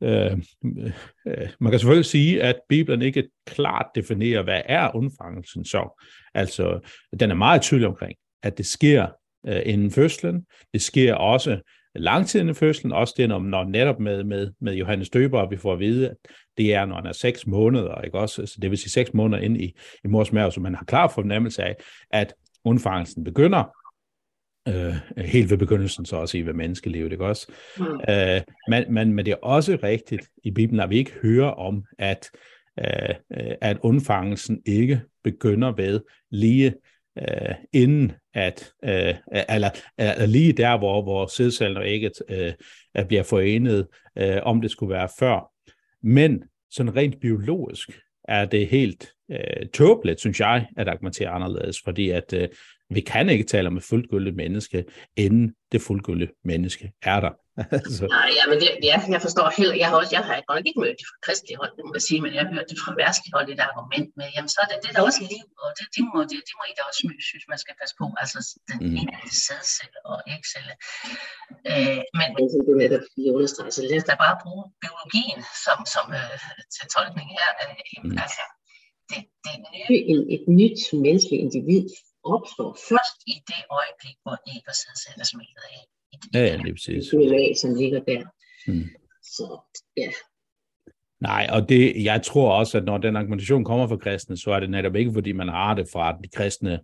Øh, 0.03 0.37
øh, 1.27 1.49
man 1.59 1.71
kan 1.71 1.79
selvfølgelig 1.79 2.05
sige, 2.05 2.43
at 2.43 2.55
Bibelen 2.69 3.01
ikke 3.01 3.29
klart 3.45 3.85
definerer, 3.95 4.43
hvad 4.43 4.61
er 4.65 4.95
undfangelsen 4.95 5.65
så. 5.65 6.03
Altså, 6.33 6.79
den 7.19 7.31
er 7.31 7.35
meget 7.35 7.61
tydelig 7.61 7.87
omkring, 7.87 8.15
at 8.43 8.57
det 8.57 8.65
sker 8.65 9.07
øh, 9.47 9.61
inden 9.65 9.91
fødslen. 9.91 10.45
Det 10.73 10.81
sker 10.81 11.13
også 11.13 11.59
lang 11.95 12.27
tid 12.27 12.39
inden 12.39 12.55
fødslen, 12.55 12.91
også 12.91 13.13
det, 13.17 13.29
når, 13.29 13.39
når 13.39 13.63
netop 13.63 13.99
med, 13.99 14.23
med, 14.23 14.51
med 14.61 14.73
Johannes 14.73 15.09
Døber, 15.09 15.49
vi 15.49 15.57
får 15.57 15.73
at 15.73 15.79
vide, 15.79 16.09
at 16.09 16.15
det 16.57 16.73
er, 16.73 16.85
når 16.85 16.95
han 16.95 17.05
er 17.05 17.11
seks 17.11 17.47
måneder, 17.47 18.01
ikke 18.01 18.19
også? 18.19 18.41
Altså, 18.41 18.57
det 18.61 18.69
vil 18.69 18.77
sige 18.77 18.89
seks 18.89 19.13
måneder 19.13 19.43
ind 19.43 19.61
i, 19.61 19.75
i 20.03 20.07
mors 20.07 20.31
mave, 20.31 20.51
så 20.51 20.59
man 20.59 20.75
har 20.75 20.85
klar 20.85 21.07
fornemmelse 21.07 21.63
af, 21.63 21.75
at 22.11 22.33
undfangelsen 22.63 23.23
begynder, 23.23 23.63
øh, 24.67 25.23
helt 25.25 25.49
ved 25.49 25.57
begyndelsen, 25.57 26.05
så 26.05 26.15
også 26.15 26.37
i 26.37 26.41
ved 26.41 26.53
menneskelivet, 26.53 27.11
ikke 27.11 27.25
også? 27.25 27.51
Mm. 27.77 27.85
Øh, 28.09 28.41
men, 28.69 28.93
men, 28.93 29.13
men 29.13 29.25
det 29.25 29.31
er 29.31 29.43
også 29.43 29.77
rigtigt 29.83 30.29
i 30.43 30.51
Bibelen, 30.51 30.79
at 30.79 30.89
vi 30.89 30.97
ikke 30.97 31.13
hører 31.21 31.49
om, 31.49 31.83
at, 31.99 32.29
øh, 32.79 33.15
at 33.61 33.77
undfangelsen 33.81 34.61
ikke 34.65 35.01
begynder 35.23 35.71
ved 35.71 36.01
lige 36.31 36.73
øh, 37.17 37.55
inden 37.73 38.11
at, 38.33 38.71
øh, 38.83 39.15
eller, 39.49 39.69
eller 39.97 40.25
lige 40.25 40.53
der, 40.53 40.77
hvor, 40.77 41.01
hvor 41.01 41.25
sædcellen 41.25 41.77
og 41.77 41.87
ægget 41.87 42.13
øh, 42.29 42.53
bliver 43.07 43.23
forenet, 43.23 43.87
øh, 44.17 44.39
om 44.43 44.61
det 44.61 44.71
skulle 44.71 44.93
være 44.93 45.09
før. 45.19 45.51
Men 46.03 46.43
sådan 46.71 46.95
rent 46.95 47.19
biologisk 47.21 47.89
er 48.23 48.45
det 48.45 48.67
helt 48.67 49.11
øh, 49.31 49.69
tåbeligt, 49.73 50.19
synes 50.19 50.39
jeg, 50.39 50.67
at 50.77 50.87
argumentere 50.87 51.29
anderledes, 51.29 51.77
fordi 51.83 52.09
at 52.09 52.33
øh, 52.33 52.49
vi 52.89 53.01
kan 53.01 53.29
ikke 53.29 53.43
tale 53.43 53.67
om 53.67 53.77
et 53.77 53.83
fuldgyldigt 53.83 54.35
menneske, 54.35 54.85
inden 55.15 55.53
det 55.71 55.81
fuldgyldige 55.81 56.31
menneske 56.43 56.91
er 57.01 57.19
der. 57.19 57.42
altså. 57.77 58.03
Nej, 58.15 58.29
ja, 58.39 58.43
men 58.51 58.57
det, 58.61 58.69
ja, 58.89 58.97
jeg 59.15 59.21
forstår 59.27 59.47
heller, 59.57 59.75
jeg 59.81 59.87
har, 59.89 59.95
også, 60.01 60.11
jeg 60.17 60.23
har 60.27 60.33
godt 60.47 60.57
nok 60.59 60.67
ikke 60.69 60.81
mødt 60.83 60.97
det 60.99 61.07
fra 61.11 61.17
kristelig 61.25 61.55
hold, 61.61 61.71
det 61.77 61.83
må 61.87 61.91
jeg 61.97 62.05
sige, 62.09 62.19
men 62.23 62.31
jeg 62.35 62.41
har 62.43 62.51
hørt 62.55 62.67
det 62.71 62.77
fra 62.83 62.91
værstlig 63.01 63.31
hold, 63.35 63.45
et 63.47 63.63
argument 63.69 64.09
med, 64.19 64.27
jamen 64.35 64.51
så 64.53 64.59
er 64.63 64.67
det, 64.69 64.75
det 64.83 64.89
er 64.89 64.95
der 64.97 65.05
også 65.09 65.21
liv, 65.33 65.45
og 65.63 65.69
det, 65.77 65.85
det, 65.95 66.03
må, 66.11 66.17
det, 66.31 66.39
det 66.47 66.53
må 66.59 66.63
I 66.71 66.73
da 66.77 66.81
også 66.89 67.01
synes, 67.29 67.45
man 67.53 67.59
skal 67.63 67.75
passe 67.81 67.95
på, 68.01 68.05
altså 68.21 68.39
den 68.69 68.79
mm. 68.83 68.99
enkelte 69.01 69.31
sædcelle 69.45 69.99
og 70.11 70.17
ægcelle. 70.35 70.73
Øh, 71.71 72.01
men, 72.17 72.27
men 72.35 72.45
som 72.51 72.61
du 72.67 72.73
netop 72.83 73.05
lige 73.17 73.31
understreger, 73.37 73.73
så 73.77 73.81
lad 73.89 73.99
os 74.01 74.07
da 74.09 74.13
bare 74.25 74.35
bruge 74.43 74.63
biologien 74.83 75.39
som, 75.65 75.77
som 75.93 76.05
øh, 76.19 76.37
til 76.75 76.85
tolkning 76.95 77.27
her. 77.37 77.49
Øh, 77.63 77.75
mm. 78.03 78.17
Altså, 78.23 78.43
det, 79.09 79.21
det 79.45 79.55
nye, 79.73 79.99
et 80.35 80.45
nyt 80.59 80.79
menneskeligt 81.05 81.43
individ 81.45 81.85
opstår 82.33 82.71
først 82.89 83.17
i 83.33 83.35
det 83.49 83.61
øjeblik, 83.79 84.17
hvor 84.23 84.35
æg 84.53 84.63
og 84.71 84.75
sædceller 84.81 85.25
smelter 85.31 85.65
af. 85.77 85.83
Ja, 86.33 86.39
ja, 86.39 86.55
lige 86.55 86.73
præcis. 86.73 87.05
Det 87.09 87.57
som 87.57 87.75
ligger 87.75 87.99
der. 87.99 88.21
Mm. 88.67 88.83
Så, 89.23 89.59
ja. 89.97 90.09
Nej, 91.21 91.47
og 91.51 91.69
det, 91.69 92.03
jeg 92.03 92.21
tror 92.23 92.51
også, 92.51 92.77
at 92.77 92.83
når 92.83 92.97
den 92.97 93.15
argumentation 93.15 93.63
kommer 93.63 93.87
fra 93.87 93.97
kristne, 93.97 94.37
så 94.37 94.51
er 94.51 94.59
det 94.59 94.69
netop 94.69 94.95
ikke, 94.95 95.13
fordi 95.13 95.31
man 95.31 95.47
har 95.47 95.73
det 95.73 95.87
fra 95.93 96.17
de 96.23 96.27
kristne 96.27 96.79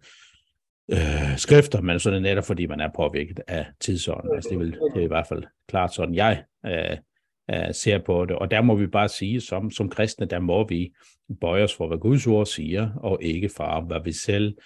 øh, 0.91 1.37
skrifter, 1.37 1.81
men 1.81 1.99
så 1.99 2.09
er 2.09 2.13
det 2.13 2.21
netop, 2.21 2.45
fordi 2.45 2.65
man 2.65 2.79
er 2.79 2.89
påvirket 2.95 3.39
af 3.47 3.65
tidsånden. 3.79 4.35
Altså, 4.35 4.49
det, 4.49 4.59
vel, 4.59 4.71
det 4.71 4.99
er 5.01 5.05
i 5.05 5.07
hvert 5.07 5.27
fald 5.27 5.43
klart 5.67 5.93
sådan, 5.93 6.15
jeg 6.15 6.43
øh, 6.65 6.97
øh, 7.51 7.73
ser 7.73 7.97
på 7.97 8.25
det. 8.25 8.35
Og 8.35 8.51
der 8.51 8.61
må 8.61 8.75
vi 8.75 8.87
bare 8.87 9.09
sige, 9.09 9.41
som, 9.41 9.71
som 9.71 9.89
kristne, 9.89 10.25
der 10.25 10.39
må 10.39 10.67
vi 10.67 10.93
bøje 11.41 11.63
os 11.63 11.75
for, 11.75 11.87
hvad 11.87 11.97
Guds 11.97 12.27
ord 12.27 12.45
siger, 12.45 12.89
og 12.95 13.19
ikke 13.21 13.49
for, 13.49 13.85
hvad 13.87 13.99
vi 14.03 14.11
selv 14.11 14.57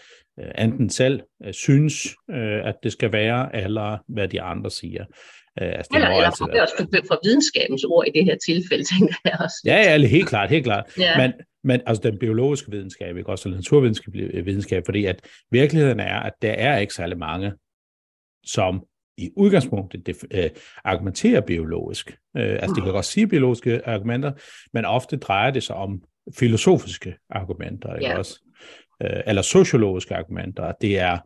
enten 0.58 0.90
selv 0.90 1.22
øh, 1.46 1.54
synes, 1.54 2.16
øh, 2.30 2.68
at 2.68 2.76
det 2.84 2.92
skal 2.92 3.12
være, 3.12 3.56
eller 3.56 3.98
hvad 4.08 4.28
de 4.28 4.42
andre 4.42 4.72
siger. 4.72 5.06
Øh, 5.62 5.68
altså, 5.68 5.90
det 5.92 5.96
eller, 5.96 6.10
eller 6.10 6.32
for, 6.38 6.62
også 6.62 7.04
for 7.08 7.20
videnskabens 7.24 7.84
ord 7.84 8.08
i 8.08 8.12
det 8.20 8.26
her 8.26 8.38
tilfælde, 8.46 8.84
tænker 8.94 9.16
jeg 9.26 9.38
også. 9.40 9.56
Ja, 9.66 9.76
ja, 9.76 10.08
helt 10.08 10.28
klart, 10.28 10.50
helt 10.50 10.66
klart. 10.66 10.86
ja. 10.98 11.18
Men, 11.18 11.34
men 11.64 11.82
altså 11.86 12.04
den 12.04 12.20
biologiske 12.20 12.72
videnskab, 12.72 13.18
ikke 13.18 13.30
også 13.30 13.50
den 13.50 13.58
naturvidenskabelige 13.58 14.46
videnskab, 14.46 14.86
fordi 14.86 15.06
at 15.06 15.28
virkeligheden 15.52 16.00
er, 16.00 16.20
at 16.20 16.34
der 16.42 16.52
er 16.52 16.78
ikke 16.78 16.94
særlig 16.94 17.18
mange, 17.18 17.54
som 18.46 18.84
i 19.18 19.30
udgangspunktet 19.36 20.06
det, 20.06 20.18
øh, 20.32 20.50
argumenterer 20.84 21.42
biologisk. 21.42 22.18
Øh, 22.38 22.52
altså, 22.52 22.74
de 22.76 22.82
kan 22.82 22.92
godt 22.92 23.06
sige 23.06 23.28
biologiske 23.28 23.88
argumenter, 23.88 24.32
men 24.74 24.86
ofte 24.86 25.18
drejer 25.18 25.52
det 25.52 25.64
sig 25.64 25.76
om 25.76 26.04
filosofiske 26.36 27.16
argumenter, 27.30 27.96
ikke 27.96 28.08
ja. 28.08 28.18
også? 28.18 28.40
Øh, 29.04 29.22
eller 29.28 29.42
sociologiske 29.42 30.16
argumenter. 30.16 30.72
Det 30.82 31.00
er 31.00 31.18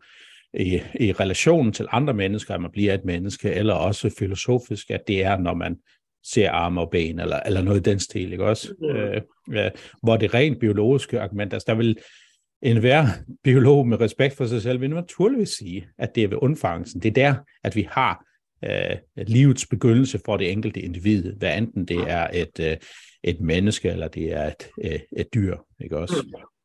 i, 0.54 0.80
i 1.00 1.12
relationen 1.12 1.72
til 1.72 1.86
andre 1.90 2.14
mennesker, 2.14 2.54
at 2.54 2.60
man 2.60 2.70
bliver 2.72 2.94
et 2.94 3.04
menneske, 3.04 3.52
eller 3.52 3.74
også 3.74 4.14
filosofisk, 4.18 4.90
at 4.90 5.00
det 5.08 5.24
er, 5.24 5.38
når 5.38 5.54
man 5.54 5.76
ser 6.24 6.50
arme 6.50 6.80
og 6.80 6.90
ben, 6.90 7.20
eller, 7.20 7.40
eller 7.40 7.62
noget 7.62 7.86
i 7.86 7.90
den 7.90 7.98
stil, 7.98 8.32
ikke 8.32 8.44
også? 8.44 8.74
Mm. 8.80 8.88
Øh, 8.88 9.20
ja, 9.52 9.70
hvor 10.02 10.16
det 10.16 10.34
rent 10.34 10.60
biologiske 10.60 11.20
argument, 11.20 11.52
altså 11.52 11.66
der 11.68 11.74
vil 11.74 11.98
en 12.62 12.76
hver 12.76 13.06
biolog 13.44 13.88
med 13.88 14.00
respekt 14.00 14.36
for 14.36 14.46
sig 14.46 14.62
selv 14.62 14.80
vil 14.80 14.90
naturligvis 14.90 15.48
sige, 15.48 15.88
at 15.98 16.14
det 16.14 16.24
er 16.24 16.28
ved 16.28 16.38
undfangelsen. 16.40 17.02
Det 17.02 17.08
er 17.08 17.12
der, 17.12 17.34
at 17.64 17.76
vi 17.76 17.88
har 17.90 18.24
øh, 18.64 18.96
livets 19.26 19.66
begyndelse 19.66 20.20
for 20.24 20.36
det 20.36 20.52
enkelte 20.52 20.80
individ, 20.80 21.32
hvad 21.32 21.58
enten 21.58 21.84
det 21.84 21.96
er 21.96 22.28
et, 22.32 22.60
øh, 22.60 22.76
et 23.22 23.40
menneske, 23.40 23.88
eller 23.88 24.08
det 24.08 24.32
er 24.32 24.46
et, 24.46 24.68
øh, 24.84 25.00
et 25.16 25.34
dyr, 25.34 25.56
ikke 25.80 25.98
også? 25.98 26.14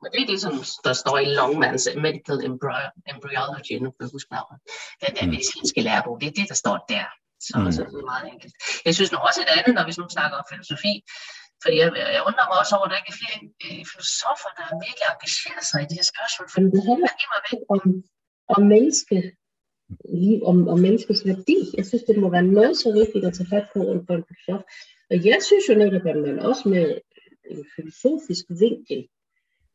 Mm. 0.03 0.11
Det 0.13 0.19
er 0.23 0.29
det, 0.33 0.39
som 0.45 0.53
der 0.87 0.93
står 1.03 1.17
i 1.25 1.27
Longmans 1.37 1.83
Medical 2.05 2.37
Embryology, 3.11 3.73
nu 3.83 3.89
kan 3.93 4.03
jeg 4.05 4.13
huske 4.17 4.31
navnet, 4.37 4.57
den 5.03 5.11
der 5.15 5.25
mm. 5.25 5.31
medicinske 5.33 5.79
lærebog, 5.87 6.15
det 6.21 6.27
er 6.31 6.35
det, 6.39 6.47
der 6.51 6.57
står 6.63 6.77
der. 6.93 7.07
Så, 7.47 7.53
mm. 7.59 7.71
så 7.75 7.81
det 7.93 7.99
er 8.03 8.11
meget 8.13 8.27
enkelt. 8.33 8.53
Jeg 8.87 8.93
synes 8.97 9.11
nu 9.11 9.17
også 9.27 9.39
et 9.45 9.51
andet, 9.57 9.73
når 9.77 9.85
vi 9.87 9.93
nu 9.99 10.05
snakker 10.17 10.35
om 10.41 10.45
filosofi, 10.53 10.93
for 11.61 11.69
jeg, 11.79 11.87
jeg 12.17 12.21
undrer 12.29 12.45
mig 12.49 12.57
også 12.61 12.73
over, 12.75 12.85
at 12.87 12.91
der 12.91 12.99
ikke 13.01 13.13
er 13.15 13.19
flere 13.21 13.37
øh, 13.65 13.81
filosofer, 13.91 14.49
der 14.57 14.63
er 14.71 14.75
virkelig 14.85 15.07
engageret 15.13 15.65
sig 15.69 15.79
i 15.81 15.87
det 15.89 15.95
her 15.99 16.07
spørgsmål, 16.13 16.47
for 16.53 16.59
det 16.75 16.83
handler 16.89 17.11
immer 17.23 17.39
væk 17.49 17.61
om, 17.75 17.81
om 18.55 18.61
menneske, 18.73 19.17
liv, 20.23 20.37
om, 20.51 20.57
om 20.73 20.77
menneskets 20.87 21.23
værdi. 21.31 21.59
Jeg 21.77 21.85
synes, 21.89 22.03
det 22.09 22.23
må 22.23 22.27
være 22.37 22.47
noget 22.57 22.75
så 22.83 22.89
vigtigt 22.99 23.25
at 23.27 23.33
tage 23.35 23.51
fat 23.53 23.67
på 23.73 23.79
for 24.05 24.13
en 24.17 24.25
filosof. 24.29 24.61
Og 25.11 25.17
jeg 25.29 25.39
synes 25.47 25.65
jo 25.69 25.73
netop, 25.81 26.05
at 26.11 26.17
man 26.25 26.39
også 26.49 26.63
med 26.73 26.85
en 27.51 27.61
filosofisk 27.75 28.45
vinkel 28.63 28.99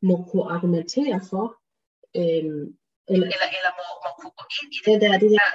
må 0.08 0.14
kunne 0.28 0.46
argumentere 0.56 1.18
for, 1.30 1.46
øhm, 2.20 2.64
eller, 3.12 3.26
eller, 3.34 3.48
eller 3.58 3.72
må, 3.78 3.86
må 4.04 4.10
kunne 4.20 4.36
gå 4.40 4.44
ind 4.58 4.70
i 4.78 4.80
det 4.86 4.96
der, 5.02 5.12
det 5.24 5.30
der 5.36 5.48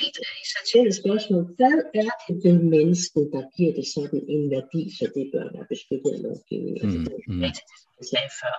helt 0.00 0.18
essentielle 0.44 0.94
spørgsmål. 1.02 1.42
Hvad 1.58 1.78
er 2.02 2.10
det 2.26 2.36
ved 2.44 2.56
mennesket, 2.74 3.24
der 3.34 3.42
giver 3.56 3.72
det 3.78 3.86
sådan 3.96 4.22
en 4.34 4.44
værdi, 4.54 4.82
så 4.98 5.04
det 5.16 5.24
bør 5.32 5.46
være 5.54 5.66
beskyttet 5.74 6.10
af 6.16 6.20
lovgivningen? 6.26 6.82
Mm, 6.90 6.98
altså, 7.00 7.22
mm. 7.30 7.40
det, 7.44 7.52
jeg 7.98 8.06
sagde 8.12 8.30
før. 8.42 8.56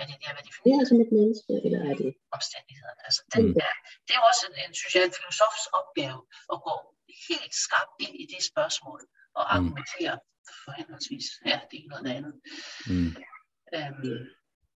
Er 0.00 0.04
det 0.10 0.16
der, 0.22 0.32
hvad 0.34 0.44
definerer 0.50 0.84
som 0.90 0.98
et 1.04 1.12
menneske, 1.18 1.52
eller 1.66 1.80
er 1.90 1.94
det 2.02 2.10
omstændighederne? 2.36 3.00
Altså, 3.08 3.20
den 3.34 3.44
mm. 3.46 3.54
der, 3.58 3.72
det 4.06 4.12
er 4.18 4.22
også 4.30 4.42
en, 4.48 4.54
en 4.64 4.72
synes 4.80 4.92
jeg, 4.94 5.02
en 5.08 5.16
filosofs 5.18 5.64
opgave 5.78 6.18
at 6.54 6.58
gå 6.66 6.74
helt 7.28 7.54
skarpt 7.64 7.94
ind 8.04 8.14
i 8.22 8.24
det 8.32 8.42
spørgsmål 8.50 9.00
og 9.38 9.44
mm. 9.44 9.54
argumentere 9.56 10.14
mm. 10.18 10.24
for 10.62 10.70
henholdsvis 10.78 11.26
ja, 11.50 11.58
det 11.70 11.76
ene 11.82 11.94
og 11.98 12.02
det 12.06 12.12
andet. 12.18 12.34
Mm. 12.90 13.10
Øhm, 13.76 14.18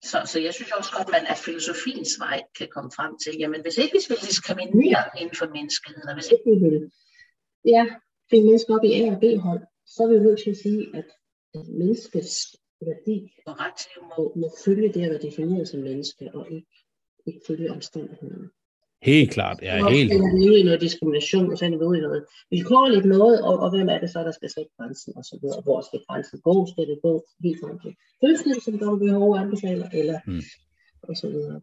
så, 0.04 0.18
så 0.26 0.40
jeg 0.40 0.54
synes 0.54 0.72
også 0.72 0.90
godt, 0.96 1.08
at 1.08 1.12
man 1.12 1.26
af 1.26 1.36
filosofiens 1.36 2.12
vej 2.18 2.42
kan 2.58 2.68
komme 2.74 2.90
frem 2.96 3.12
til, 3.22 3.32
jamen 3.38 3.62
hvis 3.62 3.78
ikke 3.78 3.94
vi 3.94 4.04
vil 4.08 4.28
diskriminere 4.28 5.04
inden 5.20 5.36
for 5.36 5.46
menneskeheden, 5.56 6.08
og 6.08 6.14
hvis 6.14 6.30
ikke 6.34 6.46
vi 6.52 6.56
vil 6.64 6.90
ja, 7.64 7.84
finde 8.30 8.46
mennesker 8.46 8.74
op 8.76 8.84
i 8.84 8.92
A 9.00 9.02
og 9.14 9.20
B-hold, 9.20 9.62
så 9.86 9.98
er 10.02 10.08
vi 10.08 10.14
jo 10.14 10.22
nødt 10.22 10.40
til 10.42 10.50
at 10.50 10.62
sige, 10.64 10.96
at 10.98 11.08
menneskets 11.80 12.36
værdi 12.80 13.16
og 13.46 13.54
ret 13.60 13.80
må, 14.08 14.32
må 14.40 14.48
følge 14.64 14.92
det 14.94 15.02
at 15.04 15.10
være 15.10 15.26
defineret 15.28 15.68
som 15.68 15.80
menneske, 15.80 16.30
og 16.34 16.50
ikke, 16.50 16.74
ikke 17.26 17.40
følge 17.46 17.72
omstændighederne. 17.72 18.50
Helt 19.02 19.30
klart, 19.30 19.58
ja, 19.62 19.84
og 19.84 19.92
helt. 19.92 20.12
Er 20.12 20.16
vi 20.16 20.50
ude 20.50 20.60
i 20.60 20.62
noget 20.62 20.80
diskrimination, 20.80 21.52
og 21.52 21.58
så 21.58 21.64
er 21.64 21.70
vi 21.70 21.76
ude 21.76 21.98
i 21.98 22.00
noget 22.00 22.24
vilkårligt 22.50 23.04
noget, 23.04 23.42
og, 23.42 23.58
og 23.58 23.70
hvem 23.70 23.88
er 23.88 23.98
det 23.98 24.10
så, 24.10 24.18
der 24.18 24.32
skal 24.32 24.50
sætte 24.50 24.70
grænsen, 24.78 25.12
og 25.16 25.24
så 25.24 25.38
videre. 25.42 25.60
Hvor 25.62 25.80
skal 25.80 26.00
grænsen 26.08 26.40
gå? 26.40 26.66
Skal 26.66 26.86
det 26.86 26.98
gå 27.02 27.26
helt 27.44 27.58
frem 27.62 27.78
til 27.78 27.92
fødslen, 28.22 28.60
som 28.60 28.74
WHO 28.74 29.34
anbefaler, 29.34 29.88
eller 29.92 30.18
mm. 30.26 30.42
og 31.02 31.16
så 31.16 31.28
videre. 31.28 31.60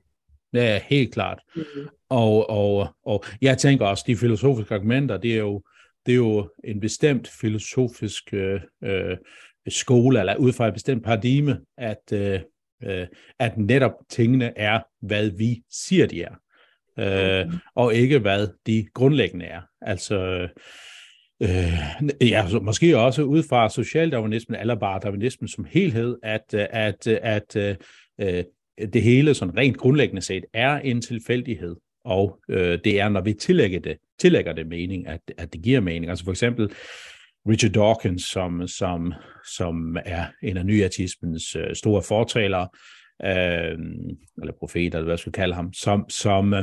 Ja, 0.53 0.81
helt 0.83 1.13
klart. 1.13 1.39
Mm. 1.55 1.61
Og, 2.09 2.49
og, 2.49 2.88
og 3.05 3.23
jeg 3.41 3.57
tænker 3.57 3.86
også, 3.86 4.03
de 4.07 4.15
filosofiske 4.15 4.75
argumenter, 4.75 5.17
det 5.17 5.33
er 5.33 5.39
jo, 5.39 5.61
det 6.05 6.11
er 6.11 6.15
jo 6.15 6.49
en 6.63 6.79
bestemt 6.79 7.27
filosofisk 7.27 8.33
øh, 8.33 8.61
øh, 8.83 9.17
skole, 9.67 10.19
eller 10.19 10.36
ud 10.36 10.53
fra 10.53 10.67
et 10.67 10.73
bestemt 10.73 11.03
paradigme, 11.03 11.61
at, 11.77 12.11
øh, 12.13 12.39
øh 12.83 13.07
at 13.39 13.57
netop 13.57 13.91
tingene 14.09 14.57
er, 14.57 14.79
hvad 15.01 15.29
vi 15.29 15.63
siger, 15.69 16.07
de 16.07 16.21
er 16.21 16.36
øh, 17.00 17.54
og 17.76 17.96
ikke 17.96 18.20
hvad 18.20 18.48
de 18.66 18.86
grundlæggende 18.93 19.46
er. 19.46 19.62
Altså, 19.82 20.48
øh, 21.43 21.74
ja, 22.22 22.46
så 22.50 22.60
måske 22.60 22.98
også 22.98 23.24
ud 23.24 23.43
fra 23.43 23.70
socialdarwinismen 23.70 24.60
eller 24.60 24.76
bare 24.76 25.00
darwinismen 25.04 25.48
som 25.48 25.66
helhed, 25.70 26.18
at, 26.24 26.54
at, 26.54 27.08
at, 27.08 27.56
at 27.56 27.78
øh, 28.22 28.43
det 28.93 29.02
hele 29.02 29.34
sådan 29.34 29.58
rent 29.58 29.78
grundlæggende 29.78 30.22
set 30.22 30.46
er 30.54 30.80
en 30.80 31.02
tilfældighed, 31.02 31.76
og 32.06 32.39
øh, 32.50 32.80
det 32.84 33.00
er, 33.00 33.10
når 33.10 33.22
vi 33.22 33.34
tillægger 33.34 33.80
det, 33.80 33.98
tillægger 34.20 34.54
det 34.54 34.68
mening, 34.68 35.08
at, 35.08 35.20
at 35.38 35.54
det 35.54 35.62
giver 35.62 35.80
mening. 35.80 36.10
Altså 36.10 36.26
for 36.26 36.32
eksempel 36.32 36.72
Richard 37.50 37.72
Dawkins, 37.72 38.24
som, 38.24 38.68
som, 38.68 39.14
som 39.58 39.98
er 40.06 40.26
en 40.43 40.58
af 40.58 40.66
nyatismens 40.66 41.56
øh, 41.56 41.76
store 41.76 42.02
fortalere, 42.02 42.68
øh, 43.24 43.78
eller 44.41 44.54
profeter, 44.60 44.98
eller 44.98 45.04
hvad 45.04 45.14
jeg 45.14 45.20
skal 45.20 45.32
kalde 45.32 45.56
ham, 45.56 45.74
som, 45.74 46.06
som, 46.10 46.54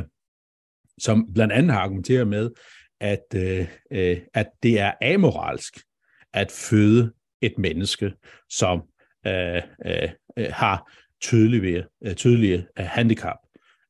som 0.99 1.33
blandt 1.33 1.53
andet 1.53 1.71
har 1.71 1.79
argumenteret 1.79 2.27
med, 2.27 2.49
at, 2.99 3.23
øh, 3.35 3.67
øh, 3.91 4.17
at 4.33 4.47
det 4.63 4.79
er 4.79 4.91
amoralsk 5.01 5.79
at 6.33 6.51
føde 6.51 7.11
et 7.41 7.53
menneske, 7.57 8.13
som 8.49 8.81
øh, 9.27 9.61
øh, 9.85 10.09
øh 10.37 10.47
har 10.49 10.91
tydelige, 11.21 11.83
øh, 12.05 12.15
tydelige 12.15 12.67
øh, 12.79 12.85
handicap. 12.85 13.37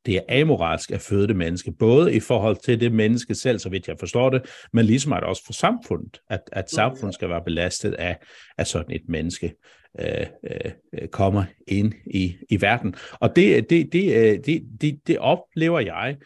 Det 0.06 0.16
er 0.16 0.42
amoralsk 0.42 0.92
at 0.92 1.02
føde 1.02 1.28
det 1.28 1.36
menneske, 1.36 1.72
både 1.72 2.14
i 2.14 2.20
forhold 2.20 2.58
til 2.64 2.80
det 2.80 2.92
menneske 2.92 3.36
selv, 3.36 3.60
så 3.60 3.70
vidt 3.70 3.88
jeg 3.88 3.96
forstår 4.00 4.30
det, 4.30 4.46
men 4.74 4.86
ligesom 4.86 5.14
at 5.14 5.24
også 5.24 5.46
for 5.46 5.54
samfundet, 5.54 6.22
at, 6.30 6.42
at 6.52 6.70
samfundet 6.70 7.14
skal 7.14 7.30
være 7.30 7.44
belastet 7.46 7.94
af, 7.94 8.18
at 8.58 8.68
sådan 8.68 8.96
et 8.96 9.04
menneske 9.08 9.54
øh, 10.00 10.26
øh, 10.44 11.08
kommer 11.08 11.44
ind 11.68 11.94
i, 12.06 12.36
i 12.50 12.62
verden. 12.62 12.96
Og 13.14 13.36
det, 13.36 13.70
det, 13.70 13.94
det, 13.94 14.46
det, 14.46 14.64
det, 14.82 15.00
det 15.08 15.18
oplever 15.18 15.80
jeg 15.80 16.18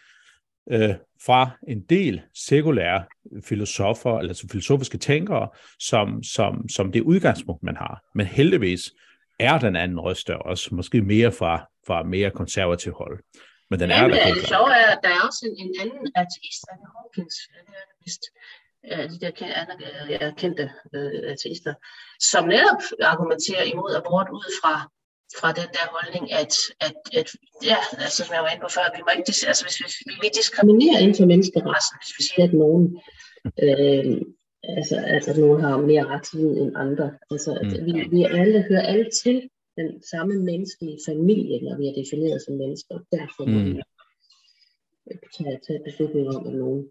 øh, 0.71 0.95
fra 1.25 1.49
en 1.67 1.81
del 1.81 2.21
sekulære 2.33 3.05
filosofer, 3.43 4.17
eller 4.17 4.29
altså 4.29 4.47
filosofiske 4.51 4.97
tænkere, 4.97 5.49
som, 5.79 6.23
som, 6.23 6.69
som 6.69 6.91
det 6.91 7.01
udgangspunkt, 7.01 7.63
man 7.63 7.77
har. 7.77 8.03
Men 8.15 8.25
heldigvis 8.25 8.91
er 9.39 9.57
den 9.59 9.75
anden 9.75 9.99
røst 9.99 10.27
der 10.27 10.35
også, 10.35 10.75
måske 10.75 11.01
mere 11.01 11.31
fra, 11.31 11.65
fra 11.87 12.03
mere 12.03 12.31
konservativ 12.31 12.93
hold. 12.93 13.23
Men 13.69 13.79
den 13.79 13.89
ja, 13.89 13.95
er 13.95 14.07
der. 14.07 14.25
Men 14.25 14.35
det 14.35 14.47
sjove 14.47 14.71
er, 14.71 14.89
at 14.95 14.99
der 15.03 15.09
er 15.09 15.21
også 15.27 15.41
en, 15.49 15.55
en 15.65 15.73
anden 15.81 16.11
ateist, 16.15 16.63
Anne 16.71 16.87
Hawkins, 16.95 17.35
det 17.47 17.73
er 17.77 17.85
det 17.89 17.97
vist, 18.05 18.23
de 19.11 19.19
der 19.25 19.31
kendte, 19.31 20.33
kendte 20.41 20.63
uh, 20.97 21.31
ateister, 21.33 21.73
som 22.31 22.47
netop 22.47 22.81
argumenterer 23.13 23.63
imod 23.63 23.95
abort 23.95 24.29
ud 24.39 24.47
fra 24.61 24.73
fra 25.39 25.49
den 25.59 25.69
der 25.75 25.85
holdning, 25.95 26.25
at, 26.41 26.53
at, 26.85 26.95
at 27.19 27.29
ja, 27.71 27.79
altså, 28.03 28.23
som 28.23 28.33
jeg 28.35 28.43
var 28.43 28.51
inde 28.51 28.63
på 28.65 28.71
før, 28.77 28.85
vi 28.95 29.01
må 29.05 29.09
ikke, 29.17 29.33
altså, 29.51 29.63
hvis, 29.65 29.77
hvis 29.83 29.95
vi, 30.07 30.13
vi 30.23 30.29
diskriminerer 30.39 30.99
inden 31.03 31.17
for 31.19 31.27
menneskerassen, 31.33 31.95
hvis 32.01 32.13
vi 32.17 32.23
siger, 32.29 32.45
at 32.49 32.55
nogen, 32.63 32.85
øh, 33.65 34.15
altså, 34.77 34.95
altså, 35.15 35.29
at 35.31 35.37
nogen 35.45 35.59
har 35.65 35.73
mere 35.91 36.05
rettighed 36.13 36.53
end 36.61 36.71
andre. 36.85 37.07
Altså, 37.33 37.51
at 37.61 37.71
mm. 37.71 37.85
vi, 37.85 37.91
vi 38.15 38.21
alle 38.39 38.59
hører 38.69 38.85
alle 38.91 39.07
til 39.23 39.37
den 39.79 39.89
samme 40.11 40.33
menneskelige 40.49 40.99
familie, 41.09 41.55
når 41.65 41.75
vi 41.79 41.85
er 41.89 41.95
defineret 42.01 42.39
som 42.45 42.53
mennesker, 42.63 42.93
og 42.97 43.01
derfor 43.15 43.43
må 43.53 43.59
mm. 43.59 43.73
vi 43.75 43.81
tage, 45.35 45.57
tage 45.65 45.81
beslutninger 45.87 46.31
om, 46.37 46.43
at 46.49 46.55
nogen 46.63 46.81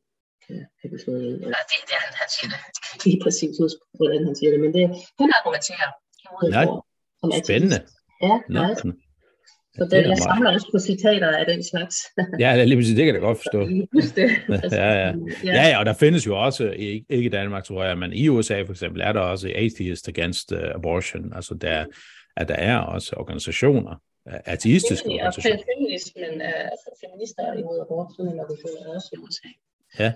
kan, 0.45 0.59
kan 0.79 0.89
blive 0.91 1.03
slået 1.05 1.23
ihjel. 1.23 1.41
Ja, 1.55 1.61
det 1.71 1.77
er 1.83 1.87
det, 1.91 1.99
han, 2.05 2.13
han 2.23 2.29
siger 2.35 2.49
det. 2.53 2.61
Lige 3.05 3.21
præcis 3.25 3.53
hvordan 3.99 4.21
han 4.27 4.35
siger 4.39 4.51
det, 4.53 4.61
men 4.65 4.73
det, 4.77 4.83
han 5.23 5.31
argumenterer 5.39 5.89
Nej, 6.57 6.67
spændende. 7.45 7.79
Ja, 8.23 8.41
meget. 8.49 8.85
Nå, 8.85 8.93
så 9.79 9.85
det, 9.91 10.09
jeg 10.09 10.19
samler 10.19 10.53
også 10.53 10.69
på 10.73 10.79
citater 10.79 11.29
af 11.29 11.47
den 11.47 11.63
slags. 11.65 11.97
ja, 12.45 12.65
lige 12.65 12.77
præcis, 12.77 12.97
det 12.97 13.05
kan 13.05 13.15
jeg 13.15 13.23
godt 13.23 13.39
forstå. 13.39 13.61
det. 13.61 14.31
ja, 14.73 14.93
ja. 14.93 15.13
ja, 15.45 15.69
ja, 15.69 15.79
og 15.79 15.87
der 15.87 15.93
findes 15.93 16.27
jo 16.27 16.45
også, 16.45 16.71
ikke 16.77 17.25
i 17.25 17.29
Danmark 17.29 17.65
tror 17.65 17.85
jeg, 17.85 17.99
men 17.99 18.13
i 18.13 18.29
USA 18.29 18.63
for 18.63 18.73
eksempel, 18.73 19.03
er 19.03 19.13
der 19.13 19.21
også 19.21 19.53
Atheist 19.55 20.09
Against 20.09 20.53
uh, 20.53 20.59
Abortion, 20.75 21.33
altså 21.35 21.55
der, 21.55 21.85
at 22.37 22.49
der 22.49 22.55
er 22.55 22.79
også 22.79 23.15
organisationer, 23.17 24.03
ateistiske 24.27 25.09
organisationer. 25.09 25.57
Og 25.57 25.65
feminismen, 25.75 26.41
altså 26.41 27.07
feminister 27.07 27.53
imod 27.53 27.81
abort, 27.81 28.13
sådan 28.17 28.37
når 28.37 28.45
det 28.45 28.87
også 28.97 29.09
i 29.13 29.17
USA. 29.19 29.49
Ja, 29.99 30.13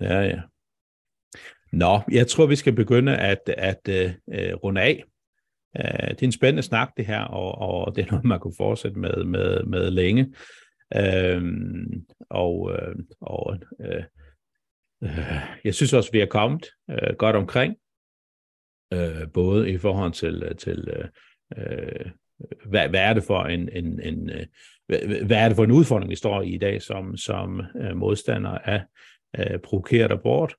ja, 0.00 0.20
ja. 0.20 0.40
Nå, 1.72 2.00
jeg 2.10 2.26
tror, 2.26 2.46
vi 2.46 2.56
skal 2.56 2.72
begynde 2.72 3.16
at, 3.16 3.48
at 3.48 3.88
uh, 3.88 4.64
runde 4.64 4.80
af. 4.80 5.04
Øh, 5.78 6.10
det 6.10 6.22
er 6.22 6.26
en 6.26 6.32
spændende 6.32 6.62
snak, 6.62 6.90
det 6.96 7.06
her, 7.06 7.20
og, 7.20 7.58
og 7.58 7.96
det 7.96 8.06
er 8.06 8.10
noget, 8.10 8.24
man 8.24 8.40
kunne 8.40 8.54
fortsætte 8.56 8.98
med, 8.98 9.24
med, 9.24 9.62
med 9.62 9.90
længe. 9.90 10.34
Øh, 10.96 11.42
og 12.30 12.72
øh, 12.72 12.94
og 13.20 13.58
øh, 13.80 14.02
øh, 15.02 15.40
jeg 15.64 15.74
synes 15.74 15.92
også, 15.92 16.12
vi 16.12 16.20
er 16.20 16.26
kommet 16.26 16.66
øh, 16.90 17.16
godt 17.18 17.36
omkring, 17.36 17.76
øh, 18.92 19.32
både 19.34 19.70
i 19.70 19.78
forhold 19.78 20.12
til, 20.12 20.56
til 20.58 21.08
øh, 21.56 22.10
hvad, 22.64 22.88
hvad 22.88 23.00
er 23.00 23.14
det 23.14 23.24
for 23.24 23.44
en, 23.44 23.68
en, 23.72 24.00
en 24.00 24.30
øh, 24.30 24.46
hvad 25.26 25.36
er 25.36 25.48
det 25.48 25.56
for 25.56 25.64
en 25.64 25.70
udfordring, 25.70 26.10
vi 26.10 26.16
står 26.16 26.42
i 26.42 26.48
i 26.48 26.58
dag 26.58 26.82
som, 26.82 27.16
som 27.16 27.62
øh, 27.80 27.96
modstander 27.96 28.50
af 28.50 28.82
øh, 29.38 29.58
provokeret 29.58 30.12
abort, 30.12 30.54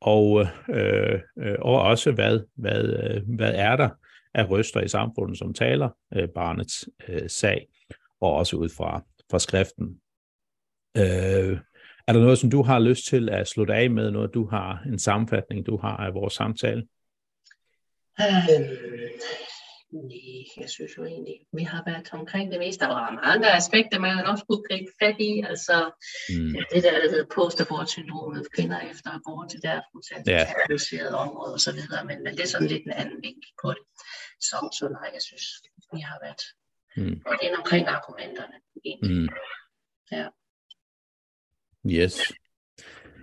og, 0.00 0.46
øh, 0.70 1.20
øh, 1.38 1.54
og 1.58 1.82
også 1.82 2.12
hvad, 2.12 2.40
hvad, 2.56 2.84
øh, 2.84 3.22
hvad 3.36 3.52
er 3.54 3.76
der 3.76 3.88
af 4.36 4.50
røster 4.50 4.80
i 4.80 4.88
samfundet, 4.88 5.38
som 5.38 5.54
taler 5.54 5.88
øh, 6.16 6.28
barnets 6.28 6.88
øh, 7.08 7.30
sag, 7.30 7.66
og 8.20 8.34
også 8.34 8.56
ud 8.56 8.68
fra, 8.68 9.02
fra 9.30 9.38
skriften. 9.38 10.00
Øh, 10.96 11.58
er 12.08 12.12
der 12.12 12.20
noget, 12.20 12.38
som 12.38 12.50
du 12.50 12.62
har 12.62 12.78
lyst 12.78 13.06
til 13.06 13.28
at 13.28 13.48
slutte 13.48 13.74
af 13.74 13.90
med, 13.90 14.10
noget 14.10 14.34
du 14.34 14.46
har, 14.46 14.82
en 14.86 14.98
sammenfatning, 14.98 15.66
du 15.66 15.76
har 15.76 15.96
af 15.96 16.14
vores 16.14 16.34
samtale? 16.34 16.86
Øh, 18.20 18.66
Nej, 19.92 20.44
jeg 20.60 20.70
synes 20.70 20.92
jo 20.98 21.04
egentlig, 21.04 21.36
vi 21.52 21.62
har 21.62 21.82
været 21.86 22.08
omkring 22.12 22.52
det 22.52 22.58
meste. 22.58 22.84
Der 22.84 22.90
var 22.92 23.10
mange 23.10 23.20
andre 23.34 23.56
aspekter, 23.56 23.98
man 23.98 24.26
også 24.26 24.42
skulle 24.44 24.64
gribe 24.68 24.90
fat 25.02 25.16
i. 25.18 25.32
Altså 25.50 25.76
mm. 26.28 26.54
det 26.72 26.82
der, 26.84 26.94
der 27.02 27.10
hedder 27.10 27.34
post-abort-syndromet, 27.34 28.52
kvinder 28.56 28.80
efter 28.92 29.10
abort, 29.10 29.52
det 29.52 29.62
der 29.62 29.80
fuldstændig 29.92 30.32
ja. 30.32 31.14
område 31.24 31.52
og 31.52 31.60
så 31.60 31.72
videre. 31.72 32.04
Men, 32.04 32.16
men 32.24 32.32
det 32.36 32.42
er 32.42 32.52
sådan 32.54 32.68
lidt 32.68 32.84
en 32.86 32.92
anden 33.02 33.18
vinkel 33.26 33.50
på 33.62 33.68
det. 33.76 33.82
Så, 34.40 34.56
så 34.78 34.88
nej, 34.88 35.10
jeg 35.14 35.22
synes, 35.22 35.44
vi 35.92 36.00
har 36.00 36.18
været 36.22 36.42
mm. 36.96 37.22
ind 37.42 37.54
omkring 37.58 37.86
argumenterne. 37.88 38.54
Mm. 39.02 39.28
Ja. 40.12 40.26
Yes. 41.86 42.20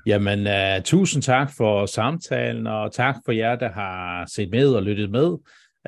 Jamen, 0.05 0.47
uh, 0.47 0.84
tusind 0.84 1.24
tak 1.24 1.51
for 1.57 1.86
samtalen, 1.86 2.68
og 2.68 2.91
tak 2.91 3.16
for 3.26 3.32
jer, 3.32 3.55
der 3.55 3.72
har 3.72 4.26
set 4.36 4.49
med 4.49 4.76
og 4.76 4.84
lyttet 4.84 5.11
med. 5.11 5.38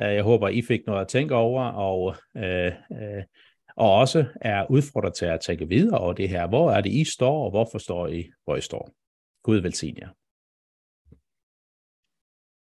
Øh, 0.02 0.14
jeg 0.14 0.22
håber, 0.22 0.48
I 0.48 0.62
fik 0.62 0.80
noget 0.86 1.00
at 1.00 1.08
tænke 1.08 1.34
over, 1.34 1.64
og, 1.64 2.16
øh, 2.36 2.72
øh, 2.92 3.22
og 3.76 3.94
også 3.94 4.24
er 4.40 4.70
udfordret 4.70 5.14
til 5.14 5.26
at 5.26 5.40
tænke 5.40 5.68
videre 5.68 5.98
over 5.98 6.12
det 6.12 6.28
her. 6.28 6.46
Hvor 6.46 6.70
er 6.70 6.80
det, 6.80 6.92
I 6.92 7.04
står, 7.04 7.44
og 7.44 7.50
hvorfor 7.50 7.78
står 7.78 8.08
I, 8.08 8.30
hvor 8.44 8.56
I 8.56 8.60
står? 8.60 8.90
Gud 9.42 9.56
velsigne 9.56 10.00
jer. 10.00 10.08